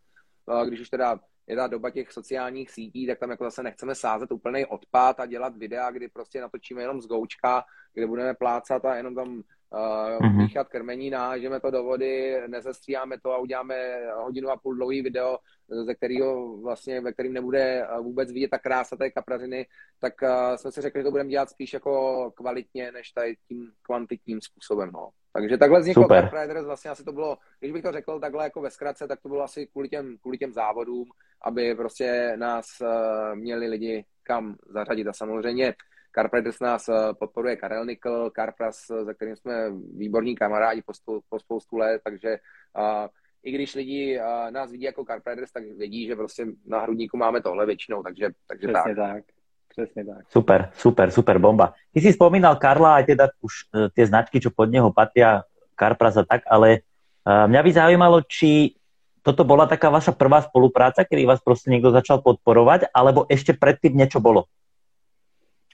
když 0.65 0.81
už 0.81 0.89
teda 0.89 1.19
je 1.47 1.55
ta 1.55 1.67
doba 1.67 1.89
těch 1.89 2.11
sociálních 2.11 2.71
sítí, 2.71 3.07
tak 3.07 3.19
tam 3.19 3.29
jako 3.29 3.43
zase 3.43 3.63
nechceme 3.63 3.95
sázet 3.95 4.31
úplný 4.31 4.65
odpad 4.65 5.19
a 5.19 5.25
dělat 5.25 5.57
videa, 5.57 5.91
kdy 5.91 6.07
prostě 6.07 6.41
natočíme 6.41 6.81
jenom 6.81 7.01
z 7.01 7.07
goučka, 7.07 7.63
kde 7.93 8.07
budeme 8.07 8.33
plácat 8.33 8.85
a 8.85 8.95
jenom 8.95 9.15
tam 9.15 9.27
uh, 9.37 10.35
míchat 10.35 10.69
krmení, 10.69 11.09
nážeme 11.09 11.59
to 11.59 11.71
do 11.71 11.83
vody, 11.83 12.41
nezestříháme 12.47 13.19
to 13.19 13.31
a 13.31 13.37
uděláme 13.37 13.75
hodinu 14.15 14.49
a 14.49 14.57
půl 14.57 14.75
dlouhý 14.75 15.01
video, 15.01 15.37
ze 15.85 15.95
kterého 15.95 16.57
vlastně, 16.57 17.01
ve 17.01 17.13
kterým 17.13 17.33
nebude 17.33 17.87
vůbec 18.01 18.31
vidět 18.31 18.49
ta 18.49 18.57
krása 18.57 18.95
té 18.95 19.11
kaprařiny, 19.11 19.67
tak 19.99 20.13
uh, 20.21 20.55
jsme 20.55 20.71
si 20.71 20.81
řekli, 20.81 20.99
že 20.99 21.03
to 21.03 21.11
budeme 21.11 21.29
dělat 21.29 21.49
spíš 21.49 21.73
jako 21.73 22.31
kvalitně, 22.35 22.91
než 22.91 23.11
tady 23.11 23.35
tím 23.47 23.71
kvantitním 23.81 24.41
způsobem. 24.41 24.91
No. 24.93 25.09
Takže 25.33 25.57
takhle 25.57 25.79
vzniklo 25.79 26.07
Carp 26.07 26.33
Riders, 26.33 26.65
vlastně 26.65 26.91
asi 26.91 27.03
to 27.03 27.11
bylo, 27.11 27.37
když 27.59 27.71
bych 27.71 27.83
to 27.83 27.91
řekl 27.91 28.19
takhle 28.19 28.43
jako 28.43 28.61
ve 28.61 28.69
zkratce, 28.69 29.07
tak 29.07 29.21
to 29.21 29.29
bylo 29.29 29.43
asi 29.43 29.67
kvůli 29.67 29.89
těm, 29.89 30.17
kvůli 30.21 30.37
těm 30.37 30.53
závodům, 30.53 31.05
aby 31.41 31.75
prostě 31.75 32.33
nás 32.37 32.65
uh, 32.81 33.35
měli 33.35 33.67
lidi 33.67 34.05
kam 34.23 34.55
zařadit 34.65 35.07
a 35.07 35.13
samozřejmě 35.13 35.73
Carpenters 36.15 36.59
nás 36.59 36.89
eh, 36.89 37.13
podporuje 37.19 37.55
Karel 37.55 37.85
Nikl, 37.85 38.31
Carpras, 38.35 38.89
eh, 38.89 39.05
za 39.05 39.13
kterým 39.13 39.35
jsme 39.35 39.71
výborní 39.97 40.35
kamarádi 40.35 40.81
po, 40.81 40.91
spou- 40.93 41.21
po 41.29 41.39
spoustu 41.39 41.77
let, 41.77 42.01
takže 42.03 42.37
uh, 42.77 43.07
i 43.43 43.51
když 43.51 43.75
lidi 43.75 44.19
uh, 44.19 44.51
nás 44.51 44.71
vidí 44.71 44.83
jako 44.83 45.05
Carpenters, 45.05 45.51
tak 45.51 45.63
vědí, 45.63 46.07
že 46.07 46.15
prostě 46.15 46.45
na 46.65 46.79
hrudníku 46.79 47.17
máme 47.17 47.41
tohle 47.41 47.65
většinou, 47.65 48.03
takže, 48.03 48.29
takže 48.47 48.67
Přesně 48.67 48.95
tak. 48.95 49.13
tak. 49.13 49.23
Přesně 49.73 50.05
tak. 50.05 50.29
Super, 50.29 50.69
super, 50.77 51.11
super, 51.11 51.39
bomba. 51.39 51.73
Ty 51.93 52.01
si 52.01 52.13
spomínal 52.13 52.55
Karla 52.55 52.95
a 52.95 53.01
teda 53.01 53.33
už 53.41 53.53
uh, 53.73 53.89
tie 53.89 54.05
značky, 54.05 54.37
čo 54.37 54.53
pod 54.53 54.69
neho 54.69 54.93
patria, 54.93 55.41
Carpras 55.73 56.13
a 56.13 56.21
tak, 56.21 56.45
ale 56.45 56.85
uh, 57.25 57.49
mňa 57.49 57.61
by 57.65 57.71
zaujímalo, 57.73 58.21
či 58.21 58.77
toto 59.25 59.41
bola 59.41 59.65
taká 59.65 59.89
vaša 59.89 60.13
prvá 60.13 60.45
spolupráca, 60.45 61.03
kedy 61.03 61.25
vás 61.25 61.41
prostě 61.41 61.71
niekto 61.71 61.91
začal 61.91 62.21
podporovať, 62.21 62.93
alebo 62.93 63.25
ešte 63.25 63.57
predtým 63.57 63.97
niečo 63.97 64.21
bolo? 64.21 64.45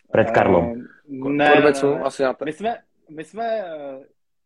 Před 0.07 0.31
Karlom. 0.31 0.88
Uh, 1.03 1.29
ne, 1.29 1.51
Korbecu, 1.51 1.95
ne, 1.95 2.01
asi 2.01 2.21
já 2.21 2.35
my 2.45 2.53
jsme, 2.53 2.77
my 3.09 3.23
jsme, 3.23 3.43
eh, 3.43 3.99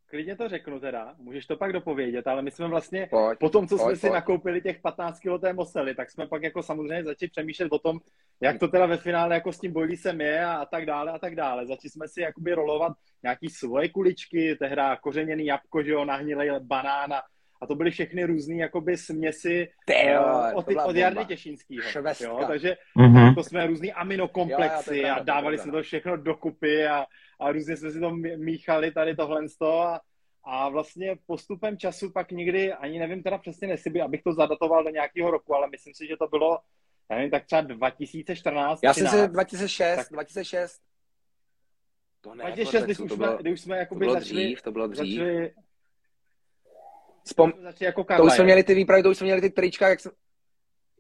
klidně 0.10 0.36
to 0.36 0.50
řeknu 0.50 0.80
teda, 0.80 1.14
můžeš 1.18 1.46
to 1.46 1.58
pak 1.58 1.74
dopovědět, 1.74 2.28
ale 2.28 2.42
my 2.42 2.52
jsme 2.52 2.68
vlastně, 2.68 3.08
pojď, 3.10 3.40
po 3.40 3.50
tom, 3.50 3.68
co 3.68 3.76
pojď, 3.76 3.82
jsme 3.82 3.92
pojď. 3.92 4.00
si 4.00 4.10
nakoupili 4.10 4.62
těch 4.62 4.82
15 4.82 5.20
kg 5.20 5.42
té 5.42 5.54
mosely, 5.54 5.96
tak 5.96 6.12
jsme 6.12 6.28
pak 6.28 6.44
jako 6.44 6.64
samozřejmě 6.64 7.04
začali 7.04 7.30
přemýšlet 7.30 7.72
o 7.72 7.80
tom, 7.80 8.00
jak 8.44 8.60
to 8.60 8.68
teda 8.68 8.86
ve 8.86 8.98
finále 8.98 9.36
jako 9.36 9.54
s 9.54 9.60
tím 9.60 9.74
bojlísem 9.74 10.22
je 10.22 10.46
a, 10.46 10.54
a 10.54 10.66
tak 10.66 10.86
dále 10.86 11.12
a 11.12 11.20
tak 11.20 11.36
dále. 11.36 11.68
Začali 11.68 11.90
jsme 11.90 12.08
si 12.08 12.22
jakoby 12.22 12.54
rolovat 12.54 12.94
nějaký 13.24 13.50
svoje 13.50 13.90
kuličky, 13.90 14.56
tehda 14.56 14.96
kořeněný 14.96 15.46
jabko, 15.46 15.84
že 15.84 15.92
jo, 15.92 16.06
nahnilej 16.06 16.52
banán 16.60 17.14
a 17.14 17.22
a 17.64 17.68
to 17.68 17.76
byly 17.76 17.92
všechny 17.92 18.24
různé 18.24 18.56
jakoby 18.56 18.98
směsi 18.98 19.68
uh, 20.20 20.58
od, 20.58 20.66
od 20.86 20.96
Jardy 20.96 21.26
Těšínskýho. 21.26 21.84
Jo? 22.20 22.40
Takže 22.48 22.78
mm-hmm. 22.98 23.36
to 23.36 23.44
jsme 23.44 23.68
různý 23.68 23.94
aminokomplexy 23.94 24.98
jo, 24.98 25.16
a 25.16 25.20
dávali 25.20 25.58
jsme 25.58 25.72
to 25.72 25.82
všechno 25.82 26.18
dokupy 26.18 26.88
a, 26.88 27.06
a 27.40 27.52
různě 27.52 27.78
jsme 27.78 27.92
si 27.92 28.00
to 28.00 28.12
míchali 28.38 28.92
tady 28.92 29.16
tohle 29.16 29.42
a, 29.62 30.00
a 30.44 30.70
vlastně 30.70 31.16
postupem 31.26 31.78
času 31.78 32.12
pak 32.12 32.32
někdy, 32.32 32.74
ani 32.74 33.00
nevím 33.00 33.24
teda 33.24 33.38
přesně 33.38 33.68
nesiby, 33.68 34.02
abych 34.02 34.24
to 34.24 34.34
zadatoval 34.34 34.84
do 34.84 34.90
nějakého 34.90 35.32
roku, 35.32 35.56
ale 35.56 35.68
myslím 35.72 35.94
si, 35.94 36.08
že 36.08 36.18
to 36.18 36.28
bylo, 36.28 36.60
já 37.14 37.18
nevím, 37.18 37.32
tak 37.32 37.46
třeba 37.46 37.62
2014, 37.62 38.80
Já 38.84 38.94
jsem 38.94 39.08
si 39.08 39.28
2006, 39.28 39.96
tak, 39.96 40.08
2006. 40.12 40.82
To 42.22 42.36
ne, 42.36 42.44
2006, 42.44 42.74
jako 42.74 42.86
když, 42.86 43.00
už 43.00 43.12
jsme, 43.12 43.38
když 43.40 43.54
už 43.54 43.62
jsme 43.62 43.78
jakoby 43.78 44.06
to 44.06 44.12
bylo 44.12 44.14
začali, 44.14 44.44
dřív, 44.44 44.62
to 44.62 44.72
bylo 44.72 44.88
dřív. 44.88 45.20
Začali, 45.20 45.54
Spom... 47.26 47.54
Jako 47.80 48.04
Karla, 48.04 48.24
to 48.24 48.28
už 48.28 48.34
jsme 48.34 48.44
měli 48.44 48.64
ty 48.64 48.76
výpravy, 48.76 49.04
to 49.04 49.10
už 49.10 49.18
jsme 49.18 49.26
měli 49.26 49.42
ty 49.42 49.50
trička, 49.50 49.90
jak 49.90 50.00
jsem... 50.00 50.12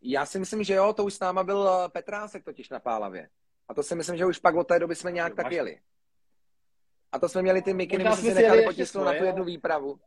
Já 0.01 0.25
si 0.25 0.39
myslím, 0.39 0.63
že 0.63 0.73
jo, 0.73 0.93
to 0.93 1.03
už 1.03 1.13
s 1.13 1.19
náma 1.19 1.43
byl 1.43 1.69
eh, 1.69 1.89
Petrásek 1.89 2.43
totiž 2.43 2.69
na 2.69 2.79
Pálavě. 2.79 3.29
A 3.67 3.73
to 3.73 3.83
si 3.83 3.95
myslím, 3.95 4.17
že 4.17 4.25
už 4.25 4.39
pak 4.39 4.55
od 4.55 4.67
té 4.67 4.79
doby 4.79 4.95
jsme 4.95 5.11
nějak 5.11 5.35
tak 5.35 5.51
jeli. 5.51 5.79
A 7.11 7.19
to 7.19 7.29
jsme 7.29 7.41
měli 7.41 7.61
ty 7.61 7.73
mikiny, 7.73 8.03
my 8.03 8.09
jsme 8.15 8.29
si 8.29 8.33
nechali 8.33 8.63
potisknout 8.63 9.05
na 9.05 9.13
tu 9.13 9.23
jednu 9.23 9.43
výpravu. 9.43 9.99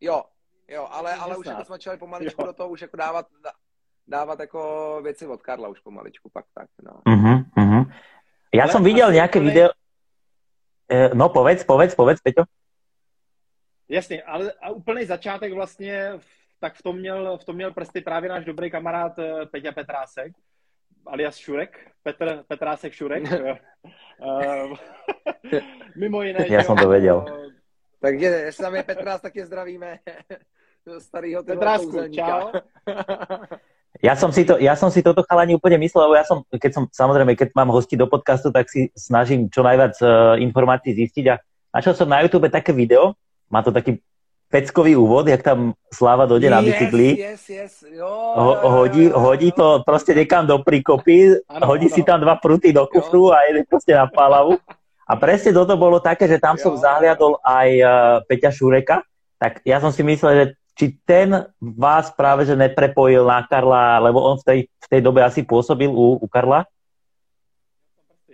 Jo, 0.00 0.24
jo, 0.68 0.88
ale, 0.90 1.14
ale 1.14 1.36
už 1.36 1.46
jako 1.46 1.64
jsme 1.64 1.74
začali 1.74 1.98
pomaličku 1.98 2.42
jo. 2.42 2.46
do 2.46 2.52
toho 2.52 2.68
už 2.68 2.80
jako 2.80 2.96
dávat, 2.96 3.26
dávat 4.06 4.40
jako 4.40 5.00
věci 5.02 5.26
od 5.26 5.42
Karla 5.42 5.68
už 5.68 5.80
pomaličku, 5.80 6.30
pak 6.32 6.44
tak, 6.54 6.68
no. 6.82 6.92
Uh-huh, 6.92 7.44
uh-huh. 7.56 7.92
Já 8.54 8.62
ale 8.62 8.72
jsem 8.72 8.84
viděl 8.84 9.12
nějaké 9.12 9.40
video, 9.40 9.70
eh, 10.88 11.10
no 11.14 11.28
povedz, 11.28 11.64
povedz, 11.64 11.94
povedz, 11.94 12.20
Peťo. 12.20 12.44
Jasně, 13.88 14.22
ale 14.22 14.52
a 14.62 14.70
úplný 14.70 15.04
začátek 15.04 15.52
vlastně, 15.52 16.12
tak 16.60 16.74
v 16.74 16.82
tom, 16.82 16.96
měl, 16.96 17.38
v 17.38 17.44
tom 17.44 17.56
měl 17.56 17.72
prsty 17.72 18.00
právě 18.00 18.30
náš 18.30 18.44
dobrý 18.44 18.70
kamarád 18.70 19.18
eh, 19.18 19.46
Peťa 19.46 19.72
Petrásek, 19.72 20.32
alias 21.06 21.36
Šurek, 21.36 21.90
Petr, 22.02 22.44
Petrásek 22.48 22.92
Šurek. 22.92 23.24
Eh, 25.52 25.60
mimo 25.96 26.22
jiné. 26.22 26.46
Já 26.48 26.62
jsem 26.62 26.76
to 26.76 26.88
věděl. 26.88 27.24
Takže 28.00 28.26
jestli 28.26 28.62
tam 28.62 28.74
je 28.74 28.82
Petrás, 28.82 29.20
tak 29.20 29.36
je 29.36 29.46
zdravíme. 29.46 29.98
Starýho 30.98 31.44
Petrásku, 31.44 32.08
čau. 32.14 32.52
Ja 34.04 34.12
som, 34.20 34.28
si 34.36 34.44
to, 34.44 34.60
ja 34.60 34.76
som 34.76 34.92
si 34.92 35.00
toto 35.00 35.24
chalani 35.24 35.56
úplne 35.56 35.80
myslel, 35.80 36.04
lebo 36.04 36.14
ja 36.20 36.28
som, 36.28 36.44
keď 36.52 36.70
som, 36.76 36.84
samozrejme, 36.92 37.32
keď 37.40 37.56
mám 37.56 37.72
hosti 37.72 37.96
do 37.96 38.04
podcastu, 38.04 38.52
tak 38.52 38.68
si 38.68 38.92
snažím 38.92 39.48
čo 39.48 39.64
najviac 39.64 39.96
uh, 40.04 40.36
informácií 40.36 40.92
zistiť 40.92 41.24
a 41.32 41.40
našiel 41.72 41.96
som 41.96 42.12
na 42.12 42.20
YouTube 42.20 42.52
také 42.52 42.76
video, 42.76 43.16
má 43.48 43.64
to 43.64 43.72
taký 43.72 44.04
peckový 44.52 44.92
úvod, 44.92 45.24
jak 45.24 45.40
tam 45.40 45.72
Sláva 45.88 46.28
dojde 46.28 46.46
yes, 46.46 46.54
na 46.54 46.60
bicykli. 46.60 47.08
Yes, 47.16 47.42
yes. 47.48 47.72
Jo, 47.96 48.12
Ho, 48.36 48.52
hodí, 48.84 49.08
hodí 49.08 49.52
to 49.52 49.82
prostě 49.86 50.14
někam 50.14 50.46
do 50.46 50.58
príkopy, 50.58 51.40
ano, 51.48 51.66
hodí 51.66 51.86
ano. 51.86 51.94
si 51.94 52.02
tam 52.02 52.20
dva 52.20 52.36
pruty 52.36 52.72
do 52.72 52.86
kufru 52.86 53.24
jo. 53.24 53.32
a 53.32 53.38
jede 53.48 53.64
prostě 53.70 53.94
na 53.94 54.06
pálavu. 54.06 54.58
A 55.08 55.16
presne 55.16 55.52
toto 55.52 55.76
bolo 55.76 56.00
také, 56.00 56.28
že 56.28 56.40
tam 56.40 56.56
jo. 56.56 56.62
som 56.62 56.72
zahliadol 56.76 57.36
aj 57.44 57.68
uh, 57.80 57.90
Peťa 58.28 58.50
Šureka, 58.52 59.04
tak 59.36 59.60
ja 59.64 59.80
som 59.80 59.92
si 59.92 60.00
myslel, 60.00 60.32
že 60.34 60.44
či 60.74 60.98
ten 61.04 61.46
vás 61.60 62.10
práve 62.10 62.46
že 62.46 62.56
neprepojil 62.56 63.26
na 63.26 63.46
Karla, 63.46 63.98
lebo 63.98 64.22
on 64.22 64.38
v 64.38 64.44
tej, 64.44 64.58
v 64.66 64.86
tej 64.90 65.00
dobe 65.00 65.24
asi 65.24 65.42
pôsobil 65.42 65.90
u, 65.90 66.18
u 66.18 66.26
Karla? 66.26 66.66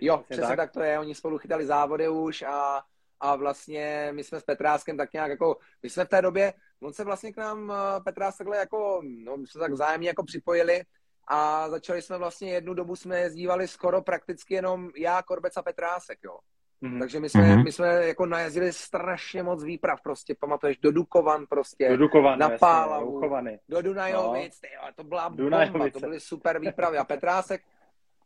Jo, 0.01 0.25
přesně 0.29 0.47
tak. 0.47 0.57
tak 0.57 0.71
to 0.71 0.81
je. 0.81 0.99
Oni 0.99 1.15
spolu 1.15 1.37
chytali 1.37 1.65
závody 1.65 2.09
už 2.09 2.41
a 2.41 2.81
a 3.21 3.35
vlastně 3.35 4.09
my 4.11 4.23
jsme 4.23 4.39
s 4.39 4.43
Petráskem 4.43 4.97
tak 4.97 5.13
nějak 5.13 5.29
jako, 5.29 5.57
my 5.83 5.89
jsme 5.89 6.05
v 6.05 6.09
té 6.09 6.21
době, 6.21 6.53
on 6.81 6.93
se 6.93 7.03
vlastně 7.03 7.33
k 7.33 7.37
nám 7.37 7.71
eh, 7.71 8.01
Petrás 8.03 8.37
takhle 8.37 8.57
jako, 8.57 9.01
no 9.03 9.37
my 9.37 9.47
jsme 9.47 9.59
tak 9.59 9.71
vzájemně 9.71 10.07
jako 10.07 10.23
připojili 10.23 10.83
a 11.27 11.69
začali 11.69 12.01
jsme 12.01 12.17
vlastně 12.17 12.51
jednu 12.51 12.73
dobu 12.73 12.95
jsme 12.95 13.19
jezdívali 13.19 13.67
skoro 13.67 14.01
prakticky 14.01 14.53
jenom 14.53 14.89
já, 14.97 15.21
Korbec 15.21 15.57
a 15.57 15.61
Petrásek, 15.61 16.19
jo. 16.23 16.37
Mm-hmm. 16.83 16.99
Takže 16.99 17.19
my 17.19 17.29
jsme, 17.29 17.41
mm-hmm. 17.41 17.63
my 17.63 17.71
jsme 17.71 17.87
jako 17.87 18.25
najezdili 18.25 18.73
strašně 18.73 19.43
moc 19.43 19.63
výprav, 19.63 20.01
prostě 20.01 20.35
pamatuješ, 20.35 20.77
do 20.77 20.91
Dukovan 20.91 21.45
prostě, 21.49 21.89
do 21.89 21.97
Dukovan, 21.97 22.39
na 22.39 22.49
Pálavu, 22.49 23.21
do 23.69 23.81
Dunajovic, 23.81 24.61
no. 24.63 24.69
tyjo, 24.69 24.81
to 24.95 25.03
byla 25.03 25.29
bomba, 25.29 25.89
to 25.93 25.99
byly 25.99 26.19
super 26.19 26.59
výpravy 26.59 26.97
a 26.97 27.03
Petrásek, 27.03 27.61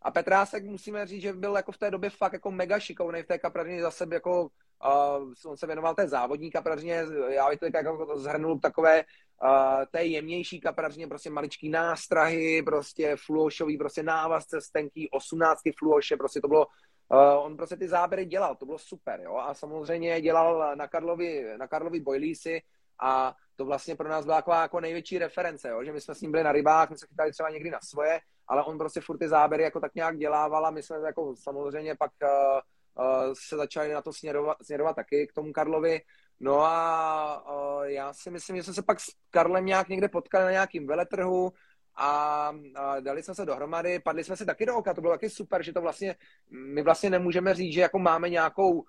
a 0.02 0.12
Petrásek 0.12 0.64
musíme 0.64 1.06
říct, 1.06 1.22
že 1.22 1.34
byl 1.34 1.56
jako 1.56 1.72
v 1.72 1.78
té 1.78 1.92
době 1.92 2.10
fakt 2.10 2.34
jako 2.34 2.52
mega 2.52 2.80
šikovný 2.80 3.22
v 3.22 3.28
té 3.28 3.38
kaprařině 3.38 3.82
za 3.82 3.92
sebe 3.92 4.16
jako 4.16 4.42
uh, 4.44 5.34
on 5.46 5.58
se 5.58 5.68
věnoval 5.68 5.96
té 5.96 6.08
závodní 6.08 6.52
kaprařině, 6.52 7.04
já 7.30 7.50
bych 7.50 7.60
to 7.60 7.66
jako 7.66 8.18
zhrnul 8.20 8.60
takové 8.60 9.04
uh, 9.04 9.86
té 9.92 10.04
jemnější 10.04 10.60
kaprařině, 10.60 11.08
prostě 11.08 11.30
maličký 11.30 11.70
nástrahy, 11.70 12.64
prostě 12.64 13.16
fluošový, 13.26 13.78
prostě 13.78 14.04
návazce 14.04 14.62
stenký, 14.62 15.10
osmnáctky 15.10 15.72
fluoše, 15.72 16.18
prostě 16.18 16.42
to 16.42 16.48
bylo 16.48 16.68
Uh, 17.10 17.46
on 17.46 17.58
prostě 17.58 17.76
ty 17.78 17.88
záběry 17.88 18.26
dělal, 18.26 18.56
to 18.56 18.66
bylo 18.66 18.78
super, 18.78 19.22
jo, 19.22 19.36
a 19.36 19.54
samozřejmě 19.54 20.22
dělal 20.22 20.76
na 20.76 20.88
Karlovi, 20.88 21.58
na 21.58 21.68
Karlovi 21.68 22.00
Boilísi 22.00 22.62
a 23.02 23.36
to 23.56 23.66
vlastně 23.66 23.96
pro 23.96 24.10
nás 24.10 24.26
byla 24.26 24.38
taková 24.38 24.62
jako 24.62 24.80
největší 24.80 25.18
reference, 25.18 25.70
jo? 25.70 25.84
že 25.84 25.92
my 25.92 26.02
jsme 26.02 26.16
s 26.16 26.22
ním 26.22 26.32
byli 26.32 26.44
na 26.44 26.52
rybách, 26.52 26.90
my 26.90 26.98
se 26.98 27.08
chytali 27.08 27.32
třeba 27.32 27.50
někdy 27.50 27.72
na 27.72 27.80
svoje, 27.84 28.20
ale 28.48 28.64
on 28.64 28.78
prostě 28.78 29.02
furt 29.02 29.18
ty 29.18 29.28
záběry 29.28 29.64
jako 29.64 29.80
tak 29.80 29.96
nějak 29.96 30.18
dělával 30.18 30.66
a 30.66 30.72
my 30.72 30.84
jsme 30.84 30.98
jako 31.06 31.36
samozřejmě 31.36 31.96
pak 31.96 32.12
uh, 32.24 33.06
uh, 33.06 33.34
se 33.34 33.56
začali 33.56 33.94
na 33.94 34.02
to 34.02 34.14
směrovat, 34.14 34.58
směrovat 34.62 34.96
taky 34.96 35.28
k 35.28 35.34
tomu 35.34 35.54
Karlovi. 35.54 36.02
No 36.40 36.62
a 36.62 37.78
uh, 37.78 37.84
já 37.84 38.14
si 38.14 38.32
myslím, 38.32 38.56
že 38.56 38.64
jsme 38.64 38.74
se 38.74 38.84
pak 38.84 39.00
s 39.00 39.06
Karlem 39.30 39.66
nějak 39.66 39.90
někde 39.90 40.10
potkali 40.10 40.46
na 40.46 40.52
nějakým 40.52 40.88
veletrhu 40.88 41.54
a, 41.96 42.54
a 42.76 43.00
dali 43.00 43.24
jsme 43.24 43.36
se 43.36 43.46
dohromady, 43.46 44.00
padli 44.00 44.24
jsme 44.24 44.38
si 44.38 44.46
taky 44.46 44.66
do 44.66 44.76
oka, 44.76 44.94
to 44.94 45.02
bylo 45.02 45.14
taky 45.14 45.30
super, 45.30 45.64
že 45.64 45.74
to 45.74 45.82
vlastně, 45.82 46.16
my 46.50 46.82
vlastně 46.82 47.10
nemůžeme 47.10 47.54
říct, 47.54 47.74
že 47.74 47.82
jako 47.82 48.00
máme 48.00 48.30
nějakou 48.30 48.86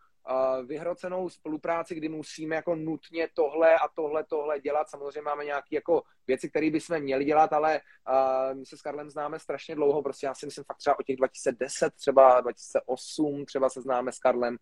vyhrocenou 0.67 1.29
spolupráci, 1.29 1.95
kdy 1.95 2.09
musíme 2.09 2.57
jako 2.57 2.75
nutně 2.75 3.29
tohle 3.35 3.75
a 3.75 3.89
tohle, 3.95 4.25
tohle 4.25 4.61
dělat. 4.61 4.91
Samozřejmě 4.91 5.23
máme 5.23 5.45
nějaké 5.45 5.75
jako 5.75 6.03
věci, 6.27 6.51
které 6.51 6.71
bychom 6.71 7.01
měli 7.01 7.25
dělat, 7.25 7.53
ale 7.53 7.81
uh, 8.09 8.59
my 8.59 8.67
se 8.67 8.77
s 8.77 8.83
Karlem 8.83 9.11
známe 9.11 9.39
strašně 9.39 9.75
dlouho, 9.75 10.03
prostě 10.03 10.27
já 10.27 10.35
si 10.35 10.47
myslím 10.47 10.65
fakt 10.65 10.77
třeba 10.77 10.99
o 10.99 11.03
těch 11.03 11.17
2010, 11.17 11.95
třeba 11.95 12.41
2008, 12.41 13.45
třeba 13.45 13.69
se 13.69 13.81
známe 13.81 14.13
s 14.13 14.19
Karlem 14.19 14.57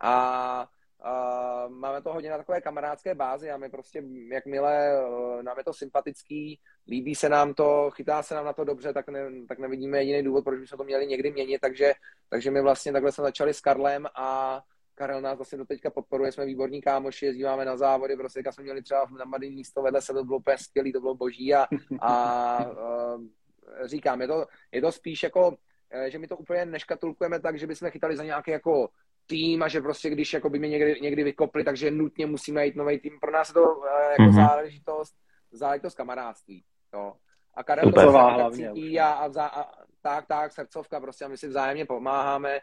a 0.00 0.68
Máme 1.68 2.02
to 2.02 2.12
hodně 2.12 2.30
na 2.30 2.38
takové 2.38 2.60
kamarádské 2.60 3.14
bázi 3.14 3.50
a 3.50 3.56
my 3.56 3.68
prostě, 3.68 4.02
jakmile 4.32 5.04
uh, 5.08 5.42
nám 5.42 5.58
je 5.58 5.64
to 5.64 5.72
sympatický, 5.72 6.60
líbí 6.88 7.14
se 7.14 7.28
nám 7.28 7.54
to, 7.54 7.90
chytá 7.90 8.22
se 8.22 8.34
nám 8.34 8.44
na 8.44 8.52
to 8.52 8.64
dobře, 8.64 8.92
tak, 8.92 9.08
ne, 9.08 9.30
tak 9.48 9.58
nevidíme 9.58 9.98
jediný 9.98 10.22
důvod, 10.22 10.44
proč 10.44 10.60
bychom 10.60 10.78
to 10.78 10.84
měli 10.84 11.06
někdy 11.06 11.32
měnit, 11.32 11.60
takže, 11.60 11.92
takže 12.28 12.50
my 12.50 12.62
vlastně 12.62 12.92
takhle 12.92 13.12
jsme 13.12 13.24
začali 13.24 13.54
s 13.54 13.60
Karlem 13.60 14.06
a 14.14 14.60
Karel 14.94 15.20
nás 15.20 15.36
vlastně 15.36 15.58
do 15.58 15.64
teďka 15.64 15.90
podporuje, 15.90 16.32
jsme 16.32 16.46
výborní 16.46 16.82
kámoši, 16.82 17.26
jezdíváme 17.26 17.64
na 17.64 17.76
závody, 17.76 18.16
prostě 18.16 18.42
jsme 18.50 18.64
měli 18.64 18.82
třeba 18.82 19.06
na 19.18 19.24
mladý 19.24 19.50
místo 19.50 19.82
vedle 19.82 20.02
se, 20.02 20.12
to 20.12 20.24
bylo 20.24 20.38
úplně 20.38 20.58
skvělý, 20.58 20.92
to 20.92 21.00
bylo 21.00 21.14
boží 21.14 21.54
a, 21.54 21.66
a 22.00 22.66
uh, 22.70 23.24
říkám, 23.84 24.20
je 24.20 24.28
to, 24.28 24.46
je 24.72 24.80
to 24.80 24.92
spíš 24.92 25.22
jako, 25.22 25.56
eh, 25.90 26.10
že 26.10 26.18
my 26.18 26.26
to 26.26 26.36
úplně 26.36 26.66
neškatulkujeme 26.66 27.40
tak, 27.40 27.58
že 27.58 27.66
bychom 27.66 27.90
chytali 27.90 28.16
za 28.16 28.24
nějaký 28.24 28.50
jako 28.50 28.88
tým 29.30 29.62
a 29.62 29.68
že 29.68 29.80
prostě 29.80 30.10
když 30.10 30.32
jako 30.32 30.50
by 30.50 30.58
mě 30.58 30.68
někdy, 30.68 31.00
někdy 31.00 31.24
vykopli, 31.24 31.64
takže 31.64 31.90
nutně 31.90 32.26
musíme 32.26 32.66
jít 32.66 32.76
nový 32.76 32.98
tým. 32.98 33.20
Pro 33.20 33.30
nás 33.30 33.48
je 33.48 33.54
to 33.54 33.62
uh, 33.62 33.84
jako 34.10 34.22
mm-hmm. 34.22 34.46
záležitost, 34.48 35.14
záležitost 35.52 35.94
kamarádství. 35.94 36.64
Jo. 36.94 37.12
A 37.54 37.64
Karel 37.64 37.84
Super. 37.84 38.04
to 38.04 38.10
hlavně. 38.12 38.70
A, 39.00 39.06
a, 39.06 39.26
a, 39.26 39.46
a, 39.46 39.72
tak, 40.02 40.26
tak, 40.26 40.52
srdcovka, 40.52 41.00
prostě 41.00 41.24
a 41.24 41.28
my 41.28 41.38
si 41.38 41.48
vzájemně 41.48 41.86
pomáháme, 41.86 42.58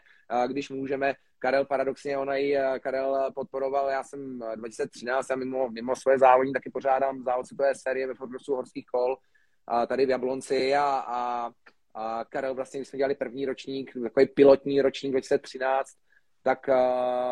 když 0.46 0.70
můžeme. 0.70 1.14
Karel 1.38 1.64
paradoxně, 1.64 2.18
ona 2.18 2.36
i 2.36 2.56
Karel 2.80 3.30
podporoval, 3.34 3.88
já 3.88 4.02
jsem 4.02 4.38
2013 4.54 5.30
a 5.30 5.36
mimo, 5.36 5.70
mimo 5.70 5.96
svoje 5.96 6.18
závodní 6.18 6.52
taky 6.52 6.70
pořádám 6.70 7.22
závod 7.22 7.46
světové 7.46 7.74
série 7.74 8.06
ve 8.06 8.14
Fortrusu 8.14 8.54
horských 8.54 8.86
kol 8.86 9.16
a 9.66 9.86
tady 9.86 10.06
v 10.06 10.10
Jablonci 10.10 10.74
a, 10.74 10.84
a, 11.06 11.50
a 11.94 12.24
Karel 12.24 12.54
vlastně, 12.54 12.80
když 12.80 12.88
jsme 12.88 12.96
dělali 12.96 13.14
první 13.14 13.46
ročník, 13.46 13.92
takový 14.02 14.26
pilotní 14.26 14.80
ročník 14.80 15.12
2013, 15.12 15.88
tak, 16.48 16.70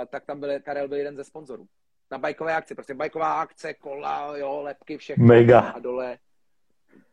tak 0.09 0.25
tam 0.25 0.41
byl, 0.41 0.61
Karel 0.61 0.89
byl 0.89 0.99
jeden 0.99 1.17
ze 1.17 1.25
sponzorů. 1.25 1.67
Na 2.11 2.19
bajkové 2.19 2.55
akci, 2.55 2.75
prostě 2.75 2.95
bajková 2.95 3.41
akce, 3.41 3.75
kola, 3.75 4.37
jo, 4.37 4.61
lepky, 4.63 4.99
všechno. 4.99 5.27
Mega. 5.27 5.61
A 5.61 5.79
dole 5.79 6.19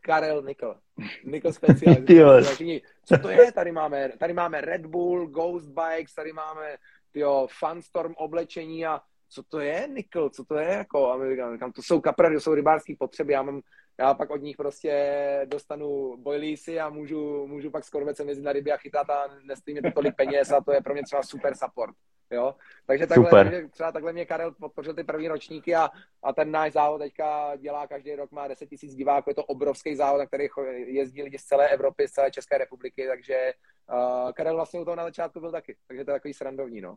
Karel 0.01 0.41
Nikl. 0.41 0.75
Nikl 1.23 1.53
speciální. 1.53 2.81
Co 3.05 3.17
to 3.17 3.29
je? 3.29 3.51
Tady 3.51 3.71
máme, 3.71 4.09
tady 4.19 4.33
máme 4.33 4.61
Red 4.61 4.85
Bull, 4.85 5.27
Ghost 5.27 5.69
Bikes, 5.69 6.15
tady 6.15 6.33
máme 6.33 6.77
tyjo, 7.11 7.47
Funstorm 7.59 8.13
oblečení 8.17 8.85
a 8.85 9.01
co 9.33 9.43
to 9.43 9.59
je 9.59 9.87
Nikl, 9.87 10.29
co 10.29 10.45
to 10.45 10.55
je 10.55 10.67
jako, 10.67 11.11
a 11.11 11.17
my 11.17 11.35
říkám, 11.53 11.71
to 11.71 11.81
jsou 11.81 12.01
kaprary, 12.01 12.35
to 12.35 12.41
jsou 12.41 12.53
rybářské 12.53 12.93
potřeby, 12.99 13.33
já 13.33 13.41
mám, 13.41 13.61
já 13.99 14.13
pak 14.13 14.29
od 14.29 14.41
nich 14.41 14.57
prostě 14.57 15.41
dostanu 15.45 16.17
boilísy 16.17 16.79
a 16.79 16.89
můžu, 16.89 17.47
můžu 17.47 17.71
pak 17.71 17.83
s 17.83 17.89
korvecem 17.89 18.29
jezdit 18.29 18.43
na 18.43 18.53
ryby 18.53 18.71
a 18.71 18.77
chytat 18.77 19.09
a 19.09 19.27
nestojí 19.43 19.73
mě 19.73 19.81
to 19.81 19.91
tolik 19.91 20.15
peněz 20.15 20.51
a 20.51 20.61
to 20.61 20.71
je 20.71 20.81
pro 20.81 20.93
mě 20.93 21.03
třeba 21.03 21.23
super 21.23 21.55
support. 21.55 21.95
Jo? 22.31 22.55
Takže 22.85 23.07
takhle, 23.07 23.29
Super. 23.29 23.69
třeba 23.69 23.91
takhle 23.91 24.13
mě 24.13 24.25
Karel 24.25 24.51
podpořil 24.51 24.93
ty 24.93 25.03
první 25.03 25.27
ročníky 25.27 25.75
a, 25.75 25.89
a 26.23 26.33
ten 26.33 26.51
náš 26.51 26.73
závod 26.73 27.01
teďka 27.01 27.55
dělá 27.55 27.87
každý 27.87 28.15
rok, 28.15 28.31
má 28.31 28.47
10 28.47 28.69
tisíc 28.69 28.95
diváků, 28.95 29.29
je 29.29 29.35
to 29.35 29.43
obrovský 29.43 29.95
závod, 29.95 30.19
na 30.19 30.25
který 30.25 30.47
jezdí 30.85 31.23
lidi 31.23 31.37
z 31.37 31.43
celé 31.43 31.69
Evropy, 31.69 32.07
z 32.07 32.11
celé 32.11 32.31
České 32.31 32.57
republiky, 32.57 33.07
takže 33.07 33.53
uh, 33.93 34.31
Karel 34.31 34.55
vlastně 34.55 34.79
u 34.79 34.85
toho 34.85 34.95
na 34.95 35.03
začátku 35.03 35.39
byl 35.39 35.51
taky, 35.51 35.75
takže 35.87 36.05
to 36.05 36.11
je 36.11 36.15
takový 36.15 36.33
srandovní, 36.33 36.81
no. 36.81 36.95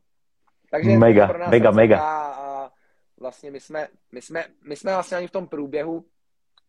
Takže 0.70 0.98
mega, 0.98 1.26
pro 1.26 1.38
nás 1.38 1.50
mega, 1.50 1.70
mega. 1.70 1.98
A 2.00 2.70
vlastně 3.20 3.50
my 3.50 3.61
jsme, 3.61 3.88
my, 4.12 4.22
jsme, 4.22 4.44
my 4.68 4.76
jsme 4.76 4.92
vlastně 4.92 5.16
ani 5.16 5.26
v 5.26 5.31
tom 5.31 5.46
průběhu, 5.46 6.05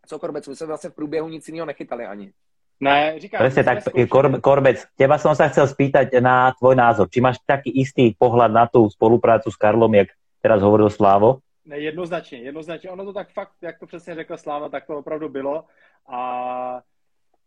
co 0.06 0.20
Korbec, 0.20 0.48
my 0.48 0.56
jsme 0.56 0.68
vlastně 0.68 0.90
v 0.90 0.96
průběhu 0.96 1.28
nic 1.30 1.48
jiného 1.48 1.66
nechytali 1.66 2.06
ani. 2.06 2.34
Ne, 2.80 3.20
říkám. 3.20 3.38
Presne 3.42 3.64
tak, 3.64 3.78
Kor, 4.10 4.42
Korbec, 4.42 4.86
teba 4.94 5.18
som 5.18 5.34
sa 5.34 5.50
chcel 5.50 5.66
spýtať 5.66 6.14
na 6.22 6.54
tvoj 6.54 6.78
názor. 6.78 7.10
Či 7.10 7.26
máš 7.26 7.42
taký 7.42 7.74
istý 7.74 8.14
pohľad 8.14 8.54
na 8.54 8.70
tú 8.70 8.86
spoluprácu 8.86 9.50
s 9.50 9.58
Karlom, 9.58 9.90
jak 9.98 10.14
teraz 10.46 10.62
hovoril 10.62 10.94
Slávo? 10.94 11.42
Ne, 11.66 11.80
jednoznačně, 11.80 12.38
jednoznačně. 12.38 12.90
Ono 12.90 13.06
to 13.06 13.14
tak 13.14 13.34
fakt, 13.34 13.58
jak 13.62 13.80
to 13.80 13.86
přesně 13.86 14.16
řekl 14.16 14.38
Sláva, 14.38 14.70
tak 14.70 14.86
to 14.86 14.98
opravdu 14.98 15.30
bylo. 15.30 15.66
A 16.06 16.20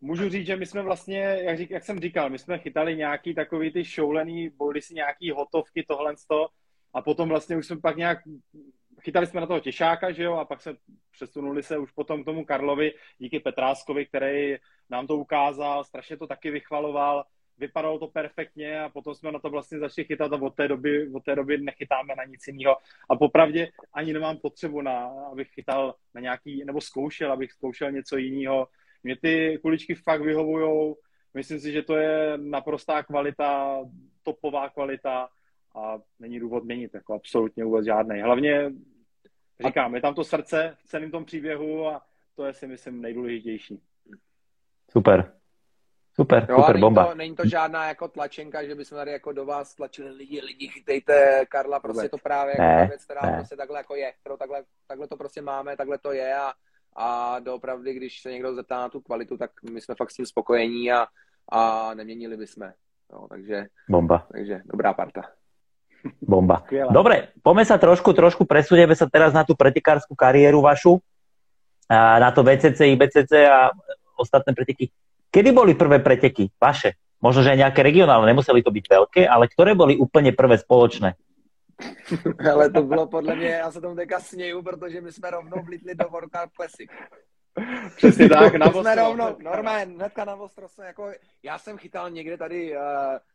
můžu 0.00 0.28
říct, 0.28 0.46
že 0.46 0.56
my 0.56 0.66
jsme 0.66 0.82
vlastně, 0.82 1.18
jak, 1.18 1.58
řík, 1.58 1.70
jak 1.70 1.84
jsem 1.84 2.00
říkal, 2.00 2.30
my 2.30 2.38
jsme 2.38 2.58
chytali 2.58 2.96
nějaký 2.96 3.34
takový 3.34 3.72
ty 3.72 3.84
šoulený, 3.84 4.48
boli 4.48 4.82
si 4.82 4.94
nějaký 4.94 5.30
hotovky, 5.30 5.84
tohle 5.88 6.14
a 6.94 7.02
potom 7.02 7.28
vlastně 7.28 7.56
už 7.56 7.66
jsme 7.66 7.80
pak 7.80 7.96
nějak 7.96 8.18
chytali 9.00 9.26
jsme 9.26 9.40
na 9.40 9.46
toho 9.46 9.60
těšáka, 9.60 10.12
že 10.12 10.22
jo, 10.22 10.34
a 10.34 10.44
pak 10.44 10.60
se 10.60 10.76
přesunuli 11.10 11.62
se 11.62 11.78
už 11.78 11.92
potom 11.92 12.22
k 12.22 12.24
tomu 12.24 12.44
Karlovi 12.44 12.92
díky 13.18 13.40
Petráskovi, 13.40 14.06
který 14.06 14.56
nám 14.90 15.06
to 15.06 15.16
ukázal, 15.16 15.84
strašně 15.84 16.16
to 16.16 16.26
taky 16.26 16.50
vychvaloval, 16.50 17.24
vypadalo 17.58 17.98
to 17.98 18.06
perfektně 18.06 18.80
a 18.80 18.88
potom 18.88 19.14
jsme 19.14 19.32
na 19.32 19.38
to 19.38 19.50
vlastně 19.50 19.78
začali 19.78 20.04
chytat 20.06 20.32
a 20.32 20.42
od 20.42 20.54
té 20.54 20.68
doby, 20.68 21.10
od 21.12 21.24
té 21.24 21.34
doby 21.34 21.58
nechytáme 21.58 22.14
na 22.16 22.24
nic 22.24 22.46
jiného. 22.46 22.76
A 23.10 23.16
popravdě 23.16 23.70
ani 23.92 24.12
nemám 24.12 24.36
potřebu, 24.36 24.80
na, 24.80 25.04
abych 25.32 25.48
chytal 25.48 25.94
na 26.14 26.20
nějaký, 26.20 26.64
nebo 26.64 26.80
zkoušel, 26.80 27.32
abych 27.32 27.52
zkoušel 27.52 27.92
něco 27.92 28.16
jiného. 28.16 28.68
Mě 29.02 29.16
ty 29.16 29.58
kuličky 29.62 29.94
fakt 29.94 30.22
vyhovujou, 30.22 30.96
myslím 31.34 31.60
si, 31.60 31.72
že 31.72 31.82
to 31.82 31.96
je 31.96 32.32
naprostá 32.36 33.02
kvalita, 33.02 33.78
topová 34.22 34.68
kvalita 34.68 35.28
a 35.74 35.98
není 36.18 36.40
důvod 36.40 36.64
měnit, 36.64 36.94
jako 36.94 37.14
absolutně 37.14 37.64
vůbec 37.64 37.84
žádný. 37.84 38.20
Hlavně 38.20 38.72
říkám, 39.66 39.94
je 39.94 40.00
tam 40.00 40.14
to 40.14 40.24
srdce 40.24 40.76
v 40.78 40.88
celém 40.88 41.10
tom 41.10 41.24
příběhu 41.24 41.86
a 41.86 42.02
to 42.36 42.44
je 42.44 42.52
si 42.52 42.66
myslím 42.66 43.02
nejdůležitější. 43.02 43.82
Super. 44.90 45.32
Super, 46.14 46.46
jo, 46.50 46.56
super, 46.56 46.74
není 46.74 46.80
bomba. 46.80 47.06
To, 47.06 47.14
není 47.14 47.36
to 47.36 47.48
žádná 47.48 47.88
jako 47.88 48.08
tlačenka, 48.08 48.64
že 48.64 48.74
bychom 48.74 48.96
tady 48.96 49.12
jako 49.12 49.32
do 49.32 49.44
vás 49.44 49.74
tlačili 49.74 50.10
lidi, 50.10 50.40
lidi, 50.40 50.68
chytejte 50.68 51.46
Karla, 51.48 51.80
prostě 51.80 52.08
to 52.08 52.18
právě 52.18 52.50
jako 52.52 52.62
ne, 52.62 52.86
věc, 52.86 53.04
která 53.04 53.20
ne. 53.26 53.36
prostě 53.36 53.56
takhle 53.56 53.78
jako 53.78 53.94
je, 53.94 54.12
kterou 54.20 54.36
takhle, 54.36 54.64
takhle 54.86 55.08
to 55.08 55.16
prostě 55.16 55.42
máme, 55.42 55.76
takhle 55.76 55.98
to 55.98 56.12
je 56.12 56.34
a, 56.34 56.52
a 56.96 57.38
doopravdy, 57.38 57.94
když 57.94 58.22
se 58.22 58.32
někdo 58.32 58.54
zeptá 58.54 58.80
na 58.80 58.88
tu 58.88 59.00
kvalitu, 59.00 59.36
tak 59.36 59.50
my 59.70 59.80
jsme 59.80 59.94
fakt 59.94 60.10
s 60.10 60.16
tím 60.16 60.26
spokojení 60.26 60.92
a, 60.92 61.06
a 61.52 61.90
neměnili 61.94 62.36
bychom. 62.36 62.70
Jo, 63.12 63.26
takže, 63.28 63.66
Bomba. 63.88 64.26
Takže 64.32 64.60
dobrá 64.64 64.92
parta. 64.92 65.22
Bomba. 66.22 66.62
Skvělá. 66.64 66.92
Dobre, 66.92 67.28
poďme 67.42 67.64
sa 67.68 67.76
trošku, 67.76 68.16
trošku 68.16 68.48
presunieme 68.48 68.96
sa 68.96 69.04
teraz 69.04 69.36
na 69.36 69.44
tú 69.44 69.52
pretekárskú 69.52 70.16
kariéru 70.16 70.64
vašu, 70.64 70.96
na 71.92 72.30
to 72.32 72.40
VCC, 72.40 72.96
IBCC 72.96 73.32
a 73.50 73.74
ostatné 74.16 74.54
preteky. 74.54 74.88
Kedy 75.28 75.50
boli 75.52 75.74
prvé 75.74 75.98
preteky 75.98 76.48
vaše? 76.56 76.96
Možno, 77.20 77.44
že 77.44 77.52
aj 77.52 77.68
nejaké 77.68 77.80
regionálne, 77.84 78.32
nemuseli 78.32 78.64
to 78.64 78.72
byť 78.72 78.84
veľké, 78.88 79.22
ale 79.28 79.44
ktoré 79.50 79.76
boli 79.76 79.98
úplne 79.98 80.32
prvé 80.32 80.56
spoločné? 80.56 81.20
Ale 82.52 82.70
to 82.70 82.82
bylo 82.82 83.06
podle 83.06 83.36
mě, 83.36 83.48
já 83.48 83.72
se 83.72 83.80
tomu 83.80 83.96
teďka 83.96 84.20
směju, 84.20 84.62
protože 84.62 85.00
my 85.00 85.12
jsme 85.12 85.30
rovnou 85.30 85.62
vlítli 85.62 85.94
do 85.94 86.08
World 86.08 86.30
Cup 86.32 86.52
Classic. 86.56 86.90
Přesně 87.96 88.28
tak, 88.28 88.54
na 88.54 88.66
ostro. 88.66 88.80
Jsme 88.80 88.94
rovnou, 88.94 89.36
normálně, 89.38 89.94
hnedka 89.94 90.24
na 90.24 90.34
ostro 90.34 90.68
jsme 90.68 90.86
jako, 90.86 91.12
já 91.42 91.58
jsem 91.58 91.78
chytal 91.78 92.10
někde 92.10 92.36
tady 92.36 92.76
uh, 92.76 92.82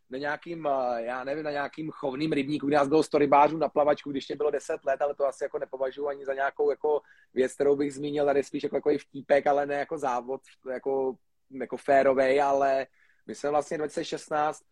na 0.10 0.18
nějakým, 0.18 0.66
uh, 0.66 0.98
já 0.98 1.24
nevím, 1.24 1.44
na 1.44 1.52
nějakým 1.52 1.92
chovným 1.92 2.32
rybníku, 2.32 2.68
kde 2.68 2.78
nás 2.78 2.88
bylo 2.88 3.04
100 3.04 3.18
rybářů 3.18 3.58
na 3.58 3.70
plavačku, 3.70 4.12
když 4.12 4.28
mě 4.28 4.36
bylo 4.36 4.52
10 4.52 4.84
let, 4.86 5.02
ale 5.02 5.16
to 5.16 5.26
asi 5.26 5.44
jako 5.44 5.60
nepovažuji 5.60 6.08
ani 6.08 6.26
za 6.26 6.34
nějakou 6.34 6.70
jako 6.70 7.02
věc, 7.34 7.54
kterou 7.54 7.76
bych 7.76 7.94
zmínil, 7.94 8.26
tady 8.26 8.44
spíš 8.44 8.64
jako 8.64 8.76
takový 8.76 8.98
vtípek, 8.98 9.48
ale 9.48 9.66
ne 9.66 9.76
jako 9.76 9.98
závod, 9.98 10.42
jako, 10.72 11.16
jako 11.62 11.78
férovej, 11.78 12.42
ale 12.42 12.88
My 13.28 13.36
jsme 13.36 13.50
vlastně 13.50 13.78
2016 13.78 14.64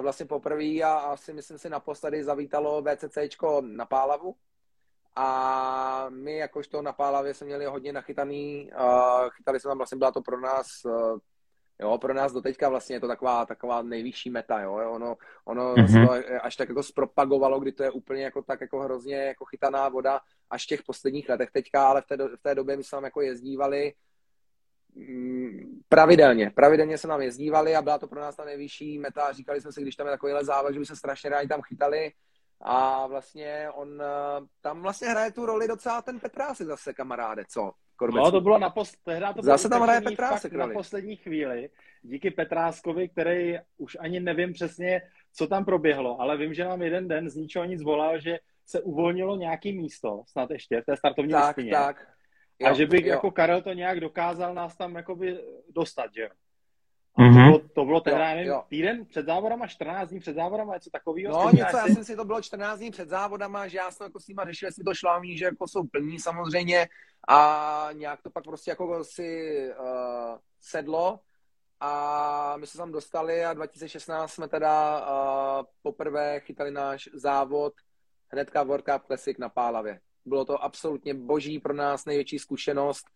vlastně 0.00 0.26
poprvé 0.26 0.82
a 0.82 0.94
asi 0.94 1.32
myslím 1.32 1.58
si 1.58 1.68
naposledy 1.68 2.24
zavítalo 2.24 2.82
VCCčko 2.82 3.60
na 3.60 3.86
Pálavu, 3.86 4.36
a 5.16 6.06
my 6.10 6.36
jakožto 6.36 6.82
na 6.82 6.92
Pálavě 6.92 7.34
jsme 7.34 7.46
měli 7.46 7.64
hodně 7.64 7.92
nachytaný, 7.92 8.70
uh, 8.80 9.30
chytali 9.30 9.60
jsme 9.60 9.68
tam, 9.68 9.78
vlastně 9.78 9.98
byla 9.98 10.12
to 10.12 10.22
pro 10.22 10.40
nás, 10.40 10.66
uh, 10.84 11.18
jo, 11.80 11.98
pro 11.98 12.14
nás 12.14 12.32
doteďka 12.32 12.68
vlastně 12.68 12.96
je 12.96 13.00
to 13.00 13.08
taková, 13.08 13.46
taková 13.46 13.82
nejvyšší 13.82 14.30
meta, 14.30 14.60
jo, 14.60 14.74
ono, 14.90 15.16
ono 15.44 15.74
mm-hmm. 15.74 16.06
to 16.06 16.44
až 16.44 16.56
tak 16.56 16.68
jako 16.68 16.82
zpropagovalo, 16.82 17.60
kdy 17.60 17.72
to 17.72 17.82
je 17.82 17.90
úplně 17.90 18.24
jako 18.24 18.42
tak 18.42 18.60
jako 18.60 18.80
hrozně 18.80 19.16
jako 19.16 19.44
chytaná 19.44 19.88
voda 19.88 20.20
až 20.50 20.64
v 20.64 20.68
těch 20.68 20.82
posledních 20.82 21.28
letech 21.28 21.50
teďka, 21.50 21.88
ale 21.88 22.02
v 22.02 22.06
té, 22.06 22.16
v 22.16 22.42
té 22.42 22.54
době 22.54 22.76
my 22.76 22.84
jsme 22.84 22.96
tam 22.96 23.04
jako 23.04 23.20
jezdívali 23.20 23.92
pravidelně, 25.88 26.50
pravidelně 26.50 26.98
se 26.98 27.08
nám 27.08 27.22
jezdívali 27.22 27.76
a 27.76 27.82
byla 27.82 27.98
to 27.98 28.08
pro 28.08 28.20
nás 28.20 28.36
ta 28.36 28.44
nejvyšší 28.44 28.98
meta. 28.98 29.32
Říkali 29.32 29.60
jsme 29.60 29.72
si, 29.72 29.82
když 29.82 29.96
tam 29.96 30.06
je 30.06 30.10
takovýhle 30.10 30.44
závod, 30.44 30.72
že 30.72 30.78
by 30.78 30.86
se 30.86 30.96
strašně 30.96 31.30
rádi 31.30 31.48
tam 31.48 31.62
chytali, 31.62 32.12
a 32.60 33.06
vlastně 33.06 33.68
on 33.74 34.02
eh, 34.02 34.46
tam 34.60 34.82
vlastně 34.82 35.08
hraje 35.08 35.32
tu 35.32 35.46
roli 35.46 35.68
docela 35.68 36.02
ten 36.02 36.20
Petrásek 36.20 36.66
zase, 36.66 36.94
kamaráde, 36.94 37.44
co? 37.48 37.72
Korbecu. 37.96 38.24
No, 38.24 38.30
to 38.30 38.40
bylo 38.40 38.58
na 38.58 38.70
post... 38.70 38.96
Tehdy 39.04 39.26
to 39.36 39.42
Zase 39.42 39.68
tam 39.68 39.82
hraje 39.82 40.00
Petrásek 40.00 40.52
na 40.52 40.68
poslední 40.68 41.16
chvíli, 41.16 41.70
díky 42.02 42.30
Petráskovi, 42.30 43.08
který 43.08 43.58
už 43.76 43.96
ani 44.00 44.20
nevím 44.20 44.52
přesně, 44.52 45.02
co 45.32 45.46
tam 45.46 45.64
proběhlo, 45.64 46.20
ale 46.20 46.36
vím, 46.36 46.54
že 46.54 46.64
nám 46.64 46.82
jeden 46.82 47.08
den 47.08 47.30
z 47.30 47.36
ničeho 47.36 47.64
nic 47.64 47.82
volal, 47.82 48.20
že 48.20 48.38
se 48.66 48.80
uvolnilo 48.80 49.36
nějaký 49.36 49.72
místo, 49.72 50.22
snad 50.26 50.50
ještě 50.50 50.80
v 50.80 50.84
té 50.84 50.96
startovní 50.96 51.32
tak, 51.32 51.56
listině. 51.56 51.72
Tak, 51.72 52.08
jo, 52.58 52.68
a 52.68 52.72
že 52.72 52.86
by 52.86 53.02
jo. 53.02 53.08
jako 53.08 53.30
Karel 53.30 53.62
to 53.62 53.72
nějak 53.72 54.00
dokázal 54.00 54.54
nás 54.54 54.76
tam 54.76 54.94
jakoby 54.94 55.38
dostat, 55.74 56.14
že 56.14 56.22
jo? 56.22 56.28
Mm-hmm. 57.18 57.52
To 57.52 57.58
bylo, 57.58 57.68
to 57.68 57.84
bylo 57.84 58.00
teda, 58.00 58.34
nevím, 58.34 58.52
týden 58.68 59.06
před 59.06 59.26
závodama, 59.26 59.66
14 59.66 60.08
dní 60.08 60.20
před 60.20 60.34
závodama, 60.34 60.74
něco 60.74 60.90
takového? 60.90 61.32
No 61.32 61.50
něco, 61.50 61.76
já 61.76 61.86
jsem 61.86 62.04
si 62.04 62.16
to 62.16 62.24
bylo 62.24 62.42
14 62.42 62.78
dní 62.78 62.90
před 62.90 63.08
závodama, 63.08 63.68
že 63.68 63.78
já 63.78 63.90
jsem 63.90 64.04
jako 64.04 64.20
s 64.20 64.28
nima 64.28 64.44
řešil, 64.44 64.68
jestli 64.68 64.84
to 64.84 64.94
šlámí, 64.94 65.38
že 65.38 65.44
jako 65.44 65.68
jsou 65.68 65.86
plní 65.86 66.18
samozřejmě 66.18 66.88
a 67.28 67.88
nějak 67.92 68.22
to 68.22 68.30
pak 68.30 68.44
prostě 68.44 68.70
jako 68.70 69.04
si 69.04 69.60
uh, 69.78 69.86
sedlo 70.60 71.20
a 71.80 72.56
my 72.56 72.66
jsme 72.66 72.78
tam 72.78 72.92
dostali 72.92 73.44
a 73.44 73.54
2016 73.54 74.32
jsme 74.32 74.48
teda 74.48 75.00
uh, 75.00 75.66
poprvé 75.82 76.40
chytali 76.40 76.70
náš 76.70 77.08
závod 77.12 77.72
hnedka 78.28 78.62
World 78.62 78.84
Cup 78.84 79.06
Classic 79.06 79.38
na 79.38 79.48
Pálavě. 79.48 80.00
Bylo 80.26 80.44
to 80.44 80.64
absolutně 80.64 81.14
boží 81.14 81.58
pro 81.58 81.74
nás, 81.74 82.04
největší 82.04 82.38
zkušenost. 82.38 83.06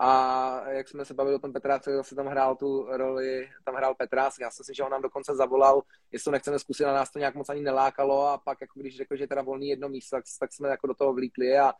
A 0.00 0.70
jak 0.70 0.88
jsme 0.88 1.04
se 1.04 1.14
bavili 1.14 1.36
o 1.36 1.38
tom 1.38 1.52
Petráce, 1.52 1.96
zase 1.96 2.14
tam 2.14 2.26
hrál 2.26 2.56
tu 2.56 2.86
roli, 2.90 3.48
tam 3.64 3.74
hrál 3.74 3.94
Petrás, 3.94 4.38
já 4.38 4.50
jsem 4.50 4.64
si, 4.64 4.74
že 4.74 4.82
on 4.82 4.90
nám 4.90 5.02
dokonce 5.02 5.34
zavolal, 5.34 5.82
jestli 6.12 6.24
to 6.24 6.30
nechceme 6.30 6.58
zkusit, 6.58 6.84
a 6.84 6.92
nás 6.92 7.10
to 7.10 7.18
nějak 7.18 7.34
moc 7.34 7.48
ani 7.48 7.62
nelákalo. 7.62 8.26
A 8.26 8.38
pak, 8.38 8.60
jako 8.60 8.80
když 8.80 8.96
řekl, 8.96 9.16
že 9.16 9.26
teda 9.26 9.42
volný 9.42 9.68
jedno 9.68 9.88
místo, 9.88 10.16
tak, 10.16 10.24
tak 10.40 10.52
jsme 10.52 10.68
jako 10.68 10.86
do 10.86 10.94
toho 10.94 11.12
vlítli 11.12 11.58
a, 11.58 11.72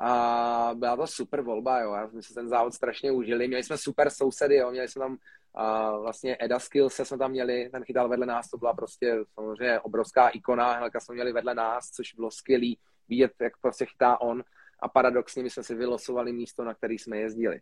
a 0.00 0.70
byla 0.74 0.96
to 0.96 1.06
super 1.06 1.40
volba, 1.40 1.80
jo, 1.80 1.92
já 1.92 2.08
jsme 2.08 2.22
si 2.22 2.34
ten 2.34 2.48
závod 2.48 2.74
strašně 2.74 3.12
užili, 3.12 3.48
měli 3.48 3.62
jsme 3.62 3.78
super 3.78 4.10
sousedy, 4.10 4.56
jo, 4.56 4.70
měli 4.70 4.88
jsme 4.88 5.00
tam 5.00 5.16
a 5.56 5.96
vlastně 5.98 6.36
Eda 6.40 6.58
Skills 6.58 6.94
jsme 6.94 7.18
tam 7.18 7.30
měli, 7.30 7.68
ten 7.72 7.84
chytal 7.84 8.08
vedle 8.08 8.26
nás, 8.26 8.50
to 8.50 8.58
byla 8.58 8.74
prostě 8.74 9.18
samozřejmě 9.34 9.80
obrovská 9.80 10.28
ikona, 10.28 10.72
Helka 10.72 11.00
jsme 11.00 11.14
měli 11.14 11.32
vedle 11.32 11.54
nás, 11.54 11.90
což 11.90 12.14
bylo 12.14 12.30
skvělý 12.30 12.78
vidět, 13.08 13.32
jak 13.40 13.56
prostě 13.60 13.86
chytá 13.86 14.20
on 14.20 14.42
a 14.80 14.88
paradoxně 14.88 15.42
my 15.42 15.50
jsme 15.50 15.62
si 15.62 15.74
vylosovali 15.74 16.32
místo, 16.32 16.64
na 16.64 16.74
který 16.74 16.98
jsme 16.98 17.18
jezdili. 17.18 17.60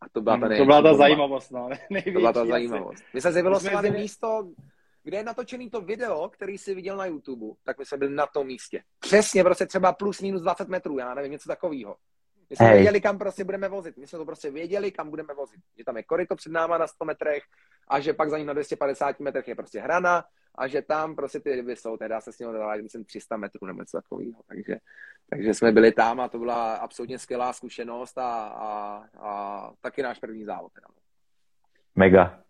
A 0.00 0.08
to 0.08 0.20
byla 0.20 0.38
ta, 0.38 0.46
hmm, 0.46 0.56
to 0.56 0.64
byla 0.64 0.82
ta 0.82 0.88
bomba. 0.88 1.04
zajímavost, 1.04 1.50
no. 1.50 1.68
Největší, 1.90 2.12
to 2.14 2.18
byla 2.18 2.32
ta 2.32 2.46
zajímavost. 2.46 3.04
My 3.14 3.20
jsme 3.20 3.32
si 3.32 3.42
vylosovali 3.42 3.88
jsme 3.88 3.98
místo, 3.98 4.48
kde 5.02 5.16
je 5.16 5.24
natočený 5.24 5.70
to 5.70 5.80
video, 5.80 6.28
který 6.28 6.58
jsi 6.58 6.74
viděl 6.74 6.96
na 6.96 7.06
YouTube, 7.06 7.46
tak 7.64 7.78
my 7.78 7.86
jsme 7.86 7.98
byli 7.98 8.14
na 8.14 8.26
tom 8.26 8.46
místě. 8.46 8.82
Přesně, 8.98 9.44
prostě 9.44 9.66
třeba 9.66 9.92
plus 9.92 10.20
minus 10.20 10.42
20 10.42 10.68
metrů, 10.68 10.98
já 10.98 11.14
nevím, 11.14 11.32
něco 11.32 11.48
takového. 11.48 11.96
My 12.50 12.56
jsme 12.56 12.66
Hej. 12.66 12.74
věděli, 12.74 13.00
kam 13.00 13.18
prostě 13.18 13.44
budeme 13.44 13.68
vozit. 13.68 13.96
My 13.96 14.06
jsme 14.06 14.18
to 14.18 14.24
prostě 14.24 14.50
věděli, 14.50 14.90
kam 14.90 15.10
budeme 15.10 15.34
vozit. 15.34 15.60
Že 15.78 15.84
tam 15.84 15.96
je 15.96 16.02
koryto 16.02 16.36
před 16.36 16.52
náma 16.52 16.78
na 16.78 16.86
100 16.86 17.04
metrech 17.04 17.42
a 17.88 18.00
že 18.00 18.12
pak 18.12 18.30
za 18.30 18.38
ním 18.38 18.46
na 18.46 18.52
250 18.52 19.20
metrech 19.20 19.48
je 19.48 19.54
prostě 19.54 19.80
hrana 19.80 20.24
a 20.54 20.68
že 20.68 20.82
tam 20.82 21.16
prostě 21.16 21.40
ty 21.40 21.54
ryby 21.54 21.76
jsou, 21.76 21.96
teda 21.96 22.20
se 22.20 22.32
s 22.32 22.38
ním 22.38 22.52
dávat, 22.52 22.80
myslím, 22.80 23.04
300 23.04 23.36
metrů 23.36 23.66
nebo 23.66 23.80
něco 23.80 23.96
takového. 23.96 24.40
Takže, 24.48 24.76
takže 25.30 25.54
jsme 25.54 25.72
byli 25.72 25.92
tam 25.92 26.20
a 26.20 26.28
to 26.28 26.38
byla 26.38 26.74
absolutně 26.74 27.18
skvělá 27.18 27.52
zkušenost 27.52 28.18
a, 28.18 28.46
a, 28.46 29.04
a 29.18 29.70
taky 29.80 30.02
náš 30.02 30.18
první 30.18 30.44
závod. 30.44 30.72
Teda. 30.72 30.86
Mega, 31.96 32.40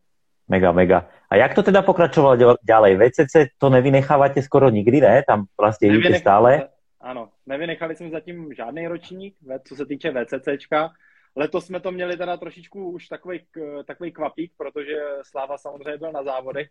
mega, 0.48 0.72
mega. 0.72 1.08
A 1.30 1.36
jak 1.36 1.54
to 1.54 1.62
teda 1.62 1.82
pokračovalo 1.82 2.56
ďalej? 2.62 2.96
VCC 2.96 3.36
to 3.58 3.70
nevynechávate 3.70 4.42
skoro 4.42 4.68
nikdy, 4.68 5.00
ne? 5.00 5.22
Tam 5.26 5.44
vlastně 5.60 5.88
jdete 5.88 6.18
stále? 6.18 6.68
Ano, 7.00 7.28
nevynechali 7.46 7.96
jsme 7.96 8.10
zatím 8.10 8.54
žádný 8.54 8.88
ročník, 8.88 9.36
co 9.64 9.76
se 9.76 9.86
týče 9.86 10.12
VCCčka. 10.12 10.90
Letos 11.36 11.66
jsme 11.66 11.80
to 11.80 11.92
měli 11.92 12.16
teda 12.16 12.36
trošičku 12.36 12.90
už 12.90 13.08
takový, 13.08 13.46
takový 13.86 14.12
kvapík, 14.12 14.52
protože 14.56 14.96
Sláva 15.22 15.58
samozřejmě 15.58 15.98
byl 15.98 16.12
na 16.12 16.22
závodech, 16.22 16.68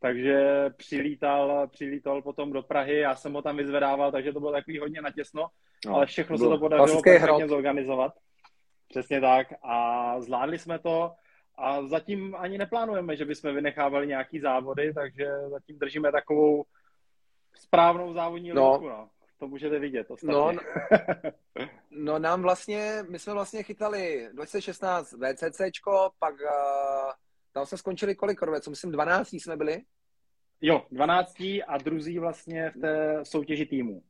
takže 0.00 0.64
přilítal, 0.76 1.68
přilítal 1.68 2.22
potom 2.22 2.52
do 2.52 2.62
Prahy, 2.62 2.98
já 2.98 3.16
jsem 3.16 3.32
ho 3.32 3.42
tam 3.42 3.56
vyzvedával, 3.56 4.12
takže 4.12 4.32
to 4.32 4.40
bylo 4.40 4.52
takový 4.52 4.78
hodně 4.78 5.02
natěsno, 5.02 5.48
no, 5.86 5.94
ale 5.94 6.06
všechno 6.06 6.38
se 6.38 6.44
to 6.44 6.58
podařilo 6.58 7.02
perfektně 7.02 7.48
zorganizovat. 7.48 8.12
Přesně 8.88 9.20
tak 9.20 9.46
a 9.62 10.20
zvládli 10.20 10.58
jsme 10.58 10.78
to 10.78 11.12
a 11.58 11.82
zatím 11.86 12.34
ani 12.38 12.58
neplánujeme, 12.58 13.16
že 13.16 13.24
bychom 13.24 13.54
vynechávali 13.54 14.06
nějaký 14.06 14.40
závody, 14.40 14.94
takže 14.94 15.26
zatím 15.50 15.78
držíme 15.78 16.12
takovou 16.12 16.64
správnou 17.54 18.12
závodní 18.12 18.52
no. 18.52 18.70
Linku, 18.72 18.88
no. 18.88 19.08
To 19.42 19.48
můžete 19.48 19.78
vidět 19.78 20.10
ostatně. 20.10 20.34
No, 20.34 20.52
no 21.90 22.18
nám 22.18 22.42
vlastně, 22.42 23.04
my 23.08 23.18
jsme 23.18 23.32
vlastně 23.32 23.62
chytali 23.62 24.28
2016 24.32 25.12
VCCčko, 25.12 26.10
pak 26.18 26.34
uh, 26.34 27.10
tam 27.52 27.66
jsme 27.66 27.78
skončili 27.78 28.14
kolik 28.14 28.38
korveců? 28.38 28.70
Myslím 28.70 28.92
12 28.92 29.32
jsme 29.32 29.56
byli? 29.56 29.82
Jo, 30.60 30.86
12 30.90 31.40
a 31.66 31.78
druzí 31.84 32.18
vlastně 32.18 32.70
v 32.70 32.80
té 32.80 33.20
soutěži 33.22 33.66
týmu. 33.66 34.02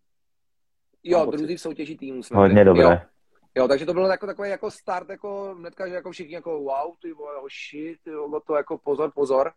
Jo, 1.02 1.26
druzí 1.26 1.56
v 1.56 1.60
soutěži 1.60 1.96
týmu 1.96 2.22
jsme 2.22 2.36
Hodně 2.36 2.54
byli. 2.54 2.64
dobré. 2.64 2.82
Jo. 2.82 3.00
Jo, 3.54 3.68
takže 3.68 3.86
to 3.86 3.92
bylo 3.92 4.08
jako 4.08 4.26
takový 4.26 4.50
jako 4.50 4.70
start, 4.70 5.08
jako 5.08 5.54
hnedka, 5.58 5.88
že 5.88 5.94
jako 5.94 6.10
všichni 6.10 6.34
jako 6.34 6.60
wow, 6.60 6.94
ty 7.02 7.12
vole, 7.12 7.36
oh 7.36 7.48
shit, 7.70 8.06
jo, 8.06 8.40
to 8.46 8.56
jako 8.56 8.78
pozor, 8.78 9.12
pozor. 9.14 9.52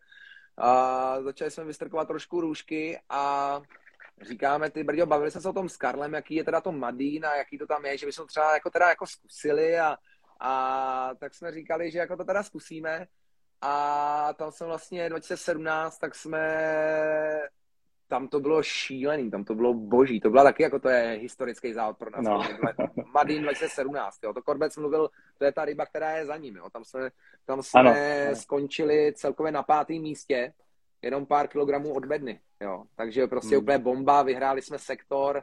A 0.58 1.22
začali 1.22 1.50
jsme 1.50 1.64
vystrkovat 1.64 2.08
trošku 2.08 2.40
růžky 2.40 2.98
a 3.08 3.60
říkáme, 4.22 4.70
ty 4.70 4.84
brďo, 4.84 5.06
bavili 5.06 5.30
jsme 5.30 5.40
se 5.40 5.48
o 5.48 5.52
tom 5.52 5.68
s 5.68 5.76
Karlem, 5.76 6.14
jaký 6.14 6.34
je 6.34 6.44
teda 6.44 6.60
to 6.60 6.72
Madín 6.72 7.26
a 7.26 7.36
jaký 7.36 7.58
to 7.58 7.66
tam 7.66 7.86
je, 7.86 7.98
že 7.98 8.06
bychom 8.06 8.26
třeba 8.26 8.54
jako 8.54 8.70
teda 8.70 8.88
jako 8.88 9.06
zkusili 9.06 9.78
a, 9.78 9.96
a 10.40 11.10
tak 11.18 11.34
jsme 11.34 11.52
říkali, 11.52 11.90
že 11.90 11.98
jako 11.98 12.16
to 12.16 12.24
teda 12.24 12.42
zkusíme 12.42 13.06
a 13.60 14.32
tam 14.32 14.52
jsem 14.52 14.66
vlastně 14.66 15.08
2017, 15.08 15.98
tak 15.98 16.14
jsme 16.14 16.40
tam 18.08 18.28
to 18.28 18.40
bylo 18.40 18.62
šílený, 18.62 19.30
tam 19.30 19.44
to 19.44 19.54
bylo 19.54 19.74
boží, 19.74 20.20
to 20.20 20.30
byla 20.30 20.44
taky 20.44 20.62
jako 20.62 20.78
to 20.78 20.88
je 20.88 21.18
historický 21.20 21.72
závod 21.72 21.98
pro 21.98 22.10
nás. 22.10 22.24
No. 22.24 22.42
Madin 23.14 23.42
2017, 23.42 24.24
jo, 24.24 24.32
to 24.32 24.42
Korbec 24.42 24.76
mluvil, 24.76 25.10
to 25.38 25.44
je 25.44 25.52
ta 25.52 25.64
ryba, 25.64 25.86
která 25.86 26.16
je 26.16 26.26
za 26.26 26.36
ním, 26.36 26.56
jo, 26.56 26.70
tam 26.70 26.84
jsme, 26.84 27.10
tam 27.44 27.62
jsme 27.62 27.80
ano. 27.80 28.36
skončili 28.36 29.12
celkově 29.16 29.52
na 29.52 29.62
pátém 29.62 30.02
místě, 30.02 30.52
jenom 31.02 31.26
pár 31.26 31.48
kilogramů 31.48 31.94
od 31.94 32.06
bedny, 32.06 32.40
jo, 32.60 32.84
takže 32.94 33.26
prostě 33.26 33.56
hmm. 33.56 33.62
úplně 33.62 33.78
bomba, 33.78 34.22
vyhráli 34.22 34.62
jsme 34.62 34.78
sektor, 34.78 35.42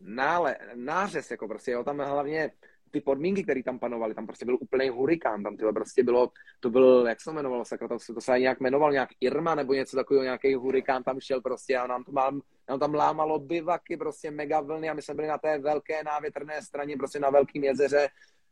nále, 0.00 0.56
nářez, 0.74 1.30
jako 1.30 1.48
prostě, 1.48 1.70
jo, 1.70 1.84
tam 1.84 1.98
hlavně 1.98 2.50
ty 2.90 3.00
podmínky, 3.00 3.42
které 3.42 3.62
tam 3.62 3.78
panovaly, 3.78 4.14
tam 4.14 4.26
prostě 4.26 4.44
byl 4.44 4.58
úplný 4.60 4.88
hurikán, 4.88 5.42
tam 5.42 5.56
tyhle 5.56 5.72
prostě 5.72 6.02
bylo, 6.02 6.30
to 6.60 6.70
byl, 6.70 7.04
jak 7.08 7.20
se 7.20 7.24
to 7.24 7.30
jmenovalo, 7.30 7.64
sakra, 7.64 7.88
to, 7.88 7.96
to 8.14 8.20
se 8.20 8.38
nějak 8.38 8.60
jmenoval, 8.60 8.92
nějak 8.92 9.08
Irma 9.20 9.54
nebo 9.54 9.74
něco 9.74 9.96
takového, 9.96 10.24
nějaký 10.24 10.54
hurikán 10.54 11.02
tam 11.02 11.20
šel 11.20 11.40
prostě 11.40 11.76
a 11.76 11.86
nám, 11.86 12.04
to 12.04 12.12
mám, 12.12 12.40
nám 12.68 12.78
tam 12.78 12.94
lámalo 12.94 13.38
bivaky, 13.38 13.96
prostě 13.96 14.30
mega 14.30 14.60
vlny 14.60 14.88
a 14.88 14.94
my 14.94 15.02
jsme 15.02 15.14
byli 15.14 15.28
na 15.28 15.38
té 15.38 15.58
velké 15.58 16.04
návětrné 16.04 16.62
straně, 16.62 16.96
prostě 16.96 17.18
na 17.18 17.30
velkém 17.30 17.64
jezeře 17.64 18.08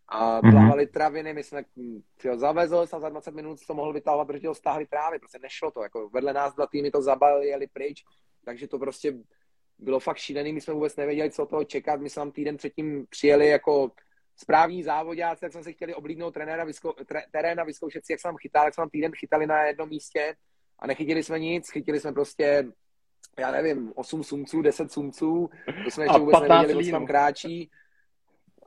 a 0.09 0.40
mhm. 0.40 0.52
plavali 0.52 0.86
mm-hmm. 0.86 0.92
traviny, 0.92 1.34
my 1.34 1.42
jsme, 1.44 1.62
tyjo, 2.20 2.36
zavezl 2.38 2.86
a 2.92 3.00
za 3.00 3.09
20 3.09 3.34
minut 3.34 3.66
to 3.66 3.74
mohl 3.74 3.92
vytahovat, 3.92 4.26
protože 4.26 4.48
ho 4.48 4.55
stáhli 4.55 4.86
trávy, 4.86 5.18
prostě 5.18 5.38
nešlo 5.38 5.70
to, 5.70 5.82
jako 5.82 6.09
vedle 6.09 6.32
nás 6.32 6.55
dva 6.55 6.66
týmy 6.66 6.90
to 6.90 7.02
zabalili, 7.02 7.46
jeli 7.46 7.66
pryč, 7.66 8.05
takže 8.44 8.68
to 8.68 8.78
prostě 8.78 9.14
bylo 9.78 10.00
fakt 10.00 10.16
šílený, 10.16 10.52
my 10.52 10.61
jsme 10.61 10.74
vůbec 10.74 10.96
nevěděli, 10.96 11.30
co 11.30 11.46
toho 11.46 11.64
čekat, 11.64 12.00
my 12.00 12.11
jsme 12.11 12.20
tam 12.20 12.30
týden 12.30 12.57
předtím 12.57 13.07
přijeli 13.11 13.48
jako 13.48 13.90
správní 14.36 14.82
závodáci, 14.82 15.40
tak 15.40 15.52
jsme 15.52 15.62
si 15.62 15.72
chtěli 15.72 15.94
oblídnout 15.94 16.30
trenéra, 16.30 16.64
vyzkou, 16.64 16.92
tre, 16.92 17.22
terén 17.30 17.61
a 17.61 17.64
vyzkoušet 17.64 18.07
si, 18.07 18.12
jak 18.12 18.20
se 18.20 18.28
tam 18.28 18.36
chytá, 18.36 18.64
tak 18.64 18.74
jsme 18.74 18.82
tam 18.82 18.90
týden 18.90 19.12
chytali 19.14 19.46
na 19.46 19.62
jednom 19.62 19.88
místě 19.88 20.36
a 20.78 20.86
nechytili 20.86 21.22
jsme 21.22 21.38
nic, 21.38 21.70
chytili 21.70 22.00
jsme 22.00 22.12
prostě, 22.12 22.66
já 23.38 23.50
nevím, 23.50 23.92
8 23.96 24.24
sumců, 24.24 24.62
10 24.62 24.92
sumců, 24.92 25.50
to 25.84 25.90
jsme 25.90 26.05
ještě 26.05 26.18
vůbec 26.18 26.40
nevěděli, 26.40 26.84
co 26.84 26.90
tam 26.90 27.07
kráčí 27.07 27.70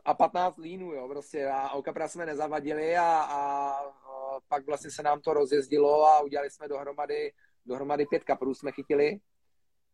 a 0.07 0.13
15 0.13 0.57
línů, 0.57 0.93
jo, 0.93 1.07
prostě 1.07 1.47
a 1.47 1.69
okapra 1.69 2.07
jsme 2.07 2.25
nezavadili 2.25 2.97
a, 2.97 3.03
a, 3.03 3.69
a 3.79 4.39
pak 4.47 4.65
vlastně 4.65 4.91
se 4.91 5.03
nám 5.03 5.21
to 5.21 5.33
rozjezdilo 5.33 6.05
a 6.05 6.21
udělali 6.21 6.49
jsme 6.49 6.67
dohromady, 6.67 7.33
dohromady 7.65 8.05
pět 8.05 8.23
kaprů 8.23 8.53
jsme 8.53 8.71
chytili 8.71 9.19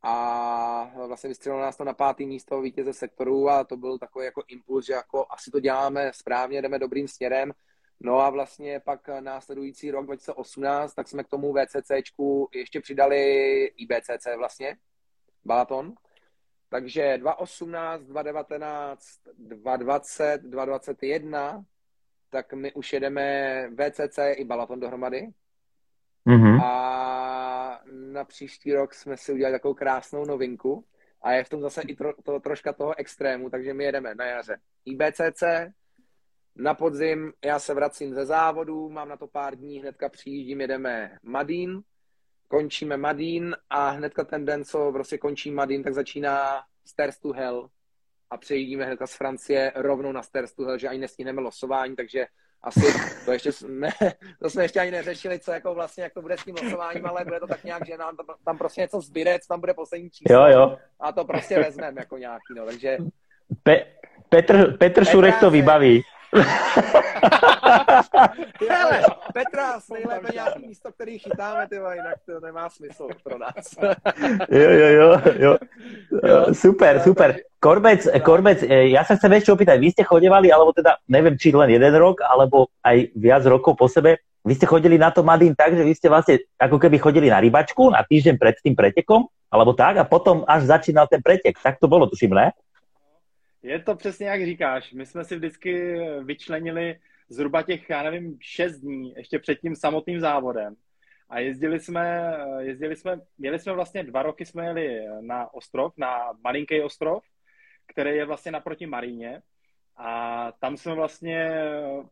a 0.01 0.91
vlastně 1.07 1.27
vystřelilo 1.27 1.61
nás 1.61 1.77
to 1.77 1.83
na 1.83 1.93
pátý 1.93 2.25
místo 2.25 2.61
vítěze 2.61 2.93
sektoru 2.93 3.49
a 3.49 3.63
to 3.63 3.77
byl 3.77 3.97
takový 3.97 4.25
jako 4.25 4.43
impuls, 4.47 4.85
že 4.85 4.93
jako 4.93 5.25
asi 5.29 5.51
to 5.51 5.59
děláme 5.59 6.11
správně, 6.13 6.61
jdeme 6.61 6.79
dobrým 6.79 7.07
směrem. 7.07 7.51
No 7.99 8.19
a 8.19 8.29
vlastně 8.29 8.79
pak 8.79 9.07
následující 9.19 9.91
rok 9.91 10.05
2018, 10.05 10.93
tak 10.93 11.07
jsme 11.07 11.23
k 11.23 11.27
tomu 11.27 11.53
VCCčku 11.53 12.49
ještě 12.53 12.81
přidali 12.81 13.65
IBCC 13.65 14.27
vlastně, 14.37 14.77
Balaton. 15.45 15.93
Takže 16.73 17.17
2018, 17.17 18.01
2019, 18.01 19.19
2020, 19.37 20.41
2021, 20.41 21.65
tak 22.29 22.53
my 22.53 22.73
už 22.73 22.93
jedeme 22.93 23.67
VCC 23.69 24.19
i 24.35 24.43
Balaton 24.43 24.79
dohromady. 24.79 25.27
Mm-hmm. 26.27 26.63
A 26.63 27.81
na 27.91 28.23
příští 28.23 28.73
rok 28.73 28.93
jsme 28.93 29.17
si 29.17 29.33
udělali 29.33 29.55
takovou 29.55 29.73
krásnou 29.73 30.25
novinku 30.25 30.85
a 31.21 31.31
je 31.31 31.43
v 31.43 31.49
tom 31.49 31.61
zase 31.61 31.81
i 31.81 31.95
tro, 31.95 32.13
to, 32.23 32.39
troška 32.39 32.73
toho 32.73 32.99
extrému, 32.99 33.49
takže 33.49 33.73
my 33.73 33.83
jedeme 33.83 34.15
na 34.15 34.25
jaře 34.25 34.57
IBCC, 34.85 35.43
na 36.55 36.73
podzim 36.73 37.33
já 37.45 37.59
se 37.59 37.73
vracím 37.73 38.13
ze 38.13 38.25
závodu, 38.25 38.89
mám 38.89 39.09
na 39.09 39.17
to 39.17 39.27
pár 39.27 39.55
dní, 39.55 39.79
hnedka 39.79 40.09
přijíždím, 40.09 40.61
jedeme 40.61 41.17
Madín, 41.23 41.83
končíme 42.53 42.97
Madín 42.97 43.55
a 43.69 43.89
hnedka 43.89 44.23
ten 44.23 44.45
den, 44.45 44.63
co 44.63 44.91
prostě 44.91 45.17
končí 45.17 45.51
Madín, 45.51 45.83
tak 45.83 45.93
začíná 45.93 46.61
Stairs 46.85 47.19
to 47.19 47.31
Hell 47.31 47.67
a 48.29 48.37
přejíždíme 48.37 48.85
hnedka 48.85 49.07
z 49.07 49.13
Francie 49.13 49.71
rovnou 49.75 50.11
na 50.11 50.23
Stairs 50.23 50.53
to 50.53 50.63
Hell, 50.63 50.77
že 50.77 50.87
ani 50.87 50.99
nestihneme 50.99 51.41
losování, 51.41 51.95
takže 51.95 52.25
asi 52.63 52.81
to 53.25 53.31
ještě 53.31 53.49
ne, 53.67 53.91
to 54.41 54.49
jsme 54.49 54.63
ještě 54.63 54.79
ani 54.79 54.91
neřešili, 54.91 55.39
co 55.39 55.51
jako 55.51 55.73
vlastně, 55.73 56.03
jak 56.03 56.13
to 56.13 56.21
bude 56.21 56.37
s 56.37 56.43
tím 56.43 56.55
losováním, 56.63 57.05
ale 57.05 57.25
bude 57.25 57.39
to 57.39 57.47
tak 57.47 57.63
nějak, 57.63 57.85
že 57.85 57.97
nám 57.97 58.17
tam, 58.17 58.25
tam 58.45 58.57
prostě 58.57 58.81
něco 58.81 59.01
zbyde, 59.01 59.39
co 59.39 59.47
tam 59.47 59.59
bude 59.59 59.73
poslední 59.73 60.09
číslo. 60.09 60.35
Jo, 60.35 60.45
jo. 60.47 60.77
A 60.99 61.11
to 61.11 61.25
prostě 61.25 61.59
vezmeme 61.59 62.01
jako 62.01 62.17
nějaký, 62.17 62.53
no, 62.55 62.65
takže... 62.65 62.97
Pe- 63.63 63.85
Petr, 64.29 64.77
Petr 64.77 65.05
Šurek 65.05 65.39
to 65.39 65.51
vybaví. 65.51 66.03
Hele, 68.69 69.01
Petra, 69.33 69.79
nejlépe 69.93 70.27
nějaký 70.33 70.67
místo, 70.67 70.91
který 70.91 71.19
chytáme, 71.19 71.67
ty 71.67 71.75
jinak 71.75 72.17
to 72.25 72.39
nemá 72.39 72.69
smysl 72.69 73.07
pro 73.23 73.37
nás. 73.37 73.75
jo, 74.51 74.69
jo, 74.69 74.87
jo, 74.87 75.21
jo. 75.39 75.57
Super, 76.53 76.99
super. 76.99 77.39
Korbec, 77.59 78.07
Korbec, 78.23 78.63
e, 78.63 78.91
ja 78.91 79.07
sa 79.07 79.15
chcem 79.15 79.39
ešte 79.39 79.55
opýtať, 79.55 79.79
vy 79.79 79.95
ste 79.95 80.03
chodevali, 80.03 80.51
alebo 80.51 80.75
teda, 80.75 80.99
neviem, 81.07 81.39
či 81.39 81.55
len 81.55 81.71
jeden 81.71 81.95
rok, 81.95 82.19
alebo 82.19 82.67
aj 82.83 83.07
viac 83.15 83.47
rokov 83.47 83.79
po 83.79 83.87
sebe, 83.87 84.19
vy 84.43 84.53
ste 84.59 84.67
chodili 84.67 84.99
na 84.99 85.15
to 85.15 85.23
Madín 85.23 85.55
tak, 85.55 85.71
že 85.71 85.87
vy 85.87 85.95
ste 85.95 86.11
vlastne 86.11 86.43
ako 86.59 86.75
keby 86.75 86.99
chodili 86.99 87.31
na 87.31 87.39
rybačku 87.39 87.87
na 87.87 88.03
týždeň 88.03 88.35
pred 88.35 88.59
tým 88.59 88.75
pretekom, 88.75 89.31
alebo 89.47 89.71
tak, 89.71 89.95
a 89.95 90.03
potom 90.03 90.43
až 90.43 90.67
začínal 90.67 91.07
ten 91.07 91.23
pretek. 91.23 91.55
Tak 91.55 91.79
to 91.79 91.87
bolo, 91.87 92.11
tuším, 92.11 92.35
ne? 92.35 92.51
Je 93.63 93.79
to 93.79 93.95
přesně 93.95 94.27
jak 94.27 94.45
říkáš. 94.45 94.91
My 94.93 95.05
jsme 95.05 95.23
si 95.23 95.35
vždycky 95.35 95.99
vyčlenili 96.23 96.95
zhruba 97.33 97.61
těch, 97.61 97.89
já 97.89 98.03
nevím, 98.03 98.37
šest 98.41 98.79
dní 98.79 99.13
ještě 99.17 99.39
před 99.39 99.55
tím 99.55 99.75
samotným 99.75 100.19
závodem. 100.19 100.75
A 101.29 101.39
jezdili 101.39 101.79
jsme, 101.79 102.33
jezdili 102.59 102.95
jsme, 102.95 103.21
měli 103.37 103.59
jsme 103.59 103.73
vlastně 103.73 104.03
dva 104.03 104.21
roky, 104.21 104.45
jsme 104.45 104.65
jeli 104.65 105.05
na 105.21 105.53
ostrov, 105.53 105.93
na 105.97 106.33
malinký 106.43 106.81
ostrov, 106.81 107.23
který 107.87 108.09
je 108.09 108.25
vlastně 108.25 108.51
naproti 108.51 108.85
Maríně. 108.85 109.41
A 109.97 110.51
tam 110.51 110.77
jsme 110.77 110.95
vlastně 110.95 111.51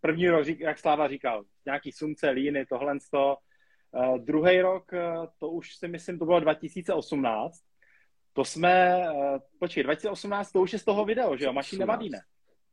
první 0.02 0.30
rok, 0.30 0.48
jak 0.48 0.80
Sláva 0.80 1.08
říkal, 1.08 1.44
nějaký 1.66 1.92
sumce, 1.92 2.30
líny, 2.30 2.66
tohle. 2.66 2.98
Uh, 3.14 4.18
druhý 4.18 4.62
rok, 4.62 4.92
to 5.40 5.50
už 5.50 5.76
si 5.76 5.88
myslím, 5.88 6.20
to 6.20 6.26
bylo 6.26 6.40
2018, 6.40 7.64
to 8.34 8.46
jsme, 8.46 9.06
počkej, 9.60 9.84
2018, 9.84 10.52
to 10.52 10.62
už 10.62 10.74
je 10.74 10.80
z 10.80 10.86
toho 10.86 11.06
video, 11.06 11.38
že 11.38 11.46
jo? 11.46 11.54
Mašín 11.54 11.80
nevadí, 11.80 12.10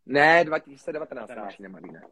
ne? 0.09 0.21
Ne, 0.21 0.45
2019 0.45 1.31
Mašín 1.37 1.63
nevadí, 1.63 1.93
ne. 1.93 2.03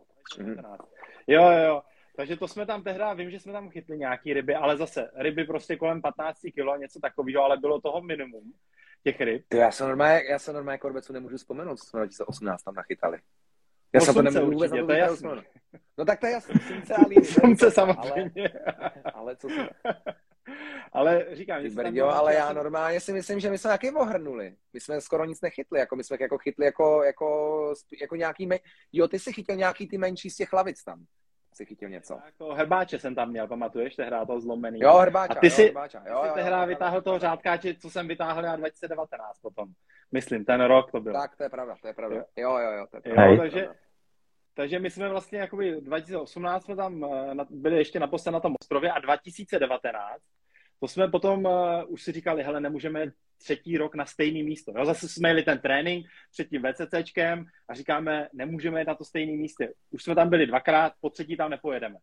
Jo, 1.26 1.42
jo, 1.42 1.59
jo. 1.59 1.82
Takže 2.16 2.36
to 2.36 2.49
jsme 2.49 2.66
tam 2.66 2.82
tehdy, 2.82 3.05
vím, 3.14 3.30
že 3.30 3.40
jsme 3.40 3.53
tam 3.53 3.70
chytli 3.70 3.99
nějaký 3.99 4.34
ryby, 4.34 4.55
ale 4.55 4.76
zase 4.76 5.11
ryby 5.14 5.44
prostě 5.44 5.76
kolem 5.76 6.03
15 6.03 6.40
kg, 6.40 6.80
něco 6.80 7.01
takového, 7.01 7.44
ale 7.44 7.57
bylo 7.57 7.80
toho 7.80 8.03
minimum 8.03 8.53
těch 9.05 9.20
ryb. 9.20 9.44
Ty, 9.49 9.57
já 9.57 9.70
se 9.70 9.84
normálně, 9.84 10.22
já 10.30 10.38
se 10.38 10.53
normálně 10.53 10.78
korbecu 10.78 11.12
nemůžu 11.12 11.36
vzpomenout, 11.36 11.76
co 11.76 11.86
jsme 11.86 12.01
2018 12.01 12.62
tam 12.62 12.74
nachytali. 12.74 13.18
Já 13.92 14.01
jsem 14.01 14.14
to 14.14 14.22
nemůžu 14.22 14.51
vůbec 14.51 14.70
to 14.70 14.92
je 14.92 14.99
jasný. 14.99 15.30
No 15.99 16.05
tak 16.05 16.20
to 16.20 16.26
je 16.26 16.32
jasný, 16.32 16.61
slunce 16.61 16.94
a 16.94 17.09
líny. 17.09 17.24
Slunce 17.24 17.70
samozřejmě. 17.70 18.49
Ale, 18.49 18.92
ale 19.14 19.36
co. 19.36 19.49
ale 20.92 21.26
říkám, 21.32 21.62
že 21.62 21.70
Brďo, 21.70 22.09
ale 22.09 22.34
já 22.34 22.53
normálně 22.53 23.01
si 23.01 23.12
myslím, 23.12 23.40
že 23.40 23.51
my 23.51 23.59
jsme 23.59 23.70
taky 23.70 23.90
ohrnuli. 23.90 24.57
My 24.72 24.80
jsme 24.80 25.01
skoro 25.01 25.24
nic 25.24 25.40
nechytli, 25.40 25.78
jako 25.78 25.97
my 25.97 26.05
jsme 26.05 26.16
jako 26.20 26.38
chytli 26.38 26.64
jako, 26.64 27.03
jako, 27.03 27.74
jako 28.01 28.16
nějaký, 28.16 28.47
me... 28.47 28.59
jo, 28.92 29.09
ty 29.09 29.18
jsi 29.18 29.32
chytil 29.32 29.57
nějaký 29.57 29.88
ty 29.88 29.99
menší 29.99 30.30
z 30.30 30.36
těch 30.36 30.53
lavic 30.53 30.84
tam. 30.84 31.05
Si 31.55 31.66
chytil 31.66 31.88
něco. 31.88 32.18
Jako 32.24 32.55
herbáče 32.55 32.99
jsem 32.99 33.14
tam 33.14 33.30
měl, 33.30 33.49
pamatuješ, 33.49 33.97
tehdy 33.97 34.16
to 34.26 34.40
zlomený. 34.40 34.80
Jo, 34.80 34.97
herbáča, 34.97 35.32
A 35.32 35.40
ty 35.40 35.47
jo, 35.47 35.51
si, 35.51 35.62
herbáča. 35.62 36.03
Jo, 36.09 36.20
ty 36.22 36.28
si 36.28 36.34
tehdy 36.34 36.66
vytáhl 36.66 37.03
toho 37.03 37.18
řádkáče, 37.18 37.74
co 37.74 37.90
jsem 37.90 38.09
vytáhl 38.09 38.44
já 38.44 38.57
2019 38.57 39.38
potom. 39.38 39.68
Myslím, 40.12 40.44
ten 40.44 40.64
rok 40.64 40.90
to 40.90 41.01
byl. 41.01 41.12
Tak, 41.12 41.36
to 41.36 41.42
je 41.42 41.49
pravda, 41.49 41.76
to 41.82 41.88
je 41.88 41.94
pravda. 41.94 42.24
Jo, 42.36 42.59
jo, 42.59 42.70
jo, 42.72 42.86
to 42.90 42.97
je 42.97 43.01
pravda. 43.01 43.32
Jo, 43.32 43.38
takže, 43.38 43.68
takže 44.55 44.78
my 44.78 44.90
jsme 44.90 45.09
vlastně 45.09 45.38
jakoby 45.38 45.80
2018 45.80 46.64
jsme 46.64 46.76
tam 46.76 47.05
eh, 47.05 47.44
byli 47.51 47.76
ještě 47.76 48.01
naposled 48.01 48.32
na 48.32 48.40
tom 48.40 48.55
ostrově 48.61 48.92
a 48.92 48.99
2019 48.99 50.22
to 50.81 50.89
jsme 50.89 51.09
potom 51.09 51.45
uh, 51.45 51.53
už 51.89 52.03
si 52.03 52.12
říkali, 52.12 52.43
hele, 52.43 52.61
nemůžeme 52.61 53.12
třetí 53.39 53.79
rok 53.79 53.95
na 53.95 54.07
stejný 54.07 54.43
místo. 54.43 54.72
Jo? 54.77 54.85
Zase 54.85 55.09
jsme 55.09 55.29
jeli 55.29 55.43
ten 55.43 55.59
trénink 55.59 56.07
před 56.33 56.49
tím 56.49 56.62
VCCčkem 56.62 57.45
a 57.68 57.74
říkáme, 57.74 58.29
nemůžeme 58.33 58.81
jít 58.81 58.89
na 58.89 58.95
to 58.95 59.05
stejné 59.05 59.33
místo. 59.33 59.64
Už 59.91 60.03
jsme 60.03 60.14
tam 60.14 60.31
byli 60.31 60.47
dvakrát, 60.47 60.93
po 61.01 61.11
třetí 61.11 61.37
tam 61.37 61.51
nepojedeme. 61.51 61.97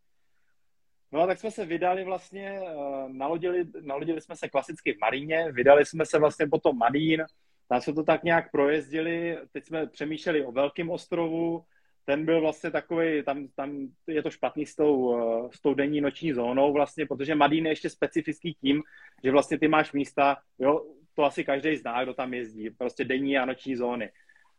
No 1.12 1.22
a 1.22 1.28
tak 1.28 1.40
jsme 1.40 1.52
se 1.52 1.66
vydali 1.66 2.04
vlastně, 2.04 2.60
uh, 2.62 3.10
nalodili, 3.10 3.66
nalodili 3.82 4.22
jsme 4.22 4.36
se 4.36 4.50
klasicky 4.50 4.94
v 4.94 5.00
Maríně, 5.02 5.52
vydali 5.52 5.86
jsme 5.86 6.06
se 6.06 6.20
vlastně 6.20 6.48
potom 6.48 6.78
Madín, 6.78 7.26
tam 7.68 7.82
jsme 7.82 7.94
to 7.94 8.04
tak 8.04 8.24
nějak 8.24 8.52
projezdili, 8.52 9.38
teď 9.52 9.66
jsme 9.66 9.88
přemýšleli 9.88 10.46
o 10.46 10.52
Velkém 10.52 10.90
ostrovu, 10.90 11.66
ten 12.06 12.26
byl 12.26 12.42
vlastně 12.42 12.72
takový, 12.72 13.24
tam, 13.24 13.48
tam 13.56 13.88
je 14.08 14.24
to 14.24 14.30
špatný 14.30 14.66
s 14.66 14.76
tou, 14.76 15.18
eh, 15.18 15.50
s 15.52 15.62
tou 15.62 15.74
denní 15.74 16.02
noční 16.02 16.34
zónou 16.34 16.74
vlastně, 16.74 17.06
protože 17.06 17.36
Madín 17.36 17.66
je 17.66 17.72
ještě 17.72 17.90
specifický 17.90 18.54
tím, 18.54 18.84
že 19.24 19.32
vlastně 19.32 19.60
ty 19.60 19.68
máš 19.68 19.94
místa, 19.94 20.38
jo, 20.60 20.86
to 21.16 21.24
asi 21.24 21.44
každý 21.44 21.78
zná, 21.78 22.04
kdo 22.04 22.14
tam 22.14 22.34
jezdí, 22.34 22.70
prostě 22.70 23.04
denní 23.04 23.38
a 23.38 23.46
noční 23.46 23.76
zóny. 23.76 24.12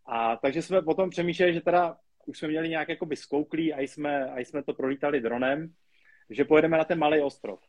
A 0.06 0.36
takže 0.36 0.62
jsme 0.62 0.82
potom 0.82 1.10
přemýšleli, 1.10 1.54
že 1.54 1.60
teda 1.60 1.96
už 2.26 2.38
jsme 2.38 2.48
měli 2.48 2.68
nějak 2.68 2.88
jakoby 2.88 3.16
skouklý 3.16 3.74
a 3.74 3.80
jsme, 3.80 4.30
a 4.30 4.38
jsme 4.38 4.62
to 4.62 4.74
prolítali 4.74 5.20
dronem, 5.20 5.74
že 6.30 6.44
pojedeme 6.44 6.78
na 6.78 6.84
ten 6.84 6.98
malý 6.98 7.20
ostrov. 7.20 7.60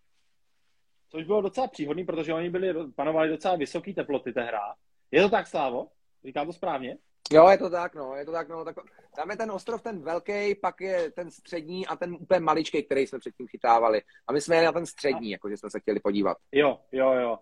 Což 1.09 1.23
bylo 1.23 1.41
docela 1.41 1.67
příhodný, 1.67 2.03
protože 2.03 2.34
oni 2.34 2.49
byli, 2.49 2.73
panovali 2.95 3.30
docela 3.30 3.55
vysoké 3.55 3.93
teploty 3.93 4.32
hra. 4.32 4.76
Je 5.11 5.21
to 5.21 5.30
tak, 5.30 5.47
Slávo? 5.47 5.88
Říkám 6.26 6.47
to 6.47 6.53
správně? 6.53 6.97
Jo, 7.32 7.49
je 7.49 7.57
to 7.57 7.69
tak, 7.69 7.95
no, 7.95 8.15
je 8.15 8.26
to 8.26 8.32
tak, 8.32 8.49
no. 8.49 8.65
Tak, 8.65 8.76
tam 9.15 9.30
je 9.30 9.38
ten 9.38 9.51
ostrov 9.51 9.82
ten 9.82 10.01
velký, 10.01 10.55
pak 10.55 10.82
je 10.82 11.11
ten 11.11 11.32
střední 11.32 11.88
a 11.88 11.95
ten 11.95 12.13
úplně 12.13 12.39
maličký, 12.39 12.84
který 12.84 13.07
jsme 13.07 13.19
předtím 13.19 13.47
chytávali. 13.47 14.01
A 14.28 14.34
my 14.34 14.41
jsme 14.41 14.55
jeli 14.55 14.65
na 14.65 14.71
ten 14.71 14.86
střední, 14.86 15.32
jako 15.32 15.49
že 15.49 15.57
jsme 15.57 15.69
se 15.69 15.80
chtěli 15.80 15.99
podívat. 15.99 16.38
Jo, 16.51 16.80
jo, 16.91 17.11
jo. 17.13 17.39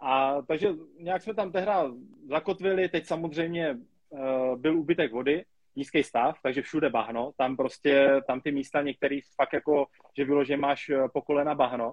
A 0.00 0.42
takže 0.42 0.68
nějak 0.98 1.22
jsme 1.22 1.34
tam 1.34 1.52
tehda 1.52 1.90
zakotvili, 2.28 2.88
teď 2.88 3.06
samozřejmě 3.06 3.78
uh, 4.08 4.56
byl 4.56 4.78
úbytek 4.78 5.12
vody, 5.12 5.44
nízký 5.76 6.02
stav, 6.02 6.38
takže 6.42 6.62
všude 6.62 6.90
bahno, 6.90 7.32
tam 7.36 7.56
prostě, 7.56 8.20
tam 8.26 8.40
ty 8.40 8.52
místa 8.52 8.82
některý 8.82 9.20
fakt 9.36 9.52
jako, 9.52 9.86
že 10.16 10.24
bylo, 10.24 10.44
že 10.44 10.56
máš 10.56 10.88
eh, 10.88 11.08
po 11.12 11.22
kolena 11.22 11.54
bahno, 11.54 11.92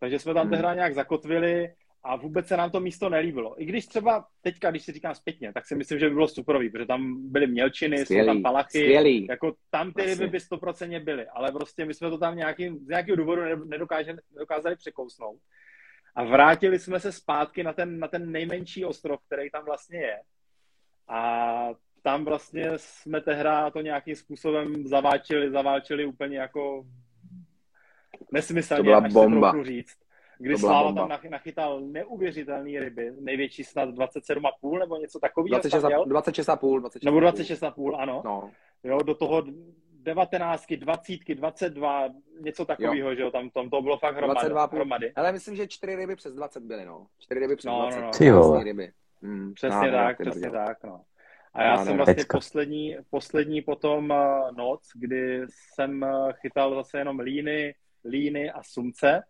takže 0.00 0.18
jsme 0.18 0.34
tam 0.34 0.42
hmm. 0.42 0.50
tehda 0.50 0.74
nějak 0.74 0.94
zakotvili, 0.94 1.74
a 2.06 2.16
vůbec 2.16 2.46
se 2.46 2.56
nám 2.56 2.70
to 2.70 2.80
místo 2.80 3.08
nelíbilo. 3.08 3.62
I 3.62 3.64
když 3.64 3.86
třeba 3.86 4.26
teďka, 4.42 4.70
když 4.70 4.82
si 4.82 4.92
říkám 4.92 5.14
zpětně, 5.14 5.52
tak 5.52 5.66
si 5.66 5.74
myslím, 5.74 5.98
že 5.98 6.08
by 6.08 6.14
bylo 6.14 6.28
superový, 6.28 6.70
protože 6.70 6.86
tam 6.86 7.30
byly 7.32 7.46
mělčiny, 7.46 7.98
skvělý, 7.98 8.26
jsou 8.26 8.34
tam 8.34 8.42
palachy, 8.42 8.78
skvělý. 8.78 9.26
jako 9.30 9.54
tam 9.70 9.92
ty 9.92 10.04
ryby 10.04 10.26
by 10.26 10.40
stoprocentně 10.40 11.00
byly, 11.00 11.26
ale 11.26 11.52
prostě 11.52 11.84
my 11.84 11.94
jsme 11.94 12.10
to 12.10 12.18
tam 12.18 12.36
nějaký, 12.36 12.68
z 12.68 12.88
nějakého 12.88 13.16
důvodu 13.16 13.42
nedokázali 14.34 14.76
překousnout. 14.76 15.40
A 16.14 16.24
vrátili 16.24 16.78
jsme 16.78 17.00
se 17.00 17.12
zpátky 17.12 17.62
na 17.62 17.72
ten, 17.72 17.98
na 17.98 18.08
ten 18.08 18.32
nejmenší 18.32 18.84
ostrov, 18.84 19.20
který 19.26 19.50
tam 19.50 19.64
vlastně 19.64 19.98
je. 19.98 20.20
A 21.08 21.68
tam 22.02 22.24
vlastně 22.24 22.70
jsme 22.76 23.20
tehda 23.20 23.70
to 23.70 23.80
nějakým 23.80 24.16
způsobem 24.16 24.86
zaváčili, 24.86 25.50
zaváčili 25.50 26.06
úplně 26.06 26.38
jako 26.38 26.86
nesmyslně, 28.32 28.76
to 28.76 28.82
byla 28.82 28.98
až 28.98 29.12
bomba. 29.12 29.52
se 29.52 29.64
říct 29.64 30.05
kdy 30.38 30.58
Sláva 30.58 30.92
tam 30.92 31.08
nachytal 31.30 31.80
neuvěřitelné 31.80 32.80
ryby, 32.80 33.12
největší 33.20 33.64
snad 33.64 33.88
27,5 33.88 34.78
nebo 34.78 34.96
něco 34.96 35.18
takového. 35.18 35.58
26,5. 35.58 36.08
26, 36.08 36.54
26 36.60 37.04
nebo 37.04 37.18
26,5, 37.18 37.96
ano. 37.98 38.22
No. 38.24 38.50
Jo, 38.84 38.98
do 39.02 39.14
toho 39.14 39.42
devatenáctky, 40.06 40.76
dvacítky, 40.76 41.34
dvacet 41.34 41.72
dva, 41.72 42.08
něco 42.40 42.64
takového, 42.64 43.14
že 43.14 43.22
jo, 43.22 43.30
tam, 43.30 43.50
tam 43.50 43.70
to 43.70 43.82
bylo 43.82 43.98
fakt 43.98 44.16
hromady. 44.16 44.40
22 44.40 44.66
hromady. 44.72 45.12
Ale 45.12 45.32
myslím, 45.32 45.56
že 45.56 45.68
čtyři 45.68 45.96
ryby 45.96 46.16
přes 46.16 46.34
20 46.34 46.62
byly, 46.62 46.84
no. 46.84 47.06
Čtyři 47.18 47.40
ryby 47.40 47.56
přes 47.56 47.68
no, 47.68 47.82
20. 47.82 48.00
No, 48.00 48.32
no. 48.32 48.54
no. 48.54 48.62
ryby. 48.62 48.92
Hmm, 49.22 49.54
přesně 49.54 49.90
tak, 49.90 50.20
přesně 50.20 50.50
tak, 50.50 50.84
no. 50.84 51.00
A 51.54 51.62
já 51.62 51.84
jsem 51.84 51.96
vlastně 51.96 52.24
poslední, 52.30 52.96
poslední 53.10 53.62
potom 53.62 54.10
uh, 54.10 54.56
noc, 54.56 54.80
kdy 54.94 55.46
jsem 55.48 56.02
uh, 56.02 56.32
chytal 56.32 56.74
zase 56.74 56.98
jenom 56.98 57.20
líny, 57.20 57.74
líny 58.04 58.50
a 58.50 58.62
sumce, 58.62 59.22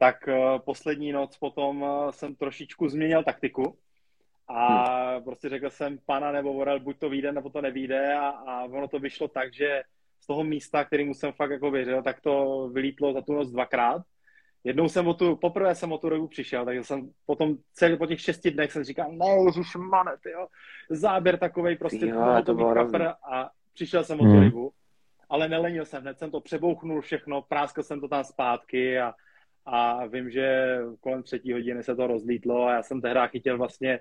tak 0.00 0.16
uh, 0.28 0.58
poslední 0.58 1.12
noc 1.12 1.36
potom 1.36 1.86
jsem 2.10 2.34
trošičku 2.34 2.88
změnil 2.88 3.24
taktiku 3.24 3.76
a 4.48 4.84
hmm. 5.14 5.24
prostě 5.24 5.48
řekl 5.48 5.70
jsem 5.70 5.98
pana 6.06 6.32
nebo 6.32 6.52
vorel, 6.52 6.80
buď 6.80 6.98
to 6.98 7.08
vyjde, 7.08 7.32
nebo 7.32 7.50
to 7.50 7.60
nevíde 7.60 8.14
a, 8.14 8.28
a 8.28 8.64
ono 8.64 8.88
to 8.88 8.98
vyšlo 8.98 9.28
tak, 9.28 9.54
že 9.54 9.82
z 10.20 10.26
toho 10.26 10.44
místa, 10.44 10.84
kterým 10.84 11.14
jsem 11.14 11.32
fakt 11.32 11.50
jako 11.50 11.70
věřil, 11.70 12.02
tak 12.02 12.20
to 12.20 12.68
vylítlo 12.72 13.12
za 13.12 13.20
tu 13.20 13.32
noc 13.32 13.50
dvakrát. 13.50 14.02
Jednou 14.64 14.88
jsem 14.88 15.08
o 15.08 15.14
tu, 15.14 15.36
poprvé 15.36 15.74
jsem 15.74 15.92
o 15.92 15.98
tu 15.98 16.08
rybu 16.08 16.28
přišel, 16.28 16.64
takže 16.64 16.84
jsem 16.84 17.10
potom 17.26 17.56
celý 17.72 17.96
po 17.96 18.06
těch 18.06 18.20
šesti 18.20 18.50
dnech 18.50 18.72
jsem 18.72 18.84
říkal, 18.84 19.12
ne, 19.12 19.36
už 19.58 19.76
manet, 19.76 20.20
jo. 20.32 20.46
Záběr 20.90 21.38
takovej 21.38 21.76
prostě, 21.76 22.06
jo, 22.06 22.42
to 22.46 22.54
bylo 22.54 22.74
kapr 22.74 23.02
a 23.32 23.50
přišel 23.74 24.04
jsem 24.04 24.20
o 24.20 24.24
tu 24.24 24.30
hmm. 24.30 24.42
rybu, 24.42 24.72
ale 25.28 25.48
nelenil 25.48 25.84
jsem, 25.84 26.02
hned 26.02 26.18
jsem 26.18 26.30
to 26.30 26.40
přebouchnul 26.40 27.00
všechno, 27.00 27.42
práskal 27.42 27.84
jsem 27.84 28.00
to 28.00 28.08
tam 28.08 28.24
zpátky 28.24 28.98
a, 28.98 29.14
a 29.66 30.06
vím, 30.06 30.30
že 30.30 30.76
kolem 31.00 31.22
třetí 31.22 31.52
hodiny 31.52 31.82
se 31.82 31.96
to 31.96 32.06
rozlítlo 32.06 32.66
a 32.66 32.72
já 32.72 32.82
jsem 32.82 33.00
tehdy 33.00 33.20
chytil 33.28 33.58
vlastně 33.58 34.00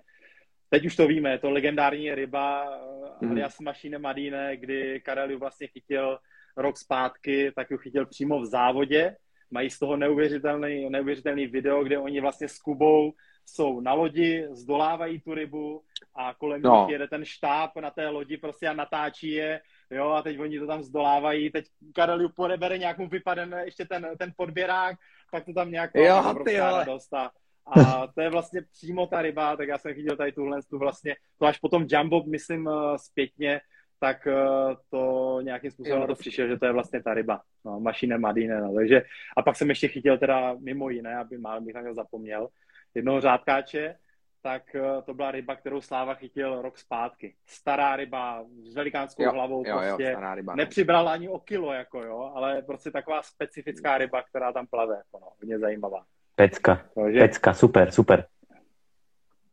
teď 0.69 0.85
už 0.85 0.95
to 0.95 1.07
víme, 1.07 1.31
je 1.31 1.39
to 1.39 1.49
legendární 1.49 2.15
ryba 2.15 2.77
mm. 3.21 3.31
alias 3.31 3.59
Mašine 3.59 3.97
Madine, 3.97 4.57
kdy 4.57 5.01
Karel 5.05 5.39
vlastně 5.39 5.67
chytil 5.67 6.19
rok 6.57 6.77
zpátky, 6.77 7.51
tak 7.55 7.71
ji 7.71 7.77
chytil 7.77 8.05
přímo 8.05 8.39
v 8.39 8.45
závodě. 8.45 9.15
Mají 9.51 9.69
z 9.69 9.79
toho 9.79 9.97
neuvěřitelný, 9.97 10.89
neuvěřitelný 10.89 11.47
video, 11.47 11.83
kde 11.83 11.97
oni 11.97 12.21
vlastně 12.21 12.47
s 12.47 12.57
Kubou 12.59 13.13
jsou 13.45 13.79
na 13.79 13.93
lodi, 13.93 14.47
zdolávají 14.51 15.19
tu 15.19 15.33
rybu 15.33 15.81
a 16.15 16.33
kolem 16.33 16.61
no. 16.61 16.81
nich 16.81 16.91
jede 16.91 17.07
ten 17.07 17.25
štáb 17.25 17.75
na 17.75 17.91
té 17.91 18.09
lodi 18.09 18.37
prostě 18.37 18.67
a 18.67 18.73
natáčí 18.73 19.31
je, 19.31 19.61
jo, 19.91 20.09
a 20.09 20.21
teď 20.21 20.39
oni 20.39 20.59
to 20.59 20.67
tam 20.67 20.83
zdolávají, 20.83 21.49
teď 21.49 21.65
Karel 21.95 22.21
ju 22.21 22.29
podebere, 22.29 22.77
nějak 22.77 22.97
mu 22.97 23.07
vypadne 23.07 23.65
ještě 23.65 23.85
ten, 23.85 24.07
ten 24.19 24.33
podběrák, 24.37 24.95
tak 25.31 25.45
to 25.45 25.53
tam 25.53 25.71
nějak 25.71 25.91
jo, 25.95 26.35
ty 26.45 26.57
radost 26.57 27.13
a 27.13 27.31
a 27.75 28.07
to 28.15 28.21
je 28.21 28.29
vlastně 28.29 28.61
přímo 28.71 29.07
ta 29.07 29.21
ryba, 29.21 29.55
tak 29.55 29.67
já 29.67 29.77
jsem 29.77 29.93
chytil 29.93 30.15
tady 30.15 30.31
tuhle 30.31 30.59
tu 30.69 30.77
vlastně, 30.77 31.15
to 31.39 31.45
až 31.45 31.59
potom 31.59 31.85
Jumbo, 31.89 32.23
myslím, 32.23 32.67
eh, 32.67 32.97
zpětně, 32.97 33.61
tak 33.99 34.27
eh, 34.27 34.75
to 34.89 35.39
nějakým 35.41 35.71
způsobem 35.71 36.01
jo, 36.01 36.07
to 36.07 36.15
přišel, 36.15 36.47
že 36.47 36.57
to 36.57 36.65
je 36.65 36.71
vlastně 36.71 37.03
ta 37.03 37.13
ryba, 37.13 37.41
no, 37.65 37.79
mašine 37.79 38.17
Madine, 38.17 38.61
no, 38.61 38.73
takže 38.75 39.01
a 39.37 39.41
pak 39.41 39.55
jsem 39.55 39.69
ještě 39.69 39.87
chytil 39.87 40.17
teda 40.17 40.55
mimo 40.59 40.89
jiné, 40.89 41.15
aby 41.15 41.37
málem 41.37 41.65
bych 41.65 41.75
na 41.75 41.93
zapomněl, 41.93 42.47
jednoho 42.95 43.21
řádkáče, 43.21 43.95
tak 44.41 44.75
eh, 44.75 45.01
to 45.05 45.13
byla 45.13 45.31
ryba, 45.31 45.55
kterou 45.55 45.81
Sláva 45.81 46.13
chytil 46.13 46.61
rok 46.61 46.77
zpátky. 46.77 47.33
Stará 47.47 47.95
ryba 47.95 48.43
s 48.71 48.75
velikánskou 48.75 49.23
jo, 49.23 49.31
hlavou, 49.31 49.63
jo, 49.67 49.77
prostě 49.77 50.03
jo, 50.03 50.35
ryba, 50.35 50.53
no. 50.53 50.57
nepřibrala 50.57 51.11
ani 51.11 51.29
o 51.29 51.39
kilo, 51.39 51.73
jako 51.73 52.03
jo, 52.03 52.31
ale 52.35 52.61
prostě 52.61 52.91
taková 52.91 53.21
specifická 53.23 53.97
ryba, 53.97 54.23
která 54.23 54.51
tam 54.53 54.67
plave, 54.67 54.95
jako 54.95 55.19
no, 55.21 55.27
hodně 55.39 55.59
zajímavá. 55.59 56.03
Pecka, 56.35 56.81
Takže... 56.95 57.19
pecka, 57.19 57.53
super, 57.53 57.91
super. 57.91 58.25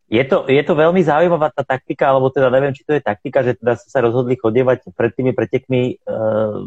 Je 0.07 0.23
to, 0.23 0.47
je 0.47 0.63
to 0.63 0.79
veľmi 0.79 1.03
zaujímavá 1.03 1.51
tá 1.51 1.67
taktika, 1.67 2.07
alebo 2.07 2.31
teda 2.31 2.47
neviem, 2.47 2.71
či 2.71 2.87
to 2.87 2.95
je 2.95 3.03
taktika, 3.03 3.43
že 3.43 3.59
teda 3.59 3.75
ste 3.75 3.91
sa 3.91 3.99
rozhodli 3.99 4.39
chodievať 4.39 4.95
pred 4.95 5.11
tými 5.11 5.35
pretekmi, 5.35 5.99
uh, 6.07 6.63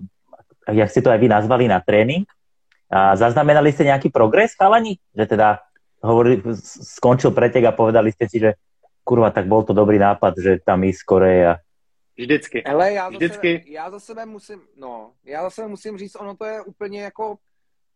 jak 0.68 0.92
ste 0.92 1.00
to 1.00 1.08
aj 1.08 1.24
vy 1.24 1.32
nazvali, 1.32 1.72
na 1.72 1.80
tréning. 1.80 2.28
A 2.92 3.16
zaznamenali 3.16 3.72
ste 3.72 3.88
nejaký 3.88 4.12
progres, 4.12 4.60
chalani? 4.60 5.00
Že 5.16 5.40
teda 5.40 5.64
hovorili, 6.04 6.42
skončil 6.96 7.32
pretek 7.32 7.66
a 7.66 7.76
povedali 7.76 8.12
ste 8.12 8.26
si, 8.30 8.40
že 8.40 8.56
kurva, 9.04 9.32
tak 9.32 9.48
bol 9.48 9.64
to 9.64 9.74
dobrý 9.74 10.00
nápad, 10.00 10.34
že 10.38 10.52
tam 10.64 10.84
ísť 10.84 11.00
skore 11.00 11.34
a 11.48 11.56
Vždycky. 12.20 12.64
Hele, 12.68 12.94
já 12.94 13.10
Vždycky. 13.10 13.54
Za 13.54 13.60
sebe, 13.64 13.72
já 13.72 13.92
za 13.92 14.00
sebe 14.00 14.26
musím, 14.26 14.60
no, 14.76 15.12
já 15.24 15.44
za 15.44 15.50
sebe 15.50 15.68
musím 15.68 15.98
říct, 15.98 16.16
ono 16.16 16.36
to 16.36 16.46
je 16.46 16.62
úplně 16.62 17.02
jako 17.02 17.38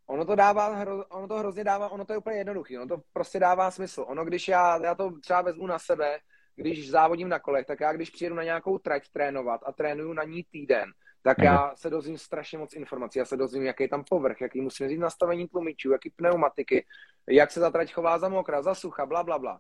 Ono 0.06 0.26
to 0.26 0.36
dává, 0.36 0.86
ono 1.10 1.28
to 1.28 1.39
hrozně 1.39 1.64
dává, 1.64 1.89
ono 1.89 2.06
to 2.06 2.14
je 2.14 2.18
úplně 2.18 2.38
jednoduché, 2.38 2.80
ono 2.80 2.88
to 2.88 3.04
prostě 3.14 3.39
dává 3.39 3.72
smysl. 3.72 4.06
Ono, 4.08 4.26
když 4.26 4.47
já, 4.47 4.86
já 4.86 4.95
to 4.95 5.12
třeba 5.20 5.41
vezmu 5.41 5.68
na 5.68 5.80
sebe, 5.80 6.20
když 6.56 6.89
závodím 6.89 7.30
na 7.30 7.39
kolech, 7.39 7.66
tak 7.66 7.80
já 7.80 7.93
když 7.93 8.10
přijedu 8.10 8.36
na 8.36 8.43
nějakou 8.43 8.78
trať 8.78 9.04
trénovat 9.14 9.62
a 9.66 9.72
trénuju 9.72 10.14
na 10.14 10.24
ní 10.24 10.43
týden, 10.51 10.91
tak 11.24 11.38
mm. 11.38 11.43
já 11.43 11.76
se 11.76 11.89
dozvím 11.89 12.17
strašně 12.17 12.57
moc 12.57 12.74
informací. 12.74 13.19
Já 13.19 13.26
se 13.26 13.38
dozvím, 13.38 13.63
jaký 13.63 13.84
je 13.84 13.89
tam 13.89 14.03
povrch, 14.03 14.41
jaký 14.41 14.61
musím 14.61 14.89
říct 14.89 14.99
nastavení 14.99 15.47
tlumičů, 15.47 15.91
jaký 15.91 16.09
pneumatiky, 16.09 16.86
jak 17.30 17.51
se 17.51 17.59
ta 17.59 17.69
trať 17.69 17.93
chová 17.93 18.17
za 18.17 18.30
mokra, 18.30 18.61
za 18.61 18.76
sucha, 18.76 19.05
bla, 19.05 19.24
bla, 19.24 19.39
bla. 19.39 19.59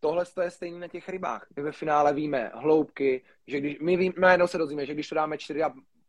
Tohle 0.00 0.24
je 0.42 0.50
stejné 0.50 0.78
na 0.78 0.88
těch 0.88 1.08
rybách. 1.08 1.46
My 1.56 1.62
ve 1.62 1.72
finále 1.72 2.14
víme 2.14 2.50
hloubky, 2.54 3.22
že 3.46 3.60
když 3.60 3.78
my 3.78 3.96
víme, 3.96 4.14
najednou 4.18 4.46
se 4.46 4.58
dozvíme, 4.58 4.86
že 4.86 4.94
když 4.94 5.08
to 5.08 5.14
dáme 5.14 5.36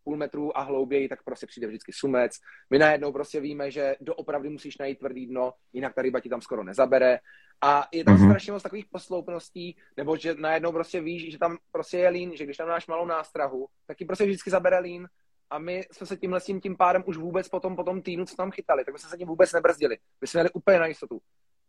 půl 0.04 0.18
metru 0.18 0.58
a 0.58 0.62
hlouběji, 0.62 1.10
tak 1.10 1.24
prostě 1.24 1.48
přijde 1.48 1.68
vždycky 1.68 1.94
sumec. 1.94 2.32
My 2.70 2.80
najednou 2.80 3.12
prostě 3.12 3.40
víme, 3.40 3.72
že 3.72 3.96
doopravdy 4.02 4.50
musíš 4.50 4.78
najít 4.78 5.00
tvrdý 5.00 5.28
dno, 5.28 5.54
jinak 5.74 5.94
ta 5.94 6.02
ryba 6.02 6.20
ti 6.20 6.30
tam 6.30 6.42
skoro 6.42 6.64
nezabere. 6.64 7.20
A 7.64 7.88
je 7.92 8.04
tam 8.04 8.16
mm-hmm. 8.16 8.30
strašně 8.30 8.52
moc 8.52 8.64
takových 8.64 8.86
posloupností, 8.92 9.78
nebo 9.98 10.18
že 10.18 10.34
najednou 10.34 10.72
prostě 10.72 11.02
víš, 11.02 11.32
že 11.32 11.40
tam 11.40 11.58
prostě 11.72 11.98
je 11.98 12.10
lín, 12.10 12.32
že 12.36 12.44
když 12.44 12.58
tam 12.58 12.68
máš 12.68 12.88
malou 12.88 13.06
nástrahu, 13.06 13.68
tak 13.88 13.98
ti 13.98 14.06
prostě 14.06 14.26
vždycky 14.26 14.50
zabere 14.50 14.80
lín. 14.80 15.08
A 15.50 15.60
my 15.60 15.84
jsme 15.92 16.08
se 16.08 16.18
tímhle 16.18 16.42
tím, 16.42 16.62
tím 16.62 16.78
pádem 16.78 17.04
už 17.06 17.18
vůbec 17.18 17.50
potom, 17.50 17.76
po 17.76 17.84
tom 17.84 18.02
týdnu, 18.02 18.26
co 18.26 18.36
tam 18.36 18.52
chytali, 18.52 18.86
tak 18.86 18.94
my 18.94 19.00
jsme 19.00 19.10
se 19.10 19.18
tím 19.18 19.28
vůbec 19.28 19.54
nebrzdili. 19.54 19.98
My 20.22 20.28
jsme 20.28 20.38
měli 20.38 20.50
úplně 20.54 20.80
na 20.80 20.86
jistotu. 20.86 21.22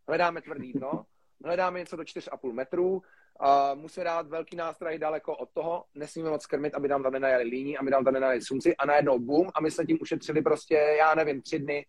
Hledáme 0.07 0.41
tvrdý 0.41 0.73
dno, 0.73 1.05
hledáme 1.43 1.79
něco 1.79 1.95
do 1.95 2.03
4,5 2.03 2.53
metrů, 2.53 3.01
Uh, 3.41 3.79
musíme 3.79 4.03
dát 4.03 4.27
velký 4.27 4.55
nástroj 4.55 4.99
daleko 4.99 5.35
od 5.35 5.49
toho, 5.49 5.85
nesmíme 5.95 6.29
moc 6.29 6.45
krmit, 6.45 6.75
aby 6.75 6.87
tam 6.87 7.03
tam 7.03 7.13
nenajeli 7.13 7.43
líní, 7.43 7.77
aby 7.77 7.91
tam 7.91 8.03
tam 8.03 8.13
nenajeli 8.13 8.41
sumci 8.41 8.75
a 8.75 8.85
najednou 8.85 9.19
boom 9.19 9.49
a 9.55 9.61
my 9.61 9.71
jsme 9.71 9.85
tím 9.85 9.97
ušetřili 10.01 10.41
prostě, 10.41 10.75
já 10.75 11.15
nevím, 11.15 11.41
tři 11.41 11.59
dny. 11.59 11.85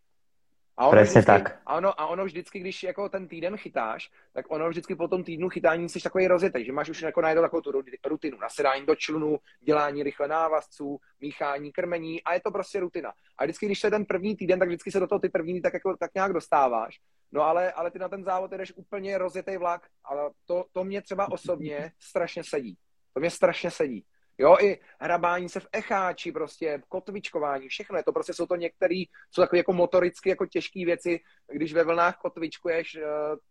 A 0.77 0.87
ono, 0.87 1.03
vždycky, 1.03 1.23
tak. 1.23 1.61
A 1.67 1.77
ono, 1.77 2.01
a 2.01 2.07
ono 2.07 2.25
vždycky, 2.25 2.61
když 2.61 2.83
jako 2.83 3.09
ten 3.09 3.29
týden 3.29 3.57
chytáš, 3.57 4.11
tak 4.33 4.47
ono 4.49 4.69
vždycky 4.69 4.95
po 4.95 5.09
tom 5.09 5.25
týdnu 5.25 5.49
chytání 5.49 5.89
jsi 5.89 6.01
takový 6.01 6.27
rozjetý, 6.27 6.65
že 6.65 6.73
máš 6.73 6.89
už 6.89 7.03
jako 7.03 7.21
najednou 7.21 7.43
takovou 7.43 7.63
tu 7.63 7.83
rutinu, 8.07 8.39
nasedání 8.39 8.87
do 8.87 8.95
člunu, 8.95 9.39
dělání 9.61 10.03
rychle 10.03 10.29
návazců, 10.29 10.99
míchání, 11.21 11.73
krmení 11.73 12.23
a 12.23 12.35
je 12.35 12.41
to 12.41 12.51
prostě 12.51 12.81
rutina. 12.81 13.13
A 13.39 13.45
vždycky, 13.45 13.67
když 13.67 13.85
je 13.85 13.91
ten 13.91 14.05
první 14.05 14.37
týden, 14.37 14.59
tak 14.59 14.69
vždycky 14.69 14.91
se 14.91 15.01
do 15.01 15.07
toho 15.07 15.19
ty 15.19 15.29
první 15.29 15.63
tak, 15.63 15.75
jako, 15.75 15.97
tak 15.97 16.15
nějak 16.15 16.33
dostáváš 16.33 17.01
No 17.35 17.43
ale, 17.43 17.73
ale 17.73 17.91
ty 17.91 17.99
na 17.99 18.09
ten 18.09 18.25
závod 18.25 18.51
jdeš 18.51 18.73
úplně 18.77 19.19
rozjetý 19.19 19.57
vlak, 19.57 19.89
ale 20.05 20.31
to, 20.45 20.65
to 20.73 20.85
mě 20.85 21.03
třeba 21.03 21.33
osobně 21.33 21.93
strašně 21.99 22.45
sedí. 22.45 22.77
To 23.13 23.21
mě 23.21 23.31
strašně 23.31 23.71
sedí. 23.71 24.05
Jo, 24.39 24.57
i 24.61 24.81
hrabání 25.01 25.49
se 25.49 25.61
v 25.61 25.69
echáči, 25.73 26.33
prostě 26.33 26.83
kotvičkování, 26.89 27.69
všechno 27.69 27.97
je 27.97 28.03
to, 28.03 28.13
prostě 28.13 28.35
jsou 28.35 28.47
to 28.47 28.57
některé, 28.57 29.05
jsou 29.31 29.43
takové 29.43 29.59
jako 29.59 29.73
motoricky 29.73 30.29
jako 30.29 30.47
těžké 30.47 30.85
věci, 30.85 31.21
když 31.53 31.73
ve 31.73 31.85
vlnách 31.85 32.17
kotvičkuješ, 32.17 32.95
eh, 32.95 33.03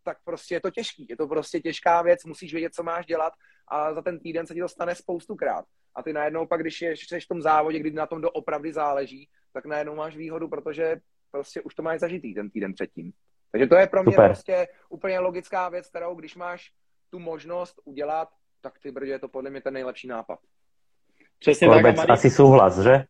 tak 0.03 0.17
prostě 0.23 0.55
je 0.55 0.61
to 0.61 0.71
těžký, 0.71 1.07
je 1.09 1.17
to 1.17 1.27
prostě 1.27 1.59
těžká 1.59 2.01
věc, 2.01 2.25
musíš 2.25 2.53
vědět, 2.53 2.73
co 2.73 2.83
máš 2.83 3.05
dělat 3.05 3.33
a 3.67 3.93
za 3.93 4.01
ten 4.01 4.19
týden 4.19 4.47
se 4.47 4.53
ti 4.53 4.59
to 4.59 4.67
stane 4.67 4.95
spoustukrát. 4.95 5.65
A 5.95 6.03
ty 6.03 6.13
najednou 6.13 6.47
pak, 6.47 6.61
když 6.61 6.81
jsi 6.81 7.19
v 7.19 7.27
tom 7.27 7.41
závodě, 7.41 7.79
kdy 7.79 7.91
na 7.91 8.07
tom 8.07 8.21
doopravdy 8.21 8.73
záleží, 8.73 9.29
tak 9.53 9.65
najednou 9.65 9.95
máš 9.95 10.15
výhodu, 10.15 10.47
protože 10.47 10.95
prostě 11.31 11.61
už 11.61 11.75
to 11.75 11.83
máš 11.83 11.99
zažitý 11.99 12.33
ten 12.33 12.49
týden 12.49 12.73
předtím. 12.73 13.11
Takže 13.51 13.67
to 13.67 13.75
je 13.75 13.87
pro 13.87 14.03
mě 14.03 14.13
Super. 14.13 14.29
prostě 14.29 14.67
úplně 14.89 15.19
logická 15.19 15.69
věc, 15.69 15.89
kterou 15.89 16.15
když 16.15 16.35
máš 16.35 16.71
tu 17.09 17.19
možnost 17.19 17.79
udělat, 17.85 18.29
tak 18.61 18.79
ty 18.79 18.91
brdě 18.91 19.11
je 19.11 19.19
to 19.19 19.27
podle 19.27 19.49
mě 19.49 19.61
ten 19.61 19.73
nejlepší 19.73 20.07
nápad. 20.07 20.39
Přesně 21.43 21.67
Vůbec 21.67 21.95
tak. 21.95 22.09
Asi 22.09 22.29
souhlas, 22.29 22.79
že? 22.79 23.03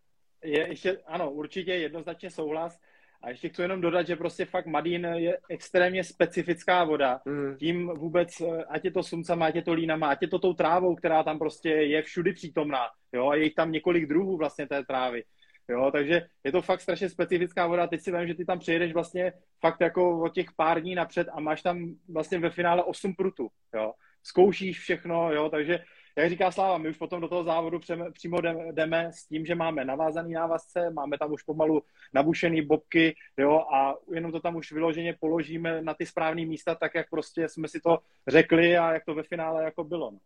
Je 0.43 0.67
ještě, 0.67 0.97
ano, 1.07 1.31
určitě 1.31 1.73
jednoznačně 1.73 2.29
souhlas. 2.29 2.79
A 3.23 3.29
ještě 3.29 3.49
chci 3.49 3.61
jenom 3.61 3.81
dodat, 3.81 4.07
že 4.07 4.15
prostě 4.15 4.45
fakt 4.45 4.65
Madín 4.65 5.05
je 5.05 5.37
extrémně 5.49 6.03
specifická 6.03 6.83
voda. 6.83 7.19
Mm. 7.25 7.55
Tím 7.57 7.87
vůbec, 7.87 8.41
ať 8.67 8.85
je 8.85 8.91
to 8.91 9.03
sumcama, 9.03 9.45
ať 9.45 9.55
je 9.55 9.61
to 9.61 9.73
línama, 9.73 10.07
ať 10.07 10.21
je 10.21 10.27
to 10.27 10.39
tou 10.39 10.53
trávou, 10.53 10.95
která 10.95 11.23
tam 11.23 11.39
prostě 11.39 11.69
je 11.69 12.01
všudy 12.01 12.33
přítomná. 12.33 12.85
Jo, 13.13 13.29
a 13.29 13.35
je 13.35 13.43
jich 13.43 13.55
tam 13.55 13.71
několik 13.71 14.05
druhů 14.05 14.37
vlastně 14.37 14.67
té 14.67 14.83
trávy. 14.83 15.23
Jo, 15.69 15.89
takže 15.91 16.21
je 16.43 16.51
to 16.51 16.61
fakt 16.61 16.81
strašně 16.81 17.09
specifická 17.09 17.67
voda. 17.67 17.87
Teď 17.87 18.01
si 18.01 18.11
vím, 18.11 18.27
že 18.27 18.33
ty 18.33 18.45
tam 18.45 18.59
přijedeš 18.59 18.93
vlastně 18.93 19.33
fakt 19.61 19.81
jako 19.81 20.21
o 20.21 20.29
těch 20.29 20.47
pár 20.55 20.81
dní 20.81 20.95
napřed 20.95 21.27
a 21.33 21.39
máš 21.39 21.61
tam 21.61 21.93
vlastně 22.09 22.39
ve 22.39 22.49
finále 22.49 22.83
8 22.83 23.15
prutů. 23.15 23.47
Jo. 23.75 23.93
Zkoušíš 24.23 24.79
všechno, 24.79 25.33
jo, 25.33 25.49
takže 25.49 25.79
jak 26.15 26.29
říká 26.29 26.51
Sláva, 26.51 26.77
my 26.77 26.89
už 26.89 26.97
potom 26.97 27.21
do 27.21 27.27
toho 27.27 27.43
závodu 27.43 27.79
přímo 28.13 28.37
jdeme 28.71 29.11
s 29.13 29.25
tím, 29.27 29.45
že 29.45 29.55
máme 29.55 29.85
navázaný 29.85 30.33
návazce, 30.33 30.89
máme 30.89 31.17
tam 31.17 31.31
už 31.31 31.43
pomalu 31.43 31.83
nabušený 32.13 32.61
bobky, 32.61 33.15
jo, 33.37 33.59
a 33.73 33.95
jenom 34.13 34.31
to 34.31 34.39
tam 34.39 34.55
už 34.55 34.71
vyloženě 34.71 35.17
položíme 35.19 35.81
na 35.81 35.93
ty 35.93 36.05
správné 36.05 36.45
místa, 36.45 36.75
tak 36.75 36.95
jak 36.95 37.09
prostě 37.09 37.49
jsme 37.49 37.67
si 37.67 37.79
to 37.79 37.99
řekli 38.27 38.77
a 38.77 38.93
jak 38.93 39.05
to 39.05 39.15
ve 39.15 39.23
finále 39.23 39.63
jako 39.63 39.83
bylo. 39.83 40.11
No. 40.11 40.19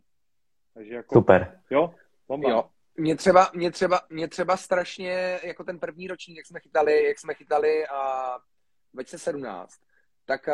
Takže 0.73 0.93
jako, 0.93 1.15
Super. 1.15 1.61
Jo, 1.69 1.93
bomba. 2.27 2.49
Jo, 2.49 2.63
mě 2.97 3.15
třeba, 3.15 3.51
mě, 3.53 3.71
třeba, 3.71 4.01
mě 4.09 4.27
třeba 4.27 4.57
strašně, 4.57 5.39
jako 5.43 5.63
ten 5.63 5.79
první 5.79 6.07
ročník, 6.07 6.37
jak 6.37 6.45
jsme 6.45 6.59
chytali, 6.59 7.05
jak 7.05 7.19
jsme 7.19 7.33
chytali 7.33 7.87
a 7.87 8.31
2017, 8.93 9.81
tak 10.25 10.47
uh, 10.47 10.53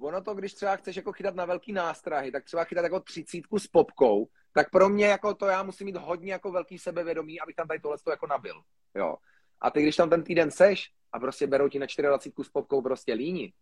ono 0.00 0.22
to, 0.22 0.34
když 0.34 0.54
třeba 0.54 0.76
chceš 0.76 0.96
jako 0.96 1.12
chytat 1.12 1.34
na 1.34 1.44
velký 1.44 1.72
nástrahy, 1.72 2.32
tak 2.32 2.44
třeba 2.44 2.64
chytat 2.64 2.84
jako 2.84 3.00
třicítku 3.00 3.58
s 3.58 3.66
popkou, 3.66 4.28
tak 4.54 4.70
pro 4.70 4.88
mě 4.88 5.06
jako 5.06 5.34
to 5.34 5.46
já 5.46 5.62
musím 5.62 5.84
mít 5.84 5.96
hodně 5.96 6.32
jako 6.32 6.52
velký 6.52 6.78
sebevědomí, 6.78 7.40
abych 7.40 7.56
tam 7.56 7.68
tady 7.68 7.80
tohle 7.80 7.96
jako 8.10 8.26
nabil. 8.26 8.62
Jo. 8.94 9.16
A 9.60 9.70
ty, 9.70 9.82
když 9.82 9.96
tam 9.96 10.10
ten 10.10 10.22
týden 10.22 10.50
seš 10.50 10.90
a 11.12 11.18
prostě 11.18 11.46
berou 11.46 11.68
ti 11.68 11.78
na 11.78 11.86
24 12.02 12.48
s 12.48 12.52
popkou 12.52 12.82
prostě 12.82 13.12
líni, 13.12 13.52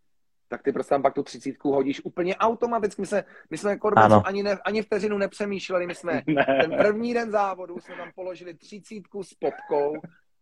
tak 0.47 0.63
ty 0.63 0.71
prostě 0.71 0.89
tam 0.89 1.01
pak 1.01 1.13
tu 1.13 1.23
třicítku 1.23 1.71
hodíš 1.71 2.05
úplně 2.05 2.35
automaticky. 2.35 3.01
My 3.01 3.07
jsme, 3.07 3.23
my 3.49 3.57
jsme 3.57 3.77
Korbecu 3.77 4.21
ani, 4.25 4.43
ne, 4.43 4.57
ani 4.65 4.81
vteřinu 4.81 5.17
nepřemýšleli, 5.17 5.87
my 5.87 5.95
jsme 5.95 6.21
ne. 6.27 6.45
ten 6.61 6.77
první 6.77 7.13
den 7.13 7.31
závodu 7.31 7.79
jsme 7.79 7.95
tam 7.95 8.11
položili 8.15 8.53
třicítku 8.53 9.23
s 9.23 9.33
popkou 9.33 9.93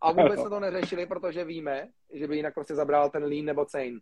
a 0.02 0.12
vůbec 0.12 0.40
jsme 0.40 0.50
to 0.50 0.60
neřešili, 0.60 1.06
protože 1.06 1.44
víme, 1.46 1.88
že 2.14 2.28
by 2.28 2.36
jinak 2.36 2.54
prostě 2.54 2.76
zabral 2.76 3.10
ten 3.10 3.24
lín 3.24 3.46
nebo 3.46 3.66
chain. 3.66 4.00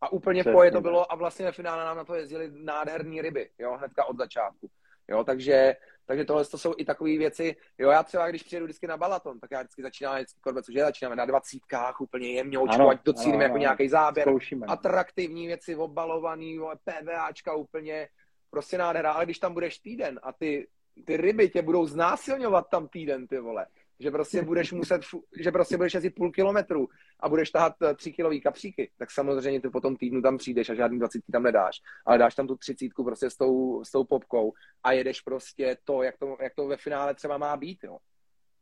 A 0.00 0.12
úplně 0.12 0.42
v 0.42 0.52
poje 0.52 0.70
to 0.70 0.80
bylo 0.80 1.12
a 1.12 1.14
vlastně 1.14 1.44
ve 1.44 1.52
finále 1.52 1.84
nám 1.84 1.96
na 1.96 2.04
to 2.04 2.14
jezdili 2.14 2.50
nádherní 2.52 3.22
ryby, 3.22 3.50
jo, 3.58 3.76
hnedka 3.76 4.04
od 4.04 4.16
začátku. 4.16 4.70
Jo, 5.08 5.24
takže, 5.24 5.76
takže 6.06 6.24
tohle 6.24 6.44
to 6.44 6.58
jsou 6.58 6.74
i 6.76 6.84
takové 6.84 7.18
věci. 7.18 7.56
Jo, 7.78 7.90
já 7.90 8.02
třeba, 8.02 8.28
když 8.28 8.42
přijedu 8.42 8.64
vždycky 8.64 8.86
na 8.86 8.96
Balaton, 8.96 9.40
tak 9.40 9.50
já 9.50 9.60
vždycky 9.60 9.82
začínám 9.82 10.14
vždycky 10.14 10.40
korbec, 10.40 10.66
že 10.70 10.80
začínáme 10.80 11.16
na 11.16 11.24
dvacítkách 11.24 12.00
úplně 12.00 12.32
jemňoučku, 12.32 12.88
ať 12.88 13.02
docílíme 13.04 13.44
jako 13.44 13.56
nějaký 13.56 13.88
záběr. 13.88 14.28
Zkoušíme. 14.28 14.66
Atraktivní 14.66 15.46
věci, 15.46 15.76
obalovaný, 15.76 16.60
PVAčka 16.84 17.54
úplně, 17.54 18.08
prostě 18.50 18.78
nádhera. 18.78 19.12
Ale 19.12 19.24
když 19.24 19.38
tam 19.38 19.54
budeš 19.54 19.78
týden 19.78 20.20
a 20.22 20.32
ty, 20.32 20.68
ty 21.04 21.16
ryby 21.16 21.48
tě 21.48 21.62
budou 21.62 21.86
znásilňovat 21.86 22.68
tam 22.68 22.88
týden, 22.88 23.26
ty 23.26 23.38
vole, 23.38 23.66
že 24.00 24.10
prostě 24.10 24.42
budeš 24.42 24.72
muset, 24.72 25.02
že 25.40 25.52
prostě 25.52 25.76
budeš 25.76 25.94
jezdit 25.94 26.10
půl 26.10 26.30
kilometru 26.30 26.88
a 27.20 27.28
budeš 27.28 27.50
tahat 27.50 27.72
eh, 27.82 27.94
tři 27.94 28.12
kilový 28.12 28.40
kapříky, 28.40 28.90
tak 28.98 29.10
samozřejmě 29.10 29.60
ty 29.60 29.70
po 29.70 29.80
tom 29.80 29.96
týdnu 29.96 30.22
tam 30.22 30.38
přijdeš 30.38 30.70
a 30.70 30.74
žádný 30.74 30.98
dvacítky 30.98 31.32
tam 31.32 31.42
nedáš, 31.42 31.76
ale 32.06 32.18
dáš 32.18 32.34
tam 32.34 32.46
tu 32.46 32.56
třicítku 32.56 33.04
prostě 33.04 33.30
s 33.30 33.36
tou, 33.36 33.84
s 33.84 33.90
tou 33.90 34.04
popkou 34.04 34.52
a 34.84 34.92
jedeš 34.92 35.20
prostě 35.20 35.76
to, 35.84 36.02
jak 36.02 36.18
to, 36.18 36.36
jak 36.42 36.54
to 36.54 36.66
ve 36.66 36.76
finále 36.76 37.14
třeba 37.14 37.38
má 37.38 37.56
být, 37.56 37.78
jo. 37.84 37.98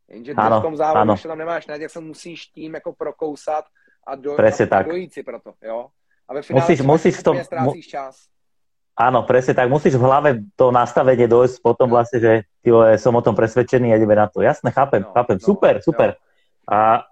Jenže 0.07 0.33
ano, 0.33 0.59
v 0.59 0.63
tom 0.63 0.75
závodu, 0.75 1.11
když 1.11 1.23
tam 1.23 1.37
nemáš 1.37 1.67
najít, 1.67 1.81
jak 1.81 1.91
se 1.91 1.99
musíš 1.99 2.45
tím 2.45 2.73
jako 2.73 2.93
prokousat 2.93 3.65
a, 4.07 4.15
do, 4.15 4.33
a 4.33 4.67
tak. 4.67 4.87
dojít 4.87 5.13
si 5.13 5.23
proto, 5.23 5.53
jo. 5.61 5.87
A 6.27 6.33
ve 6.33 6.41
finále 6.41 6.61
musíš, 6.61 6.81
musíš 6.81 7.15
v 7.17 7.23
tom, 7.23 7.37
mu, 7.59 7.73
čas. 7.81 8.29
Áno, 8.99 9.23
presne 9.23 9.55
tak. 9.55 9.71
Musíš 9.71 9.95
v 9.95 10.03
hlave 10.03 10.29
to 10.59 10.75
nastavenie 10.75 11.23
dojsť 11.23 11.63
potom 11.63 11.87
vlastne, 11.87 12.19
že 12.19 12.33
ty 12.69 12.97
som 13.01 13.15
o 13.17 13.25
tom 13.25 13.35
presvedčený 13.35 13.93
a 13.93 13.97
ideme 13.97 14.15
na 14.15 14.29
to. 14.29 14.45
Jasné, 14.45 14.71
chápem, 14.71 15.01
no, 15.01 15.11
chápem. 15.11 15.37
No, 15.41 15.45
super, 15.45 15.81
super. 15.81 16.15
A 16.69 17.03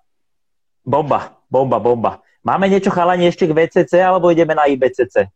bomba, 0.86 1.42
bomba, 1.50 1.80
bomba. 1.82 2.22
Máme 2.46 2.70
niečo 2.70 2.94
chalani 2.94 3.28
ešte 3.28 3.50
k 3.50 3.52
VCC, 3.52 4.00
alebo 4.00 4.32
ideme 4.32 4.56
na 4.56 4.70
IBCC? 4.70 5.28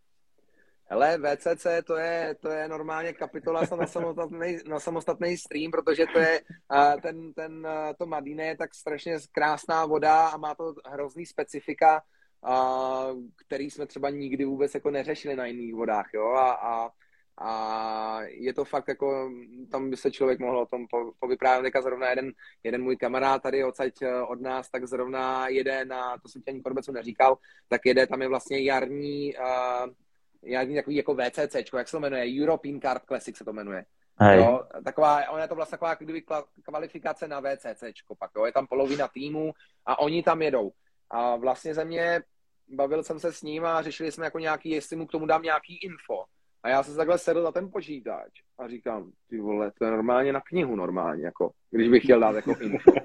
Hele, 0.91 1.17
VCC 1.17 1.84
to 1.88 1.95
je, 1.95 2.36
to 2.39 2.49
je 2.49 2.67
normálně 2.67 3.13
kapitola 3.13 3.61
na 3.61 3.88
samostatný, 3.88 4.57
na 4.67 4.80
samostatný 4.80 5.38
stream, 5.38 5.72
protože 5.72 6.05
to 6.13 6.19
je 6.19 6.41
ten, 7.01 7.34
ten, 7.34 7.67
to 7.97 8.05
Madine 8.05 8.45
je 8.45 8.57
tak 8.57 8.76
strašně 8.76 9.17
krásná 9.32 9.86
voda 9.86 10.28
a 10.28 10.38
má 10.38 10.55
to 10.55 10.74
hrozný 10.91 11.26
specifika 11.26 12.01
a, 12.43 13.07
který 13.47 13.72
jsme 13.72 13.86
třeba 13.86 14.09
nikdy 14.09 14.45
vůbec 14.45 14.74
jako 14.74 14.91
neřešili 14.91 15.36
na 15.36 15.45
jiných 15.45 15.76
vodách, 15.76 16.09
jo, 16.13 16.28
a, 16.32 16.51
a, 16.51 16.89
a 17.38 18.21
je 18.21 18.53
to 18.53 18.65
fakt 18.65 18.88
jako, 18.88 19.32
tam 19.71 19.89
by 19.89 19.97
se 19.97 20.11
člověk 20.11 20.39
mohl 20.39 20.59
o 20.59 20.65
tom 20.65 20.86
povyprávět, 21.19 21.63
teďka 21.63 21.82
zrovna 21.82 22.09
jeden, 22.09 22.32
jeden 22.63 22.84
můj 22.84 22.97
kamarád 22.97 23.41
tady 23.43 23.63
odsaď 23.63 24.01
eh, 24.01 24.21
od 24.21 24.41
nás, 24.41 24.69
tak 24.69 24.86
zrovna 24.88 25.47
jede 25.47 25.86
na, 25.86 26.17
to 26.17 26.29
jsem 26.29 26.41
ti 26.41 26.51
ani 26.51 26.61
Korbecu 26.61 26.91
neříkal, 26.91 27.38
tak 27.67 27.82
jede, 27.86 28.07
tam 28.07 28.21
je 28.21 28.27
vlastně 28.27 28.59
jarní, 28.59 29.34
uh, 29.36 29.93
jarní 30.43 30.75
takový 30.75 30.95
jako 30.95 31.15
VCC, 31.15 31.55
jak 31.73 31.88
se 31.88 31.91
to 31.91 31.99
jmenuje, 31.99 32.41
European 32.41 32.79
Card 32.82 33.03
Classic 33.05 33.38
se 33.38 33.45
to 33.45 33.53
jmenuje. 33.53 33.86
Hej. 34.19 34.38
Jo, 34.38 34.63
taková, 34.86 35.29
ona 35.29 35.41
je 35.41 35.47
to 35.47 35.55
vlastně 35.55 35.77
taková 35.77 35.93
kdyby 35.93 36.23
kvalifikace 36.63 37.27
na 37.27 37.41
VCC, 37.41 37.84
pak 38.19 38.32
jo, 38.38 38.45
je 38.45 38.51
tam 38.51 38.67
polovina 38.67 39.07
týmu 39.07 39.51
a 39.86 39.99
oni 39.99 40.23
tam 40.23 40.41
jedou. 40.41 40.71
A 41.09 41.36
vlastně 41.36 41.73
ze 41.73 41.86
mě, 41.86 42.21
bavil 42.67 43.03
jsem 43.03 43.19
se 43.19 43.34
s 43.34 43.41
ním 43.41 43.65
a 43.65 43.82
řešili 43.82 44.11
jsme 44.11 44.25
jako 44.25 44.39
nějaký, 44.39 44.69
jestli 44.69 44.95
mu 44.95 45.05
k 45.05 45.11
tomu 45.11 45.25
dám 45.25 45.41
nějaký 45.41 45.77
info. 45.77 46.23
A 46.64 46.70
já 46.70 46.84
se 46.84 46.95
takhle 46.95 47.18
sedl 47.18 47.43
na 47.43 47.51
ten 47.51 47.72
počítač 47.72 48.41
a 48.57 48.68
říkám, 48.68 49.12
ty 49.30 49.39
vole, 49.39 49.72
to 49.72 49.86
je 49.86 49.91
normálně 49.91 50.34
na 50.34 50.41
knihu 50.41 50.76
normálně, 50.76 51.26
jako, 51.26 51.51
když 51.72 51.89
bych 51.89 52.03
chtěl 52.03 52.20
dát 52.20 52.36
jako 52.36 52.55
info. 52.62 52.91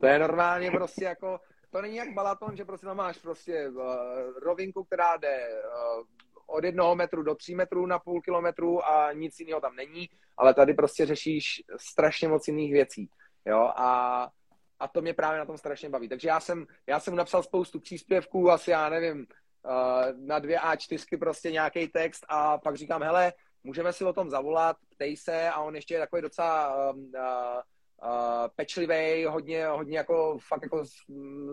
To 0.00 0.06
je 0.06 0.18
normálně 0.18 0.70
prostě 0.70 1.04
jako, 1.04 1.40
to 1.70 1.82
není 1.82 1.96
jak 1.96 2.14
balaton, 2.14 2.56
že 2.56 2.64
prostě 2.64 2.86
tam 2.86 2.96
máš 2.96 3.18
prostě 3.18 3.68
uh, 3.68 3.84
rovinku, 4.42 4.84
která 4.84 5.16
jde 5.16 5.48
uh, 5.48 6.04
od 6.46 6.64
jednoho 6.64 6.94
metru 6.94 7.22
do 7.22 7.34
tří 7.34 7.54
metrů 7.54 7.86
na 7.86 7.98
půl 7.98 8.20
kilometru 8.20 8.84
a 8.84 9.12
nic 9.12 9.40
jiného 9.40 9.60
tam 9.60 9.76
není, 9.76 10.08
ale 10.36 10.54
tady 10.54 10.74
prostě 10.74 11.06
řešíš 11.06 11.62
strašně 11.76 12.28
moc 12.28 12.48
jiných 12.48 12.72
věcí. 12.72 13.10
Jo, 13.46 13.72
a 13.76 14.28
a 14.80 14.88
to 14.88 15.02
mě 15.02 15.14
právě 15.14 15.38
na 15.38 15.44
tom 15.44 15.58
strašně 15.58 15.88
baví. 15.88 16.08
Takže 16.08 16.28
já 16.28 16.40
jsem, 16.40 16.66
já 16.86 17.00
jsem 17.00 17.16
napsal 17.16 17.42
spoustu 17.42 17.80
příspěvků, 17.80 18.50
asi 18.50 18.70
já 18.70 18.88
nevím, 18.88 19.26
na 20.16 20.38
dvě 20.38 20.58
A4 20.58 21.18
prostě 21.18 21.50
nějaký 21.50 21.88
text 21.88 22.26
a 22.28 22.58
pak 22.58 22.76
říkám, 22.76 23.02
hele, 23.02 23.32
můžeme 23.64 23.92
si 23.92 24.04
o 24.04 24.12
tom 24.12 24.30
zavolat, 24.30 24.76
ptej 24.88 25.16
se. 25.16 25.50
A 25.50 25.60
on 25.60 25.76
ještě 25.76 25.94
je 25.94 26.00
takový 26.00 26.22
docela 26.22 26.74
uh, 26.92 26.98
uh, 26.98 27.02
uh, 28.02 28.48
pečlivý, 28.56 29.24
hodně, 29.24 29.66
hodně 29.66 29.98
jako 29.98 30.38
fakt 30.48 30.62
jako 30.62 30.84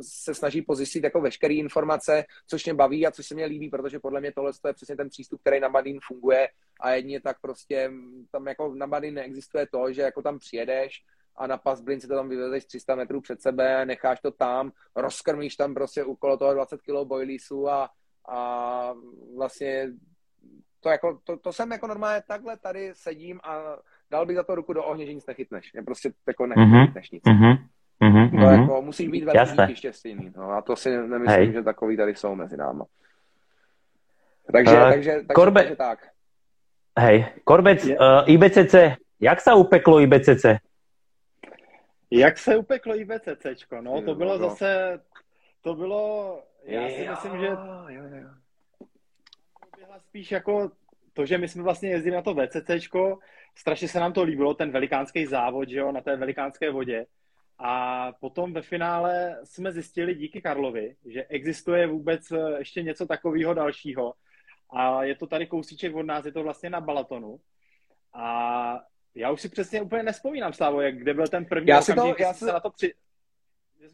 se 0.01 0.33
snaží 0.33 0.61
pozjistit 0.61 1.03
jako 1.03 1.21
veškeré 1.21 1.53
informace, 1.53 2.25
což 2.47 2.65
mě 2.65 2.73
baví 2.73 3.07
a 3.07 3.11
což 3.11 3.27
se 3.27 3.35
mě 3.35 3.45
líbí, 3.45 3.69
protože 3.69 3.99
podle 3.99 4.21
mě 4.21 4.31
tohle 4.31 4.51
je 4.67 4.73
přesně 4.73 4.95
ten 4.95 5.09
přístup, 5.09 5.41
který 5.41 5.59
na 5.59 5.69
Badin 5.69 5.99
funguje. 6.07 6.49
A 6.79 6.91
jedině 6.91 7.21
tak 7.21 7.41
prostě 7.41 7.91
tam 8.31 8.47
jako 8.47 8.75
na 8.75 8.87
Badin 8.87 9.13
neexistuje 9.13 9.67
to, 9.71 9.93
že 9.93 10.01
jako 10.01 10.21
tam 10.21 10.39
přijedeš, 10.39 11.03
a 11.37 11.47
na 11.47 11.57
pasblin 11.57 12.01
si 12.01 12.07
to 12.07 12.15
tam 12.15 12.29
vyvezeš 12.29 12.65
300 12.65 12.95
metrů 12.95 13.21
před 13.21 13.41
sebe, 13.41 13.85
necháš 13.85 14.19
to 14.19 14.31
tam, 14.31 14.71
rozkrmíš 14.95 15.55
tam 15.55 15.73
prostě 15.73 16.03
okolo 16.03 16.37
toho 16.37 16.53
20 16.53 16.81
kg 16.81 17.07
bojlísů 17.07 17.69
a, 17.69 17.89
a 18.29 18.93
vlastně 19.37 19.89
to, 20.79 20.89
jako, 20.89 21.19
to, 21.23 21.37
to 21.37 21.53
jsem 21.53 21.71
jako 21.71 21.87
normálně 21.87 22.23
takhle 22.27 22.57
tady 22.57 22.91
sedím 22.93 23.39
a 23.43 23.77
dal 24.11 24.25
bych 24.25 24.35
za 24.35 24.43
to 24.43 24.55
ruku 24.55 24.73
do 24.73 24.83
ohně, 24.83 25.05
že 25.05 25.13
nic 25.13 25.25
nechytneš. 25.25 25.71
Je 25.73 25.83
prostě 25.83 26.11
jako 26.27 26.47
mhm. 26.47 26.71
nechytneš 26.71 27.11
nic. 27.11 27.23
Mm-hmm. 27.23 27.57
Mm-hmm. 28.01 28.29
To 28.29 28.35
mm-hmm. 28.35 28.61
jako 28.61 28.81
musíš 28.81 29.07
být 29.07 29.23
velký 29.23 29.51
díky 29.61 29.75
štěstí. 29.75 30.31
No, 30.37 30.51
a 30.51 30.61
to 30.61 30.75
si 30.75 30.89
nemyslím, 30.89 31.27
Hej. 31.27 31.51
že 31.51 31.63
takový 31.63 31.97
tady 31.97 32.15
jsou 32.15 32.35
mezi 32.35 32.57
náma. 32.57 32.85
Takže, 34.51 34.73
uh, 34.73 34.89
takže, 34.89 35.11
takže, 35.11 35.33
Korbe... 35.33 35.61
takže 35.61 35.75
tak. 35.75 35.99
Hej, 36.99 37.25
Korbec, 37.43 37.85
uh, 37.85 37.93
IBCC, 38.25 38.75
jak 39.19 39.41
sa 39.41 39.53
upeklo 39.53 40.01
IBCC? 40.01 40.57
Jak 42.11 42.37
se 42.37 42.57
upeklo 42.57 42.95
IBCC? 42.97 43.45
No, 43.81 44.01
to 44.01 44.15
bylo 44.15 44.37
zase, 44.37 45.01
to 45.61 45.75
bylo, 45.75 46.43
já 46.63 46.89
si 46.89 47.07
myslím, 47.09 47.41
že 47.41 47.47
proběhla 49.59 49.99
spíš 49.99 50.31
jako 50.31 50.71
to, 51.13 51.25
že 51.25 51.37
my 51.37 51.47
jsme 51.47 51.63
vlastně 51.63 51.89
jezdili 51.89 52.15
na 52.15 52.21
to 52.21 52.35
VCC, 52.35 52.69
strašně 53.55 53.87
se 53.87 53.99
nám 53.99 54.13
to 54.13 54.23
líbilo, 54.23 54.53
ten 54.53 54.71
velikánský 54.71 55.25
závod, 55.25 55.69
že 55.69 55.79
jo, 55.79 55.91
na 55.91 56.01
té 56.01 56.15
velikánské 56.15 56.71
vodě. 56.71 57.05
A 57.59 58.11
potom 58.11 58.53
ve 58.53 58.61
finále 58.61 59.39
jsme 59.43 59.71
zjistili 59.71 60.15
díky 60.15 60.41
Karlovi, 60.41 60.95
že 61.05 61.25
existuje 61.25 61.87
vůbec 61.87 62.33
ještě 62.57 62.83
něco 62.83 63.05
takového 63.05 63.53
dalšího. 63.53 64.13
A 64.69 65.03
je 65.03 65.15
to 65.15 65.27
tady 65.27 65.47
kousíček 65.47 65.95
od 65.95 66.03
nás, 66.03 66.25
je 66.25 66.31
to 66.31 66.43
vlastně 66.43 66.69
na 66.69 66.81
Balatonu. 66.81 67.39
A 68.13 68.79
já 69.17 69.31
už 69.31 69.41
si 69.41 69.49
přesně 69.49 69.81
úplně 69.81 70.03
nespomínám, 70.03 70.53
Slavo, 70.53 70.81
jak, 70.81 70.97
kde 70.97 71.13
byl 71.13 71.27
ten 71.27 71.45
první 71.45 71.67
já 71.67 71.79
okamžik, 71.79 72.17
to, 72.17 72.23
já 72.23 72.33
si, 72.33 72.39
se 72.39 72.45
na 72.45 72.59
to 72.59 72.69
při... 72.69 72.93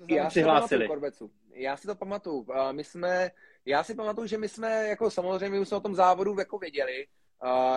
já 0.07 0.27
přihlásili. 0.27 0.87
Si 1.11 1.29
já 1.53 1.77
si 1.77 1.87
to 1.87 1.95
pamatuju. 1.95 2.47
My 2.71 2.83
jsme, 2.83 3.31
já 3.65 3.83
si 3.83 3.95
pamatuju, 3.95 4.27
že 4.27 4.37
my 4.37 4.49
jsme, 4.49 4.87
jako 4.87 5.11
samozřejmě, 5.11 5.59
už 5.59 5.67
jsme 5.67 5.77
o 5.77 5.81
tom 5.81 5.95
závodu 5.95 6.39
jako 6.39 6.57
věděli, 6.57 7.07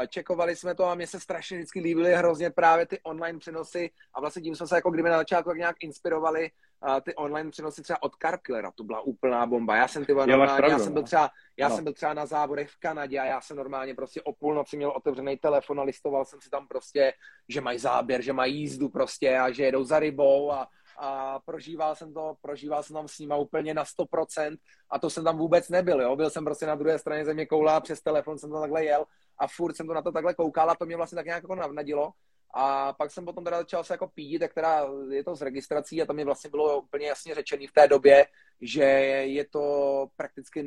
čekovali 0.08 0.56
jsme 0.56 0.74
to 0.74 0.84
a 0.84 0.94
mě 0.94 1.06
se 1.06 1.20
strašně 1.20 1.56
vždycky 1.56 1.80
líbily 1.80 2.14
hrozně 2.14 2.50
právě 2.50 2.86
ty 2.86 3.00
online 3.02 3.38
přenosy 3.38 3.90
a 4.14 4.20
vlastně 4.20 4.42
tím 4.42 4.56
jsme 4.56 4.66
se 4.66 4.74
jako 4.74 4.90
kdyby 4.90 5.08
na 5.08 5.16
začátku 5.16 5.50
tak 5.50 5.58
nějak 5.58 5.76
inspirovali 5.80 6.50
uh, 6.88 7.00
ty 7.00 7.14
online 7.14 7.50
přenosy 7.50 7.82
třeba 7.82 8.02
od 8.02 8.12
Carklera, 8.22 8.72
to 8.74 8.84
byla 8.84 9.00
úplná 9.00 9.46
bomba. 9.46 9.76
Já 9.76 9.88
jsem 9.88 10.04
ty 10.04 10.14
normálně, 10.14 10.56
pravdu, 10.56 10.70
já 10.70 10.78
jsem 10.78 10.92
byl 10.92 11.02
no. 11.02 11.06
třeba, 11.06 11.30
já 11.56 11.68
no. 11.68 11.74
jsem 11.74 11.84
byl 11.84 11.92
třeba 11.92 12.14
na 12.14 12.26
závodech 12.26 12.70
v 12.70 12.80
Kanadě 12.80 13.18
a 13.18 13.24
já 13.24 13.40
jsem 13.40 13.56
normálně 13.56 13.94
prostě 13.94 14.22
o 14.22 14.32
půlnoci 14.32 14.76
měl 14.76 14.90
otevřený 14.90 15.36
telefon 15.36 15.80
a 15.80 15.82
listoval 15.82 16.24
jsem 16.24 16.40
si 16.40 16.50
tam 16.50 16.68
prostě, 16.68 17.12
že 17.48 17.60
mají 17.60 17.78
záběr, 17.78 18.22
že 18.22 18.32
mají 18.32 18.60
jízdu 18.60 18.88
prostě 18.88 19.38
a 19.38 19.50
že 19.50 19.64
jedou 19.64 19.84
za 19.84 19.98
rybou 19.98 20.52
a, 20.52 20.68
a 20.98 21.38
prožíval 21.44 21.94
jsem 21.94 22.14
to, 22.14 22.34
prožíval 22.40 22.82
jsem 22.82 22.94
tam 22.94 23.08
s 23.08 23.18
nima 23.18 23.36
úplně 23.36 23.74
na 23.74 23.84
100% 23.84 24.56
a 24.90 24.98
to 24.98 25.10
jsem 25.10 25.24
tam 25.24 25.38
vůbec 25.38 25.68
nebyl, 25.68 26.00
jo. 26.00 26.16
Byl 26.16 26.30
jsem 26.30 26.44
prostě 26.44 26.66
na 26.66 26.74
druhé 26.74 26.98
straně 26.98 27.24
země 27.24 27.46
koula 27.46 27.76
a 27.76 27.80
přes 27.80 28.02
telefon 28.02 28.38
jsem 28.38 28.50
to 28.50 28.60
takhle 28.60 28.84
jel 28.84 29.04
a 29.38 29.46
furt 29.46 29.76
jsem 29.76 29.86
to 29.86 29.94
na 29.94 30.02
to 30.02 30.12
takhle 30.12 30.34
koukal 30.34 30.70
a 30.70 30.74
to 30.74 30.86
mě 30.86 30.96
vlastně 30.96 31.16
tak 31.16 31.26
nějak 31.26 31.42
jako 31.42 31.54
navnadilo. 31.54 32.12
A 32.54 32.92
pak 32.92 33.10
jsem 33.10 33.24
potom 33.24 33.44
teda 33.44 33.58
začal 33.58 33.84
se 33.84 33.94
jako 33.94 34.08
pídit, 34.08 34.38
tak 34.38 34.54
teda 34.54 34.86
je 35.10 35.24
to 35.24 35.36
s 35.36 35.42
registrací 35.42 36.02
a 36.02 36.06
tam 36.06 36.16
mi 36.16 36.24
vlastně 36.24 36.50
bylo 36.50 36.78
úplně 36.78 37.06
jasně 37.06 37.34
řečený 37.34 37.66
v 37.66 37.72
té 37.72 37.88
době, 37.88 38.26
že 38.60 38.82
je 38.82 39.44
to 39.44 40.06
prakticky 40.16 40.62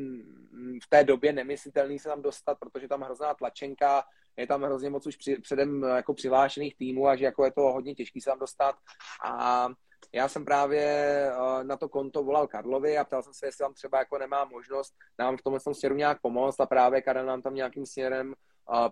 v 0.84 0.90
té 0.90 1.04
době 1.04 1.34
nemyslitelný 1.34 2.00
se 2.00 2.10
tam 2.10 2.22
dostat, 2.22 2.58
protože 2.60 2.88
tam 2.88 3.02
hrozná 3.02 3.34
tlačenka, 3.34 4.04
je 4.38 4.48
tam 4.48 4.64
hrozně 4.64 4.90
moc 4.90 5.08
už 5.08 5.16
při, 5.16 5.36
předem 5.36 5.84
jako 5.84 6.14
přihlášených 6.14 6.78
týmů 6.78 7.08
a 7.08 7.16
že 7.16 7.26
jako 7.26 7.46
je 7.46 7.52
to 7.52 7.62
hodně 7.62 7.96
těžký 7.96 8.22
se 8.22 8.30
tam 8.30 8.40
dostat. 8.40 8.76
A 9.24 9.68
já 10.14 10.28
jsem 10.28 10.46
právě 10.46 10.84
eh, 10.84 11.64
na 11.64 11.78
to 11.78 11.90
konto 11.90 12.24
volal 12.24 12.48
Karlovi 12.48 12.98
a 12.98 13.04
ptal 13.04 13.24
jsem 13.24 13.34
se, 13.34 13.46
jestli 13.46 13.64
tam 13.64 13.74
třeba 13.74 14.00
jako 14.00 14.18
nemá 14.18 14.46
možnost 14.46 14.94
nám 15.20 15.38
v 15.38 15.42
tomhle 15.42 15.60
směru 15.74 15.96
nějak 15.96 16.22
pomoct 16.22 16.60
a 16.60 16.66
právě 16.66 17.02
Karel 17.02 17.26
nám 17.26 17.42
tam 17.42 17.56
nějakým 17.56 17.86
směrem 17.86 18.34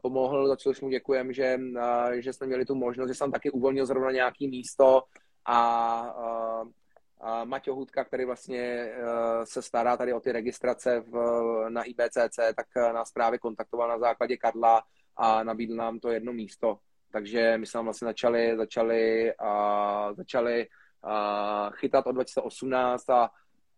pomohl, 0.01 0.47
za 0.47 0.55
což 0.55 0.81
mu 0.81 0.89
děkujem, 0.89 1.33
že, 1.33 1.59
že 2.13 2.33
jsme 2.33 2.47
měli 2.47 2.65
tu 2.65 2.75
možnost, 2.75 3.07
že 3.07 3.15
jsem 3.15 3.31
taky 3.31 3.51
uvolnil 3.51 3.85
zrovna 3.85 4.11
nějaký 4.11 4.47
místo 4.47 5.03
a, 5.45 5.57
a 7.21 7.43
Maťo 7.43 7.75
Hudka, 7.75 8.03
který 8.03 8.25
vlastně 8.25 8.93
se 9.43 9.61
stará 9.61 9.97
tady 9.97 10.13
o 10.13 10.19
ty 10.19 10.31
registrace 10.31 10.99
v, 10.99 11.15
na 11.69 11.83
IBCC, 11.83 12.35
tak 12.55 12.93
nás 12.93 13.11
právě 13.11 13.39
kontaktoval 13.39 13.89
na 13.89 13.99
základě 13.99 14.37
Karla 14.37 14.83
a 15.17 15.43
nabídl 15.43 15.75
nám 15.75 15.99
to 15.99 16.11
jedno 16.11 16.33
místo. 16.33 16.79
Takže 17.11 17.57
my 17.57 17.65
jsme 17.65 17.81
vlastně 17.81 18.05
začali, 18.05 18.57
začali, 18.57 19.33
a, 19.35 20.13
začali 20.13 20.67
a, 21.03 21.71
chytat 21.73 22.07
od 22.07 22.11
2018 22.11 23.09
a, 23.09 23.29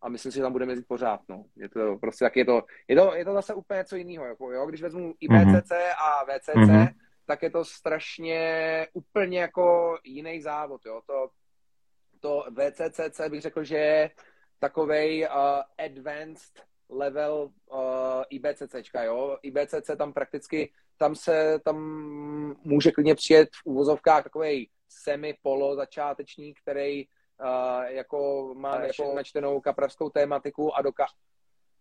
a 0.01 0.09
myslím 0.09 0.31
si, 0.31 0.35
že 0.35 0.41
tam 0.41 0.51
budeme 0.51 0.71
jezdit 0.71 0.87
pořád. 0.87 1.21
No. 1.29 1.45
Je 1.55 1.69
to 1.69 1.97
prostě 1.97 2.25
tak, 2.25 2.35
je 2.35 2.45
to, 2.45 2.61
je 2.87 2.95
to, 2.95 3.15
je 3.15 3.25
to 3.25 3.33
zase 3.33 3.53
úplně 3.53 3.77
něco 3.77 3.95
jiného. 3.95 4.25
Jako, 4.25 4.51
jo? 4.51 4.65
Když 4.65 4.81
vezmu 4.81 5.13
IBCC 5.19 5.69
mm-hmm. 5.69 5.93
a 5.97 6.25
VCC, 6.25 6.49
mm-hmm. 6.49 6.93
tak 7.25 7.43
je 7.43 7.49
to 7.49 7.65
strašně 7.65 8.87
úplně 8.93 9.39
jako 9.39 9.97
jiný 10.03 10.41
závod. 10.41 10.85
Jo? 10.85 11.01
To, 11.05 11.29
to 12.19 12.45
VCCC 12.51 13.21
bych 13.29 13.41
řekl, 13.41 13.63
že 13.63 13.77
je 13.77 14.11
takovej 14.59 15.27
uh, 15.27 15.85
advanced 15.85 16.63
level 16.89 17.49
uh, 17.71 17.79
IBCCčka, 18.29 19.03
jo. 19.03 19.37
IBCC 19.41 19.91
tam 19.97 20.13
prakticky, 20.13 20.71
tam 20.97 21.15
se, 21.15 21.59
tam 21.65 21.77
může 22.63 22.91
klidně 22.91 23.15
přijet 23.15 23.49
v 23.53 23.65
úvozovkách 23.65 24.23
takový 24.23 24.69
semi-polo 24.89 25.75
začátečník, 25.75 26.59
který 26.61 27.05
uh, 27.05 27.11
jako 27.87 28.51
má 28.57 28.81
jako 28.81 29.13
načtenou 29.15 29.61
kapravskou 29.61 30.09
tématiku 30.09 30.75
a 30.75 30.81
doká, 30.81 31.05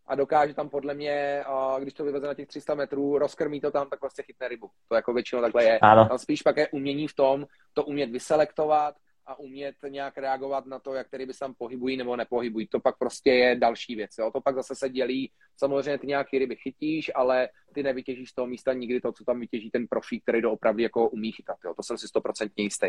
a 0.06 0.14
dokáže 0.14 0.54
tam 0.54 0.68
podle 0.68 0.94
mě, 0.94 1.44
když 1.80 1.94
to 1.94 2.04
vyveze 2.04 2.26
na 2.26 2.34
těch 2.34 2.48
300 2.48 2.74
metrů, 2.74 3.18
rozkrmí 3.18 3.61
to 3.61 3.70
tam, 3.70 3.88
tak 3.88 4.00
vlastně 4.00 4.24
chytne 4.24 4.48
rybu. 4.48 4.70
To 4.88 4.94
jako 4.94 5.12
většinou 5.12 5.42
takhle 5.42 5.64
je. 5.64 5.78
Ano. 5.78 6.09
Tam 6.09 6.18
spíš 6.18 6.42
pak 6.42 6.56
je 6.56 6.68
umění 6.68 7.09
v 7.09 7.14
tom, 7.14 7.46
to 7.72 7.84
umět 7.84 8.11
vyselektovat, 8.11 8.94
a 9.28 9.38
umět 9.38 9.76
nějak 9.88 10.18
reagovat 10.18 10.66
na 10.66 10.78
to, 10.78 10.94
jak 10.94 11.08
tedy 11.08 11.26
by 11.26 11.32
se 11.32 11.38
tam 11.38 11.54
pohybují 11.54 11.96
nebo 11.96 12.16
nepohybují. 12.16 12.66
To 12.66 12.80
pak 12.80 12.98
prostě 12.98 13.30
je 13.30 13.56
další 13.56 13.94
věc. 13.94 14.10
Jo? 14.18 14.30
To 14.30 14.40
pak 14.40 14.54
zase 14.54 14.74
se 14.74 14.88
dělí, 14.88 15.32
samozřejmě 15.56 15.98
ty 15.98 16.06
nějaké 16.06 16.38
ryby 16.38 16.56
chytíš, 16.56 17.10
ale 17.14 17.48
ty 17.74 17.82
nevytěžíš 17.82 18.30
z 18.30 18.34
toho 18.34 18.46
místa 18.46 18.72
nikdy 18.72 19.00
to, 19.00 19.12
co 19.12 19.24
tam 19.24 19.40
vytěží 19.40 19.70
ten 19.70 19.86
profík, 19.86 20.22
který 20.22 20.42
to 20.42 20.52
opravdu 20.52 20.82
jako 20.82 21.08
umí 21.08 21.32
chytat. 21.32 21.56
Jo? 21.64 21.74
To 21.74 21.82
jsem 21.82 21.98
si 21.98 22.08
stoprocentně 22.08 22.64
jistý. 22.64 22.86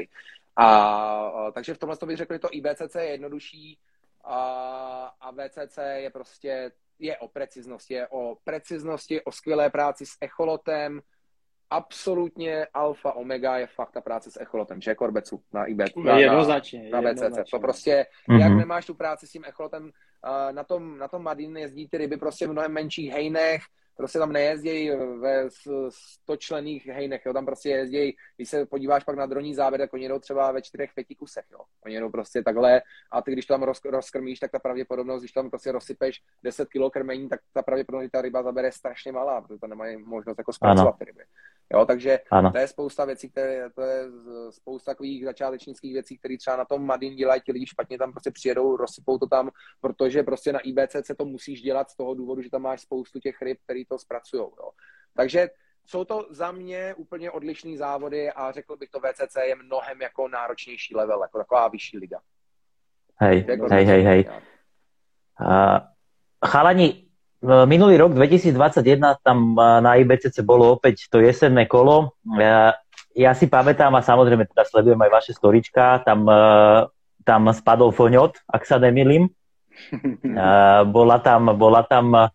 A, 0.55 0.65
a, 0.65 1.51
takže 1.51 1.73
v 1.73 1.77
tomhle 1.77 1.97
to 1.97 2.05
bych 2.05 2.17
řekl, 2.17 2.33
že 2.33 2.39
to 2.39 2.49
IBCC 2.51 2.95
je 2.95 3.09
jednodušší 3.09 3.77
a, 4.23 4.39
a 5.21 5.31
VCC 5.31 5.77
je 5.95 6.09
prostě 6.09 6.71
je 6.99 7.17
o 7.17 7.27
preciznosti, 7.27 7.93
je 7.93 8.07
o 8.07 8.35
preciznosti, 8.43 9.21
o 9.21 9.31
skvělé 9.31 9.69
práci 9.69 10.05
s 10.05 10.17
echolotem, 10.21 11.01
absolutně 11.69 12.65
alfa 12.73 13.13
omega 13.13 13.57
je 13.57 13.67
fakt 13.67 13.91
ta 13.91 14.01
práce 14.01 14.31
s 14.31 14.41
echolotem, 14.41 14.81
že 14.81 14.95
Korbecu 14.95 15.41
na 15.53 15.65
IB, 15.65 15.81
na, 16.03 16.19
jednoznačně, 16.19 16.89
na, 16.89 17.01
na 17.01 17.13
BCC. 17.13 17.51
To 17.51 17.59
prostě, 17.59 18.05
mm-hmm. 18.29 18.39
jak 18.39 18.53
nemáš 18.53 18.85
tu 18.85 18.93
práci 18.93 19.27
s 19.27 19.31
tím 19.31 19.43
echolotem, 19.47 19.91
na 20.51 20.63
tom, 20.63 20.97
na 20.97 21.07
tom 21.07 21.23
Madin 21.23 21.57
jezdí 21.57 21.87
ty 21.89 21.97
ryby 21.97 22.17
prostě 22.17 22.47
v 22.47 22.51
mnohem 22.51 22.71
menších 22.71 23.11
hejnech, 23.11 23.61
prostě 23.99 24.19
tam 24.19 24.31
nejezdí 24.31 24.91
ve 25.19 25.49
stočlených 25.89 26.85
hejnech, 26.85 27.21
jo, 27.25 27.33
tam 27.33 27.45
prostě 27.45 27.69
jezdí, 27.69 28.15
když 28.35 28.49
se 28.49 28.65
podíváš 28.65 29.03
pak 29.03 29.15
na 29.15 29.25
droní 29.25 29.55
záběr, 29.55 29.81
tak 29.81 29.93
oni 29.93 30.03
jedou 30.03 30.19
třeba 30.19 30.51
ve 30.51 30.61
čtyřech, 30.61 30.93
pěti 30.93 31.15
kusech, 31.15 31.45
jo. 31.51 31.59
Oni 31.85 31.95
jedou 31.95 32.09
prostě 32.09 32.43
takhle 32.43 32.81
a 33.11 33.21
ty, 33.21 33.31
když 33.31 33.45
to 33.45 33.53
tam 33.53 33.63
roz, 33.63 33.79
rozkrmíš, 33.85 34.39
tak 34.39 34.51
ta 34.51 34.59
pravděpodobnost, 34.59 35.21
když 35.21 35.31
tam 35.31 35.49
prostě 35.49 35.71
rozsypeš 35.71 36.21
10 36.43 36.69
kg 36.69 36.93
krmení, 36.93 37.29
tak 37.29 37.39
ta 37.53 37.61
pravděpodobnost, 37.61 38.05
že 38.05 38.09
ta 38.09 38.21
ryba 38.21 38.43
zabere 38.43 38.71
strašně 38.71 39.11
malá, 39.11 39.41
protože 39.41 39.59
to 39.59 39.67
nemají 39.67 39.97
možnost 39.97 40.37
jako 40.37 40.53
zpracovat 40.53 40.95
ty 40.99 41.05
ryby. 41.05 41.23
Jo, 41.73 41.85
takže 41.85 42.19
ano. 42.31 42.51
to 42.51 42.57
je 42.57 42.67
spousta 42.67 43.05
věcí, 43.05 43.29
které, 43.29 43.69
to 43.69 43.81
je 43.81 44.05
spousta 44.49 44.91
takových 44.91 45.25
začátečnických 45.25 45.93
věcí, 45.93 46.17
které 46.17 46.37
třeba 46.37 46.57
na 46.57 46.65
tom 46.65 46.85
Madin 46.85 47.15
dělají 47.15 47.41
ti 47.41 47.51
lidi 47.51 47.65
špatně, 47.65 47.97
tam 47.97 48.11
prostě 48.11 48.31
přijedou, 48.31 48.77
rozsypou 48.77 49.17
to 49.17 49.27
tam, 49.27 49.49
protože 49.81 50.23
prostě 50.23 50.53
na 50.53 50.59
IBCC 50.59 51.11
to 51.17 51.25
musíš 51.25 51.61
dělat 51.61 51.89
z 51.89 51.95
toho 51.95 52.13
důvodu, 52.13 52.41
že 52.41 52.49
tam 52.49 52.61
máš 52.61 52.81
spoustu 52.81 53.19
těch 53.19 53.41
ryb, 53.41 53.57
který 53.63 53.85
to 53.85 53.99
zpracují. 53.99 54.43
Takže 55.15 55.49
jsou 55.85 56.05
to 56.05 56.27
za 56.29 56.51
mě 56.51 56.93
úplně 56.97 57.31
odlišné 57.31 57.77
závody 57.77 58.31
a 58.31 58.51
řekl 58.51 58.77
bych 58.77 58.89
to 58.89 58.99
VCC 58.99 59.35
je 59.47 59.55
mnohem 59.55 60.01
jako 60.01 60.27
náročnější 60.27 60.95
level, 60.95 61.21
jako 61.21 61.37
taková 61.37 61.67
vyšší 61.67 61.97
liga. 61.97 62.19
Hej, 63.15 63.45
jako 63.47 63.67
hej, 63.71 63.85
hej, 63.85 64.03
hej. 64.03 64.29
Uh, 65.41 65.77
chalani, 66.45 67.08
minulý 67.41 67.95
rok 67.95 68.11
2021 68.15 69.23
tam 69.23 69.55
na 69.55 69.95
IBCC 69.95 70.43
bolo 70.43 70.75
opäť 70.75 71.07
to 71.07 71.23
jesenné 71.23 71.65
kolo. 71.65 72.15
Ja, 72.35 72.75
ja 73.15 73.31
si 73.31 73.47
pamätám 73.47 73.95
a 73.95 74.03
samozrejme 74.03 74.47
teda 74.47 74.67
sledujem 74.67 74.99
aj 74.99 75.11
vaše 75.11 75.31
storička, 75.31 76.03
tam, 76.03 76.27
tam 77.23 77.41
spadol 77.55 77.95
Foňot, 77.95 78.43
ak 78.47 78.63
sa 78.67 78.75
nemýlim. 78.79 79.31
bola 80.95 81.17
tam, 81.23 81.55
bola 81.55 81.87
tam 81.87 82.27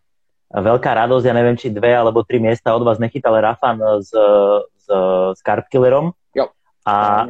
veľká 0.49 0.91
radosť, 1.05 1.25
ja 1.29 1.33
neviem, 1.37 1.57
či 1.57 1.69
dve 1.69 1.93
alebo 1.93 2.25
tri 2.25 2.41
miesta 2.41 2.73
od 2.73 2.81
vás 2.81 2.97
nechytal 2.97 3.37
Rafan 3.37 3.77
s, 4.01 4.09
s, 4.09 4.85
s 5.35 5.39
Carpkillerom. 5.45 6.13
Jo. 6.33 6.49
A 6.85 7.27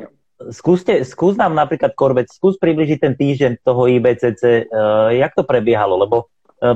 skúste, 0.52 1.04
skús 1.08 1.40
nám 1.40 1.56
napríklad, 1.56 1.96
Korbec, 1.96 2.28
skús 2.28 2.60
približiť 2.60 2.98
ten 3.00 3.14
týždeň 3.16 3.52
toho 3.64 3.88
IBCC, 3.88 4.72
jak 5.16 5.32
to 5.34 5.44
prebiehalo, 5.48 5.96
lebo 5.96 6.28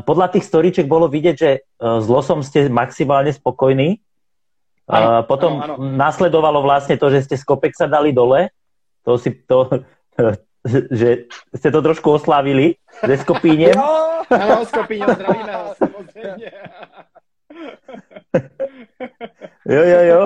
podľa 0.06 0.28
tých 0.36 0.46
storiček 0.46 0.86
bolo 0.86 1.08
vidieť, 1.08 1.36
že 1.36 1.52
s 1.80 2.06
losom 2.06 2.44
ste 2.44 2.68
maximálne 2.70 3.34
spokojní. 3.34 3.98
Ano, 4.90 5.24
Potom 5.24 5.62
ano, 5.62 5.78
ano. 5.78 5.86
nasledovalo 5.86 6.66
vlastne 6.66 6.98
to, 6.98 7.14
že 7.14 7.30
ste 7.30 7.36
z 7.38 7.46
kopek 7.46 7.78
sa 7.78 7.86
dali 7.86 8.10
dole. 8.10 8.50
To 9.06 9.22
si 9.22 9.32
to, 9.46 9.70
že 11.00 11.30
ste 11.30 11.70
to 11.70 11.80
trošku 11.80 12.18
oslávili 12.18 12.76
ze 13.06 13.16
Skopínem. 13.22 13.78
Jo, 13.78 14.26
ano, 14.30 14.66
zdravíme 14.66 15.54
ho, 15.58 15.74
samozřejmě. 15.78 16.52
Jo, 19.70 19.84
jo, 19.84 20.02
jo. 20.02 20.22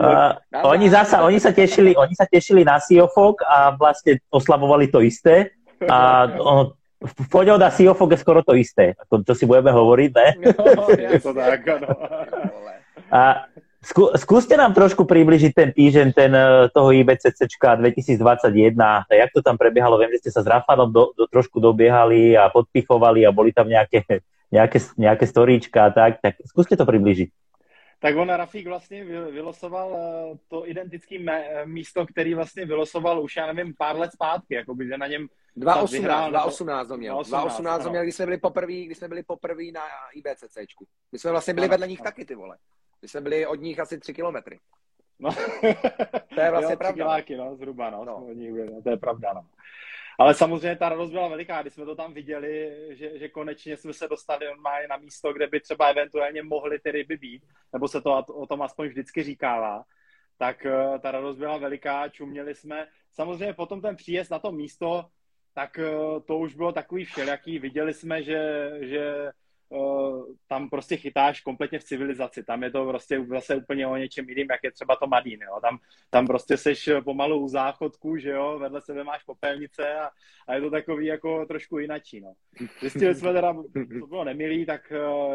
A 0.00 0.38
oni, 0.62 0.90
zasa, 0.90 1.22
oni, 1.26 1.40
sa 1.40 1.50
tešili, 1.50 1.96
oni 1.98 2.14
sa 2.14 2.30
tešili 2.30 2.62
na 2.62 2.78
Siofok 2.78 3.42
a 3.42 3.74
vlastne 3.74 4.22
oslavovali 4.30 4.86
to 4.86 5.02
isté. 5.02 5.50
A 5.90 6.30
ono, 6.38 6.78
Poďod 7.30 7.60
a 7.60 7.70
Siofok 7.70 8.16
je 8.16 8.18
skoro 8.18 8.40
to 8.40 8.56
isté. 8.56 8.96
To, 9.12 9.20
to 9.20 9.36
si 9.36 9.44
budeme 9.44 9.72
hovoriť, 9.72 10.10
ne? 10.16 10.28
No, 10.56 10.88
je 10.88 11.20
to 11.20 11.32
tak, 11.36 11.60
ano. 11.68 11.88
A 13.12 13.46
skú, 13.84 14.08
skúste 14.16 14.56
nám 14.56 14.72
trošku 14.72 15.04
približiť 15.04 15.52
ten 15.52 15.68
týždeň 15.70 16.08
ten, 16.16 16.32
eh, 16.32 16.72
toho 16.72 16.90
IBCCčka 16.90 17.76
2021. 17.76 19.04
Jak 19.12 19.30
to 19.36 19.44
tam 19.44 19.60
prebiehalo? 19.60 20.00
Viem, 20.00 20.16
že 20.16 20.28
ste 20.28 20.30
sa 20.32 20.40
s 20.40 20.48
Rafanom 20.48 20.88
do, 20.88 21.12
do, 21.12 21.28
trošku 21.28 21.60
dobiehali 21.60 22.34
a 22.34 22.48
podpichovali 22.48 23.28
a 23.28 23.30
boli 23.30 23.52
tam 23.52 23.68
nejaké, 23.68 24.24
nejaké, 24.48 24.78
nejaké 24.96 25.24
storíčka 25.28 25.86
a 25.86 25.90
tak. 25.92 26.24
Tak 26.24 26.40
skúste 26.48 26.74
to 26.74 26.88
približiť. 26.88 27.30
Tak 28.00 28.16
on 28.16 28.28
Rafík 28.28 28.66
vlastně 28.66 29.04
vylosoval 29.30 29.88
eh, 29.96 30.38
to 30.48 30.68
identické 30.68 31.16
místo, 31.64 32.06
který 32.06 32.34
vlastně 32.34 32.66
vylosoval 32.66 33.20
už, 33.20 33.36
já 33.36 33.52
nevím, 33.52 33.74
pár 33.78 33.96
let 33.96 34.12
zpátky, 34.12 34.54
jako 34.54 34.74
by, 34.74 34.86
že 34.86 34.98
na 34.98 35.06
něm 35.06 35.28
2018, 35.56 36.30
2018 36.30 36.88
to 36.88 36.96
měl. 36.96 37.14
2018 37.14 37.82
to 37.84 37.90
měl, 37.90 38.02
když 38.02 38.14
jsme 38.14 38.24
byli 38.24 38.38
poprvé, 38.38 38.72
když 38.72 38.98
jsme 38.98 39.08
byli 39.08 39.22
poprvé 39.22 39.64
na 39.74 39.82
IBCCčku. 40.14 40.86
My 41.12 41.18
jsme 41.18 41.30
vlastně 41.30 41.54
byli 41.54 41.68
vedle 41.68 41.88
nich 41.88 42.00
taky, 42.00 42.24
ty 42.24 42.34
vole. 42.34 42.58
My 43.02 43.08
jsme 43.08 43.20
byli 43.20 43.46
od 43.46 43.60
nich 43.60 43.80
asi 43.80 43.98
3 43.98 44.14
kilometry. 44.14 44.60
No. 45.18 45.30
to 46.34 46.40
je 46.40 46.50
vlastně 46.50 46.72
jo, 46.72 46.78
pravda. 46.78 47.04
Kiláky, 47.04 47.36
no, 47.36 47.56
zhruba, 47.56 47.90
no, 47.90 48.04
no. 48.04 48.26
Od 48.30 48.32
nich 48.32 48.52
byli, 48.52 48.70
no, 48.72 48.82
to 48.82 48.90
je 48.90 48.96
pravda, 48.96 49.32
no. 49.32 49.46
Ale 50.18 50.34
samozřejmě 50.34 50.76
ta 50.76 50.88
radost 50.88 51.10
byla 51.10 51.28
veliká, 51.28 51.62
když 51.62 51.74
jsme 51.74 51.84
to 51.84 51.96
tam 51.96 52.14
viděli, 52.14 52.76
že, 52.90 53.18
že 53.18 53.28
konečně 53.28 53.76
jsme 53.76 53.92
se 53.92 54.08
dostali 54.08 54.46
normálně 54.46 54.88
na 54.88 54.96
místo, 54.96 55.32
kde 55.32 55.46
by 55.46 55.60
třeba 55.60 55.86
eventuálně 55.86 56.42
mohly 56.42 56.78
ty 56.78 56.90
ryby 56.90 57.16
být, 57.16 57.42
nebo 57.72 57.88
se 57.88 58.00
to 58.00 58.18
o 58.18 58.46
tom 58.46 58.62
aspoň 58.62 58.88
vždycky 58.88 59.22
říkává, 59.22 59.84
tak 60.38 60.66
uh, 60.66 60.98
ta 60.98 61.10
radost 61.10 61.36
byla 61.36 61.56
veliká, 61.56 62.08
čuměli 62.08 62.54
jsme. 62.54 62.86
Samozřejmě 63.12 63.54
potom 63.54 63.80
ten 63.80 63.96
příjezd 63.96 64.30
na 64.30 64.38
to 64.38 64.52
místo, 64.52 65.04
tak 65.54 65.78
uh, 65.78 66.20
to 66.20 66.38
už 66.38 66.54
bylo 66.54 66.72
takový 66.72 67.04
všelijaký. 67.04 67.58
Viděli 67.58 67.94
jsme, 67.94 68.22
že, 68.22 68.70
že 68.80 69.30
uh, 69.68 70.24
tam 70.46 70.70
prostě 70.70 70.96
chytáš 70.96 71.40
kompletně 71.40 71.78
v 71.78 71.84
civilizaci. 71.84 72.44
Tam 72.44 72.62
je 72.62 72.70
to 72.70 72.86
prostě 72.86 73.24
zase 73.24 73.56
úplně 73.56 73.86
o 73.86 73.96
něčem 73.96 74.28
jiným, 74.28 74.46
jak 74.50 74.60
je 74.64 74.72
třeba 74.72 74.96
to 74.96 75.06
Madín. 75.06 75.42
Jo. 75.42 75.60
Tam, 75.62 75.78
tam 76.10 76.26
prostě 76.26 76.56
seš 76.56 76.90
pomalu 77.04 77.38
u 77.38 77.48
záchodku, 77.48 78.16
že 78.16 78.30
jo, 78.30 78.58
vedle 78.58 78.80
sebe 78.80 79.04
máš 79.04 79.24
popelnice 79.24 79.94
a, 79.94 80.10
a 80.48 80.54
je 80.54 80.60
to 80.60 80.70
takový 80.70 81.06
jako 81.06 81.46
trošku 81.46 81.78
jinačí. 81.78 82.20
No. 82.20 82.32
Zjistili 82.80 83.14
jsme 83.14 83.32
teda, 83.32 83.52
to 84.00 84.06
bylo 84.06 84.24
nemilý, 84.24 84.66
tak 84.66 84.92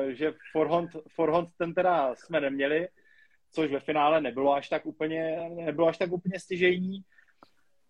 že 0.08 0.34
forehand, 0.52 0.90
forehand 1.16 1.50
ten 1.58 1.74
teda 1.74 2.16
jsme 2.16 2.42
neměli, 2.42 2.88
což 3.52 3.72
ve 3.72 3.80
finále 3.80 4.22
nebylo 4.22 4.54
až 4.54 4.70
tak 4.70 4.86
úplně, 4.86 5.50
nebylo 5.50 5.88
až 5.88 5.98
tak 5.98 6.12
úplně 6.12 6.40
stěžejní, 6.40 7.02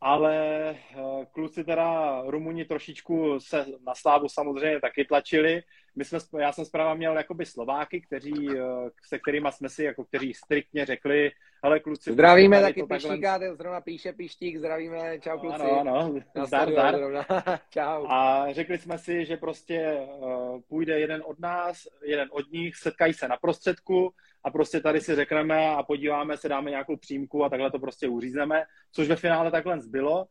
ale 0.01 0.69
eh, 0.69 1.25
kluci 1.31 1.63
teda 1.63 2.21
Rumuni 2.25 2.65
trošičku 2.65 3.39
se 3.39 3.65
na 3.85 3.95
slávu 3.95 4.29
samozřejmě 4.29 4.81
taky 4.81 5.05
tlačili. 5.05 5.63
My 5.95 6.05
jsme, 6.05 6.19
já 6.39 6.51
jsem 6.51 6.65
zpráva 6.65 6.93
měl 6.93 7.17
jakoby 7.17 7.45
Slováky, 7.45 8.01
kteří, 8.01 8.49
eh, 8.49 8.63
se 9.07 9.19
kterými 9.19 9.47
jsme 9.51 9.69
si, 9.69 9.83
jako 9.83 10.03
kteří 10.03 10.33
striktně 10.33 10.85
řekli, 10.85 11.31
ale 11.63 11.79
kluci... 11.79 12.11
Zdravíme 12.11 12.61
taky 12.61 12.83
Pištíka, 12.83 13.39
ten 13.39 13.55
zrovna 13.55 13.81
píše 13.81 14.13
Pištík, 14.13 14.57
zdravíme, 14.57 15.19
čau 15.19 15.39
kluci. 15.39 15.61
Ano, 15.61 15.95
ano, 15.95 16.13
zdar, 16.45 16.71
zdar. 16.71 16.95
čau. 17.69 18.05
A 18.07 18.45
řekli 18.51 18.77
jsme 18.77 18.97
si, 18.97 19.25
že 19.25 19.37
prostě 19.37 19.97
uh, 20.21 20.61
půjde 20.61 20.99
jeden 20.99 21.23
od 21.25 21.39
nás, 21.39 21.87
jeden 22.03 22.29
od 22.31 22.51
nich, 22.51 22.75
setkají 22.75 23.13
se 23.13 23.27
na 23.27 23.37
prostředku, 23.37 24.13
a 24.43 24.51
prostě 24.51 24.81
tady 24.81 25.01
si 25.01 25.15
řekneme 25.15 25.69
a 25.69 25.83
podíváme 25.83 26.37
se, 26.37 26.49
dáme 26.49 26.69
nějakou 26.69 26.97
přímku 26.97 27.43
a 27.43 27.49
takhle 27.49 27.71
to 27.71 27.79
prostě 27.79 28.07
uřízneme, 28.07 28.63
což 28.91 29.07
ve 29.07 29.15
finále 29.15 29.51
takhle 29.51 29.79
zbylo. 29.79 30.25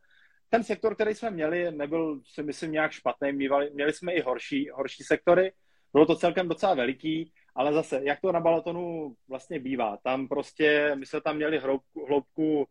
Ten 0.49 0.63
sektor, 0.63 0.95
který 0.95 1.15
jsme 1.15 1.29
měli, 1.29 1.71
nebyl 1.71 2.21
si 2.25 2.43
myslím 2.43 2.71
nějak 2.71 2.91
špatný, 2.91 3.31
měli, 3.31 3.71
měli 3.73 3.93
jsme 3.93 4.13
i 4.13 4.21
horší, 4.21 4.69
horší 4.69 5.03
sektory, 5.03 5.51
bylo 5.93 6.05
to 6.05 6.15
celkem 6.15 6.47
docela 6.47 6.73
veliký, 6.73 7.31
ale 7.55 7.73
zase, 7.73 8.01
jak 8.03 8.21
to 8.21 8.31
na 8.31 8.39
balatonu 8.39 9.15
vlastně 9.27 9.59
bývá, 9.59 9.97
tam 10.03 10.27
prostě, 10.27 10.95
my 10.95 11.05
jsme 11.05 11.21
tam 11.21 11.35
měli 11.35 11.59
hloubku, 11.59 12.05
hloubku 12.05 12.67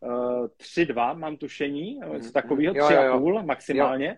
uh, 0.00 0.46
3-2, 0.46 1.18
mám 1.18 1.36
tušení, 1.36 2.00
něco 2.12 2.32
takového, 2.32 2.74
3,5 2.74 3.46
maximálně, 3.46 4.06
jo. 4.06 4.14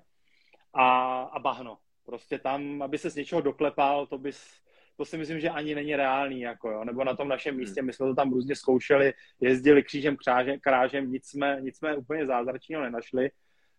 A, 0.75 1.21
a 1.23 1.39
bahno. 1.39 1.79
Prostě 2.07 2.39
tam, 2.39 2.83
aby 2.83 2.99
se 2.99 3.11
z 3.11 3.17
něčeho 3.17 3.41
doklepal, 3.41 4.07
to 4.07 4.19
bys, 4.19 4.61
to 5.01 5.05
si 5.05 5.19
myslím, 5.19 5.41
že 5.41 5.51
ani 5.51 5.75
není 5.75 5.97
reálný, 5.97 6.41
jako 6.41 6.71
jo. 6.71 6.85
nebo 6.85 7.05
na 7.05 7.17
tom 7.17 7.29
našem 7.29 7.55
hmm. 7.55 7.61
místě, 7.61 7.83
my 7.83 7.93
jsme 7.93 8.07
to 8.07 8.15
tam 8.15 8.33
různě 8.33 8.57
zkoušeli, 8.57 9.13
jezdili 9.41 9.83
křížem 9.83 10.17
krážem, 10.17 10.61
krážem 10.61 11.13
nic 11.13 11.27
jsme, 11.27 11.59
nic 11.61 11.77
jsme 11.77 11.97
úplně 11.97 12.27
zázračného 12.27 12.83
nenašli, 12.83 13.31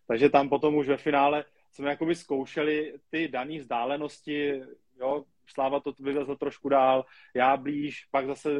takže 0.06 0.28
tam 0.28 0.48
potom 0.48 0.74
už 0.74 0.88
ve 0.88 0.96
finále 0.96 1.44
jsme 1.72 1.90
jakoby 1.90 2.14
zkoušeli 2.14 2.94
ty 3.10 3.28
dané 3.28 3.58
vzdálenosti, 3.58 4.62
jo, 5.00 5.24
Sláva 5.46 5.80
to 5.80 5.92
vyvezl 6.00 6.36
trošku 6.36 6.68
dál, 6.68 7.04
já 7.34 7.56
blíž, 7.56 8.04
pak 8.10 8.26
zase 8.26 8.50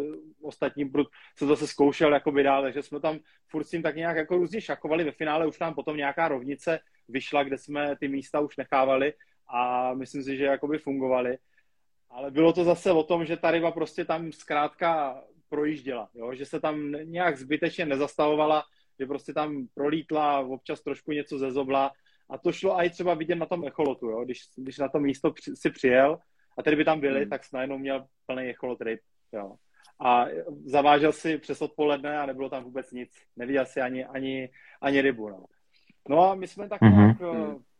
ostatní 0.42 0.84
brud 0.84 1.06
se 1.38 1.46
zase 1.46 1.66
zkoušel 1.66 2.12
jakoby 2.12 2.42
dál, 2.42 2.62
takže 2.62 2.82
jsme 2.82 3.00
tam 3.00 3.18
furt 3.48 3.64
s 3.64 3.70
tím 3.70 3.82
tak 3.82 3.96
nějak 3.96 4.16
jako 4.16 4.36
různě 4.36 4.60
šakovali, 4.60 5.04
ve 5.04 5.12
finále 5.12 5.46
už 5.46 5.58
nám 5.58 5.74
potom 5.74 5.96
nějaká 5.96 6.28
rovnice 6.28 6.78
vyšla, 7.08 7.42
kde 7.42 7.58
jsme 7.58 7.96
ty 7.96 8.08
místa 8.08 8.40
už 8.40 8.56
nechávali 8.56 9.14
a 9.48 9.94
myslím 9.94 10.22
si, 10.22 10.36
že 10.36 10.44
jakoby 10.44 10.78
fungovaly. 10.78 11.38
Ale 12.12 12.30
bylo 12.30 12.52
to 12.52 12.64
zase 12.64 12.92
o 12.92 13.02
tom, 13.02 13.24
že 13.24 13.36
ta 13.36 13.50
ryba 13.50 13.70
prostě 13.70 14.04
tam 14.04 14.32
zkrátka 14.32 15.22
projížděla, 15.48 16.08
jo? 16.14 16.34
že 16.34 16.46
se 16.46 16.60
tam 16.60 16.92
nějak 16.92 17.38
zbytečně 17.38 17.86
nezastavovala, 17.86 18.62
že 19.00 19.06
prostě 19.06 19.32
tam 19.32 19.66
prolítla, 19.74 20.40
občas 20.40 20.80
trošku 20.80 21.12
něco 21.12 21.38
zezobla 21.38 21.90
a 22.30 22.38
to 22.38 22.52
šlo 22.52 22.74
i 22.74 22.90
třeba 22.90 23.14
vidět 23.14 23.34
na 23.34 23.46
tom 23.46 23.66
echolotu, 23.66 24.06
jo? 24.06 24.24
Když, 24.24 24.38
když 24.56 24.78
na 24.78 24.88
to 24.88 24.98
místo 24.98 25.34
si 25.54 25.70
přijel 25.70 26.18
a 26.58 26.62
tady 26.62 26.76
by 26.76 26.84
tam 26.84 27.00
byli, 27.00 27.20
hmm. 27.20 27.30
tak 27.30 27.42
najednou 27.52 27.78
měl 27.78 28.06
plný 28.26 28.42
echolot 28.42 28.80
ryb. 28.80 29.00
Jo? 29.32 29.54
A 30.04 30.26
zavážel 30.64 31.12
si 31.12 31.38
přes 31.38 31.62
odpoledne 31.62 32.18
a 32.18 32.26
nebylo 32.26 32.48
tam 32.48 32.64
vůbec 32.64 32.92
nic. 32.92 33.10
Neviděl 33.36 33.66
si 33.66 33.80
ani, 33.80 34.04
ani, 34.04 34.50
ani 34.82 35.00
rybu. 35.00 35.28
No. 35.28 35.44
no 36.08 36.30
a 36.30 36.34
my 36.34 36.48
jsme 36.48 36.68
tak 36.68 36.80
mm-hmm. 36.80 36.96
nějak 36.96 37.20
mhm 37.20 37.32
první 37.32 37.71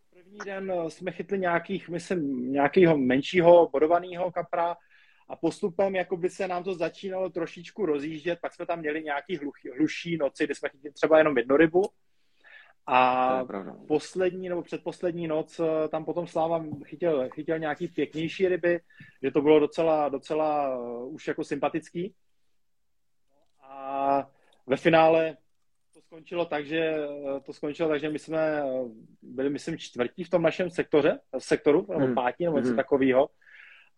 den 0.45 0.71
eh, 0.71 0.91
jsme 0.91 1.13
chytli 1.13 1.39
nějakých, 1.39 1.89
myslím, 1.89 2.53
nějakého 2.53 2.99
menšího 2.99 3.69
bodovaného 3.69 4.33
kapra 4.33 4.77
a 5.29 5.37
postupem 5.37 5.95
jako 5.95 6.17
by 6.17 6.31
se 6.31 6.49
nám 6.49 6.65
to 6.65 6.75
začínalo 6.75 7.31
trošičku 7.31 7.87
rozjíždět, 7.87 8.39
pak 8.43 8.55
jsme 8.55 8.67
tam 8.67 8.79
měli 8.79 9.03
nějaký 9.03 9.37
hluchý, 9.37 9.71
hluší 9.77 10.17
noci, 10.17 10.45
kdy 10.45 10.55
jsme 10.55 10.69
chytili 10.69 10.93
třeba 10.93 11.19
jenom 11.19 11.39
jednu 11.39 11.57
rybu 11.57 11.83
a 12.87 13.45
poslední 13.89 14.49
nebo 14.49 14.63
předposlední 14.63 15.29
noc 15.29 15.61
eh, 15.61 15.89
tam 15.89 16.05
potom 16.05 16.27
Sláva 16.27 16.65
chytil, 16.85 17.29
chytil 17.29 17.59
nějaký 17.59 17.89
pěknější 17.89 18.49
ryby, 18.49 18.81
že 19.23 19.31
to 19.31 19.41
bylo 19.41 19.61
docela, 19.61 20.09
docela 20.09 20.75
eh, 20.75 21.05
už 21.05 21.29
jako 21.29 21.45
sympatický. 21.45 22.15
A 23.63 24.31
ve 24.67 24.77
finále 24.77 25.37
skončilo 26.13 26.45
tak, 26.45 26.67
že 26.67 26.95
to 27.43 27.53
skončilo 27.53 27.89
tak, 27.89 28.01
že 28.01 28.09
my 28.09 28.19
jsme 28.19 28.63
byli, 29.23 29.51
myslím, 29.51 29.79
čtvrtí 29.79 30.25
v 30.25 30.31
tom 30.31 30.43
našem 30.43 30.71
sektoře, 30.71 31.21
sektoru, 31.39 31.87
nebo 31.89 32.05
hmm. 32.05 32.15
pátí, 32.15 32.45
nebo 32.45 32.57
něco 32.57 32.69
hmm. 32.69 32.77
takového. 32.77 33.29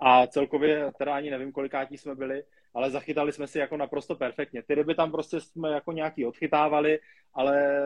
A 0.01 0.27
celkově 0.27 0.93
teda 0.99 1.15
ani 1.15 1.31
nevím, 1.31 1.53
kolikátí 1.53 1.99
jsme 1.99 2.15
byli, 2.15 2.43
ale 2.75 2.91
zachytali 2.91 3.33
jsme 3.33 3.47
si 3.47 3.59
jako 3.59 3.77
naprosto 3.77 4.15
perfektně. 4.15 4.63
Ty 4.63 4.75
ryby 4.75 4.95
tam 4.95 5.13
prostě 5.13 5.41
jsme 5.41 5.71
jako 5.71 5.93
nějaký 5.93 6.27
odchytávali, 6.27 6.99
ale 7.35 7.83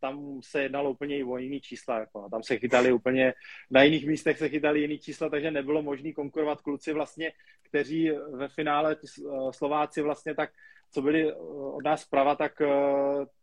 tam 0.00 0.40
se 0.42 0.62
jednalo 0.62 0.90
úplně 0.90 1.18
i 1.18 1.24
o 1.24 1.36
jiný 1.36 1.60
čísla. 1.60 1.98
Jako. 1.98 2.28
Tam 2.30 2.42
se 2.42 2.58
chytali 2.58 2.92
úplně, 2.92 3.34
na 3.70 3.82
jiných 3.82 4.06
místech 4.06 4.38
se 4.38 4.48
chytali 4.48 4.80
jiný 4.80 4.98
čísla, 4.98 5.28
takže 5.28 5.50
nebylo 5.50 5.82
možné 5.82 6.12
konkurovat 6.12 6.60
kluci 6.60 6.92
vlastně, 6.92 7.32
kteří 7.62 8.10
ve 8.32 8.48
finále, 8.48 8.96
Slováci 9.50 10.02
vlastně 10.02 10.34
tak, 10.34 10.50
co 10.92 11.02
byli 11.02 11.34
od 11.74 11.84
nás 11.84 12.02
zprava, 12.02 12.34
tak 12.34 12.62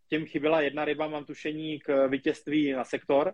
těm 0.07 0.25
chyběla 0.25 0.61
jedna 0.61 0.85
ryba, 0.85 1.07
mám 1.07 1.25
tušení 1.25 1.79
k 1.79 2.07
vítězství 2.07 2.71
na 2.71 2.83
sektor, 2.83 3.33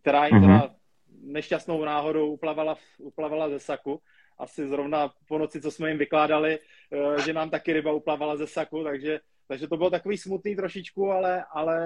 která 0.00 0.26
jim 0.26 0.36
mm-hmm. 0.36 0.60
teda 0.60 0.74
nešťastnou 1.22 1.84
náhodou 1.84 2.32
uplavala, 2.32 2.76
uplavala 2.98 3.48
ze 3.48 3.58
saku. 3.58 4.00
Asi 4.38 4.68
zrovna 4.68 5.12
po 5.28 5.38
noci, 5.38 5.60
co 5.60 5.70
jsme 5.70 5.88
jim 5.88 5.98
vykládali, 5.98 6.58
eh, 6.58 7.22
že 7.22 7.32
nám 7.32 7.50
taky 7.50 7.72
ryba 7.72 7.92
uplavala 7.92 8.36
ze 8.36 8.46
saku, 8.46 8.84
takže, 8.84 9.20
takže 9.48 9.68
to 9.68 9.76
bylo 9.76 9.90
takový 9.90 10.18
smutný 10.18 10.56
trošičku, 10.56 11.10
ale, 11.10 11.44
ale 11.50 11.80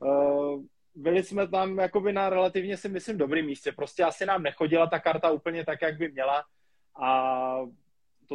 uh, 0.00 0.62
byli 0.94 1.22
jsme 1.22 1.48
tam 1.48 1.78
jakoby 1.78 2.12
na 2.12 2.30
relativně 2.30 2.76
si 2.76 2.88
myslím 2.88 3.18
dobrým 3.18 3.46
místě. 3.46 3.72
Prostě 3.72 4.04
asi 4.04 4.26
nám 4.26 4.42
nechodila 4.42 4.86
ta 4.86 4.98
karta 4.98 5.30
úplně 5.30 5.64
tak, 5.64 5.82
jak 5.82 5.98
by 5.98 6.08
měla 6.08 6.44
a 7.02 7.58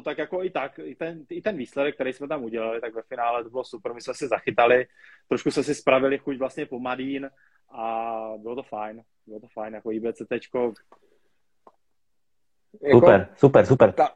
to 0.01 0.03
tak 0.03 0.17
jako 0.17 0.43
i 0.43 0.49
tak, 0.49 0.79
i 0.83 0.95
ten, 0.95 1.25
i 1.29 1.41
ten 1.41 1.57
výsledek, 1.57 1.95
který 1.95 2.13
jsme 2.13 2.27
tam 2.27 2.43
udělali, 2.43 2.81
tak 2.81 2.93
ve 2.93 3.01
finále 3.01 3.43
to 3.43 3.49
bylo 3.49 3.63
super, 3.63 3.93
my 3.93 4.01
jsme 4.01 4.13
si 4.13 4.27
zachytali, 4.27 4.87
trošku 5.27 5.51
jsme 5.51 5.63
si 5.63 5.75
spravili 5.75 6.17
chuť 6.17 6.37
vlastně 6.37 6.65
po 6.65 6.79
Madín 6.79 7.29
a 7.69 8.15
bylo 8.37 8.55
to 8.55 8.63
fajn, 8.63 9.03
bylo 9.25 9.39
to 9.39 9.47
fajn, 9.47 9.73
jako 9.73 9.91
IBCTčko. 9.91 10.73
Super, 12.91 13.19
jako, 13.19 13.33
super, 13.35 13.65
super. 13.65 13.91
Ta, 13.91 14.09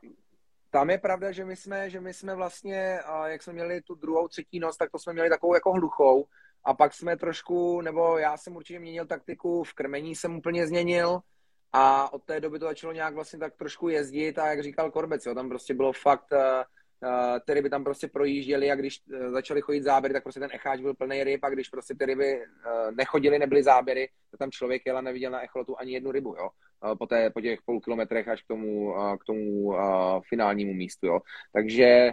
tam 0.69 0.89
je 0.89 0.97
pravda, 0.97 1.31
že 1.31 1.45
my 1.45 1.55
jsme, 1.55 1.89
že 1.89 2.01
my 2.01 2.13
jsme 2.13 2.35
vlastně, 2.35 2.99
jak 3.25 3.43
jsme 3.43 3.53
měli 3.53 3.81
tu 3.81 3.95
druhou, 3.95 4.27
třetí 4.27 4.59
noc, 4.59 4.77
tak 4.77 4.91
to 4.91 4.99
jsme 4.99 5.13
měli 5.13 5.29
takovou 5.29 5.53
jako 5.53 5.71
hluchou 5.71 6.25
a 6.63 6.73
pak 6.73 6.93
jsme 6.93 7.17
trošku, 7.17 7.81
nebo 7.81 8.17
já 8.17 8.37
jsem 8.37 8.55
určitě 8.55 8.79
měnil 8.79 9.05
taktiku, 9.05 9.63
v 9.63 9.73
krmení 9.73 10.15
jsem 10.15 10.35
úplně 10.35 10.67
změnil, 10.67 11.19
a 11.73 12.13
od 12.13 12.23
té 12.23 12.39
doby 12.39 12.59
to 12.59 12.65
začalo 12.65 12.93
nějak 12.93 13.13
vlastně 13.13 13.39
tak 13.39 13.55
trošku 13.55 13.89
jezdit 13.89 14.39
a 14.39 14.47
jak 14.47 14.63
říkal 14.63 14.91
Korbec, 14.91 15.25
jo, 15.25 15.35
tam 15.35 15.49
prostě 15.49 15.73
bylo 15.73 15.93
fakt, 15.93 16.31
uh, 16.31 17.09
ty 17.45 17.53
ryby 17.53 17.69
tam 17.69 17.83
prostě 17.83 18.07
projížděly 18.07 18.71
a 18.71 18.75
když 18.75 19.01
uh, 19.07 19.31
začaly 19.31 19.61
chodit 19.61 19.83
záběry, 19.83 20.13
tak 20.13 20.23
prostě 20.23 20.39
ten 20.39 20.49
echáč 20.53 20.81
byl 20.81 20.93
plný 20.93 21.23
ryb 21.23 21.43
a 21.43 21.49
když 21.49 21.69
prostě 21.69 21.95
ty 21.95 22.05
ryby 22.05 22.37
uh, 22.37 22.91
nechodily, 22.91 23.39
nebyly 23.39 23.63
záběry, 23.63 24.09
tak 24.31 24.37
tam 24.39 24.51
člověk 24.51 24.81
jel 24.85 24.97
a 24.97 25.01
neviděl 25.01 25.31
na 25.31 25.43
echolotu 25.43 25.79
ani 25.79 25.93
jednu 25.93 26.11
rybu, 26.11 26.35
jo, 26.39 26.49
po, 26.99 27.07
té, 27.07 27.29
po 27.29 27.41
těch 27.41 27.59
půl 27.65 27.81
kilometrech 27.81 28.27
až 28.27 28.41
k 28.43 28.47
tomu, 28.47 28.95
k 29.19 29.25
tomu 29.25 29.73
finálnímu 30.29 30.73
místu, 30.73 31.07
jo. 31.07 31.19
Takže 31.53 32.11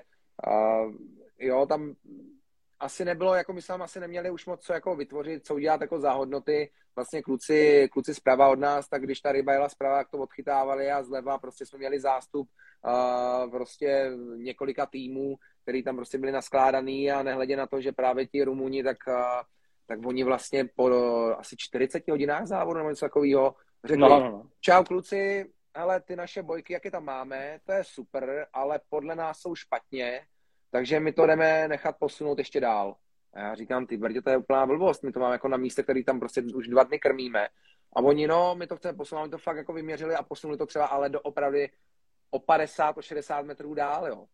jo, 1.38 1.66
tam 1.66 1.94
asi 2.80 3.04
nebylo, 3.04 3.34
jako 3.34 3.52
my 3.52 3.62
jsme 3.62 3.74
asi 3.74 4.00
neměli 4.00 4.30
už 4.30 4.46
moc 4.46 4.60
co 4.60 4.72
jako 4.72 4.96
vytvořit, 4.96 5.46
co 5.46 5.54
udělat 5.54 5.80
jako 5.80 6.00
za 6.00 6.12
hodnoty. 6.12 6.70
Vlastně 6.96 7.22
kluci, 7.22 7.88
kluci 7.92 8.14
zprava 8.14 8.48
od 8.48 8.58
nás, 8.58 8.88
tak 8.88 9.02
když 9.02 9.20
ta 9.20 9.32
ryba 9.32 9.52
jela 9.52 9.68
zprava, 9.68 9.98
tak 9.98 10.08
to 10.10 10.18
odchytávali 10.18 10.90
a 10.90 11.02
zleva 11.02 11.38
prostě 11.38 11.66
jsme 11.66 11.78
měli 11.78 12.00
zástup 12.00 12.48
uh, 12.84 13.50
prostě 13.50 14.10
několika 14.36 14.86
týmů, 14.86 15.36
který 15.62 15.82
tam 15.82 15.96
prostě 15.96 16.18
byli 16.18 16.32
naskládaný 16.32 17.12
a 17.12 17.22
nehledě 17.22 17.56
na 17.56 17.66
to, 17.66 17.80
že 17.80 17.92
právě 17.92 18.26
ti 18.26 18.44
Rumuni, 18.44 18.82
tak, 18.82 18.96
uh, 19.08 19.14
tak 19.86 19.98
oni 20.06 20.24
vlastně 20.24 20.64
po 20.64 20.84
uh, 20.84 21.32
asi 21.38 21.56
40 21.58 22.08
hodinách 22.08 22.46
závodu 22.46 22.78
nebo 22.78 22.90
něco 22.90 23.06
takového 23.06 23.54
řekli, 23.84 24.00
no, 24.00 24.08
no, 24.08 24.20
no. 24.20 24.46
čau 24.60 24.84
kluci, 24.84 25.50
ale 25.74 26.00
ty 26.00 26.16
naše 26.16 26.42
bojky, 26.42 26.72
jak 26.72 26.84
je 26.84 26.90
tam 26.90 27.04
máme, 27.04 27.60
to 27.64 27.72
je 27.72 27.84
super, 27.84 28.46
ale 28.52 28.80
podle 28.88 29.14
nás 29.14 29.38
jsou 29.38 29.54
špatně, 29.54 30.26
takže 30.70 31.00
my 31.00 31.12
to 31.12 31.26
jdeme 31.26 31.68
nechat 31.68 31.96
posunout 31.98 32.38
ještě 32.38 32.60
dál. 32.60 32.96
A 33.34 33.40
já 33.40 33.54
říkám, 33.54 33.86
ty 33.86 33.96
brdě, 33.96 34.22
to 34.22 34.30
je 34.30 34.36
úplná 34.36 34.66
blbost, 34.66 35.02
my 35.02 35.12
to 35.12 35.20
máme 35.20 35.34
jako 35.34 35.48
na 35.48 35.56
místě, 35.56 35.82
který 35.82 36.04
tam 36.04 36.20
prostě 36.20 36.42
už 36.54 36.68
dva 36.68 36.82
dny 36.82 36.98
krmíme 36.98 37.48
A 37.96 38.00
oni, 38.00 38.26
no, 38.26 38.54
my 38.54 38.66
to 38.66 38.76
chceme 38.76 38.96
posunout, 38.96 39.24
my 39.24 39.30
to 39.30 39.38
fakt 39.38 39.56
jako 39.56 39.72
vyměřili 39.72 40.14
a 40.14 40.22
posunuli 40.22 40.58
to 40.58 40.66
třeba 40.66 40.86
ale 40.86 41.08
do 41.08 41.20
opravdu 41.20 41.58
o 42.30 42.38
50, 42.38 42.98
o 42.98 43.02
60 43.02 43.42
metrů 43.42 43.74
dál, 43.74 44.06
jo. 44.06 44.24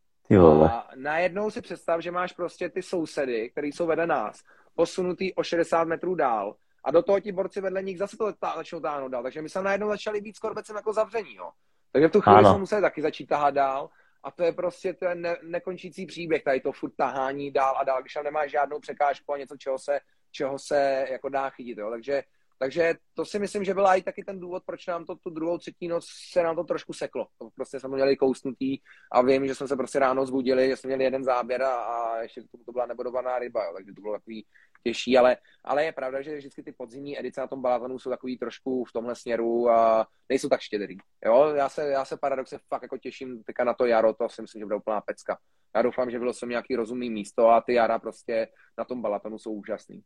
A 0.64 0.88
najednou 0.94 1.50
si 1.50 1.60
představ, 1.60 2.00
že 2.00 2.10
máš 2.10 2.32
prostě 2.32 2.68
ty 2.68 2.82
sousedy, 2.82 3.50
které 3.50 3.66
jsou 3.66 3.86
vedle 3.86 4.06
nás, 4.06 4.42
posunutý 4.74 5.34
o 5.34 5.42
60 5.42 5.84
metrů 5.84 6.14
dál 6.14 6.56
a 6.84 6.90
do 6.90 7.02
toho 7.02 7.20
ti 7.20 7.32
borci 7.32 7.60
vedle 7.60 7.82
nich 7.82 7.98
zase 7.98 8.16
to 8.16 8.32
tá, 8.32 8.52
začnou 8.56 8.80
táhnout 8.80 9.12
dál. 9.12 9.22
Takže 9.22 9.42
my 9.42 9.48
jsme 9.48 9.62
najednou 9.62 9.88
začali 9.88 10.20
být 10.20 10.36
skoro 10.36 10.54
jako 10.76 10.92
zavření, 10.92 11.34
jo. 11.34 11.50
Takže 11.92 12.08
v 12.08 12.12
tu 12.12 12.20
chvíli 12.20 12.44
jsme 12.44 12.58
museli 12.58 12.82
taky 12.82 13.02
začít 13.02 13.26
tahat 13.26 13.54
dál 13.54 13.90
a 14.22 14.30
to 14.30 14.42
je 14.44 14.52
prostě 14.52 14.92
ten 14.92 15.20
ne, 15.20 15.36
nekončící 15.42 16.06
příběh, 16.06 16.42
tady 16.42 16.60
to 16.60 16.72
furt 16.72 16.92
tahání 16.96 17.50
dál 17.50 17.76
a 17.78 17.84
dál, 17.84 18.00
když 18.00 18.12
tam 18.12 18.24
nemáš 18.24 18.50
žádnou 18.50 18.80
překážku 18.80 19.32
a 19.32 19.38
něco, 19.38 19.56
čeho 19.56 19.78
se, 19.78 20.00
čeho 20.30 20.58
se 20.58 21.06
jako 21.10 21.28
dá 21.28 21.50
chytit, 21.50 21.78
jo. 21.78 21.90
Takže 21.90 22.22
takže 22.58 22.94
to 23.14 23.24
si 23.24 23.38
myslím, 23.38 23.64
že 23.64 23.74
byla 23.74 23.94
i 23.94 24.02
taky 24.02 24.24
ten 24.24 24.40
důvod, 24.40 24.62
proč 24.66 24.86
nám 24.86 25.04
to 25.04 25.16
tu 25.16 25.30
druhou, 25.30 25.58
třetí 25.58 25.88
noc 25.88 26.06
se 26.32 26.42
nám 26.42 26.56
to 26.56 26.64
trošku 26.64 26.92
seklo. 26.92 27.26
To 27.38 27.48
prostě 27.54 27.80
jsme 27.80 27.88
měli 27.88 28.16
kousnutý 28.16 28.78
a 29.12 29.22
vím, 29.22 29.46
že 29.46 29.54
jsme 29.54 29.68
se 29.68 29.76
prostě 29.76 29.98
ráno 29.98 30.26
zbudili, 30.26 30.68
že 30.68 30.76
jsme 30.76 30.88
měli 30.88 31.04
jeden 31.04 31.24
záběr 31.24 31.62
a, 31.62 31.74
a 31.74 32.18
ještě 32.22 32.42
to, 32.42 32.58
to 32.66 32.72
byla 32.72 32.86
nebodovaná 32.86 33.38
ryba, 33.38 33.64
jo, 33.64 33.72
takže 33.76 33.92
to 33.92 34.00
bylo 34.00 34.14
takový 34.14 34.46
těžší, 34.84 35.18
ale, 35.18 35.36
ale 35.64 35.84
je 35.84 35.92
pravda, 35.92 36.22
že 36.22 36.36
vždycky 36.36 36.62
ty 36.62 36.72
podzimní 36.72 37.18
edice 37.18 37.40
na 37.40 37.46
tom 37.46 37.62
balatonu 37.62 37.98
jsou 37.98 38.10
takový 38.10 38.38
trošku 38.38 38.84
v 38.84 38.92
tomhle 38.92 39.14
směru 39.14 39.70
a 39.70 40.06
nejsou 40.28 40.48
tak 40.48 40.60
štědrý. 40.60 40.96
Jo, 41.24 41.52
já 41.56 41.68
se, 41.68 41.88
já 41.88 42.04
se 42.04 42.16
paradoxně 42.16 42.58
fakt 42.68 42.82
jako 42.82 42.98
těším 42.98 43.42
teďka 43.42 43.64
na 43.64 43.74
to 43.74 43.86
jaro, 43.86 44.14
to 44.14 44.28
si 44.28 44.42
myslím, 44.42 44.60
že 44.60 44.66
bude 44.66 44.76
úplná 44.76 45.00
pecka. 45.00 45.38
Já 45.76 45.82
doufám, 45.82 46.10
že 46.10 46.18
bylo 46.18 46.32
jsem 46.32 46.48
nějaký 46.48 46.76
rozumný 46.76 47.10
místo 47.10 47.48
a 47.48 47.60
ty 47.60 47.74
jara 47.74 47.98
prostě 47.98 48.48
na 48.78 48.84
tom 48.84 49.02
balatonu 49.02 49.38
jsou 49.38 49.52
úžasný. 49.52 50.02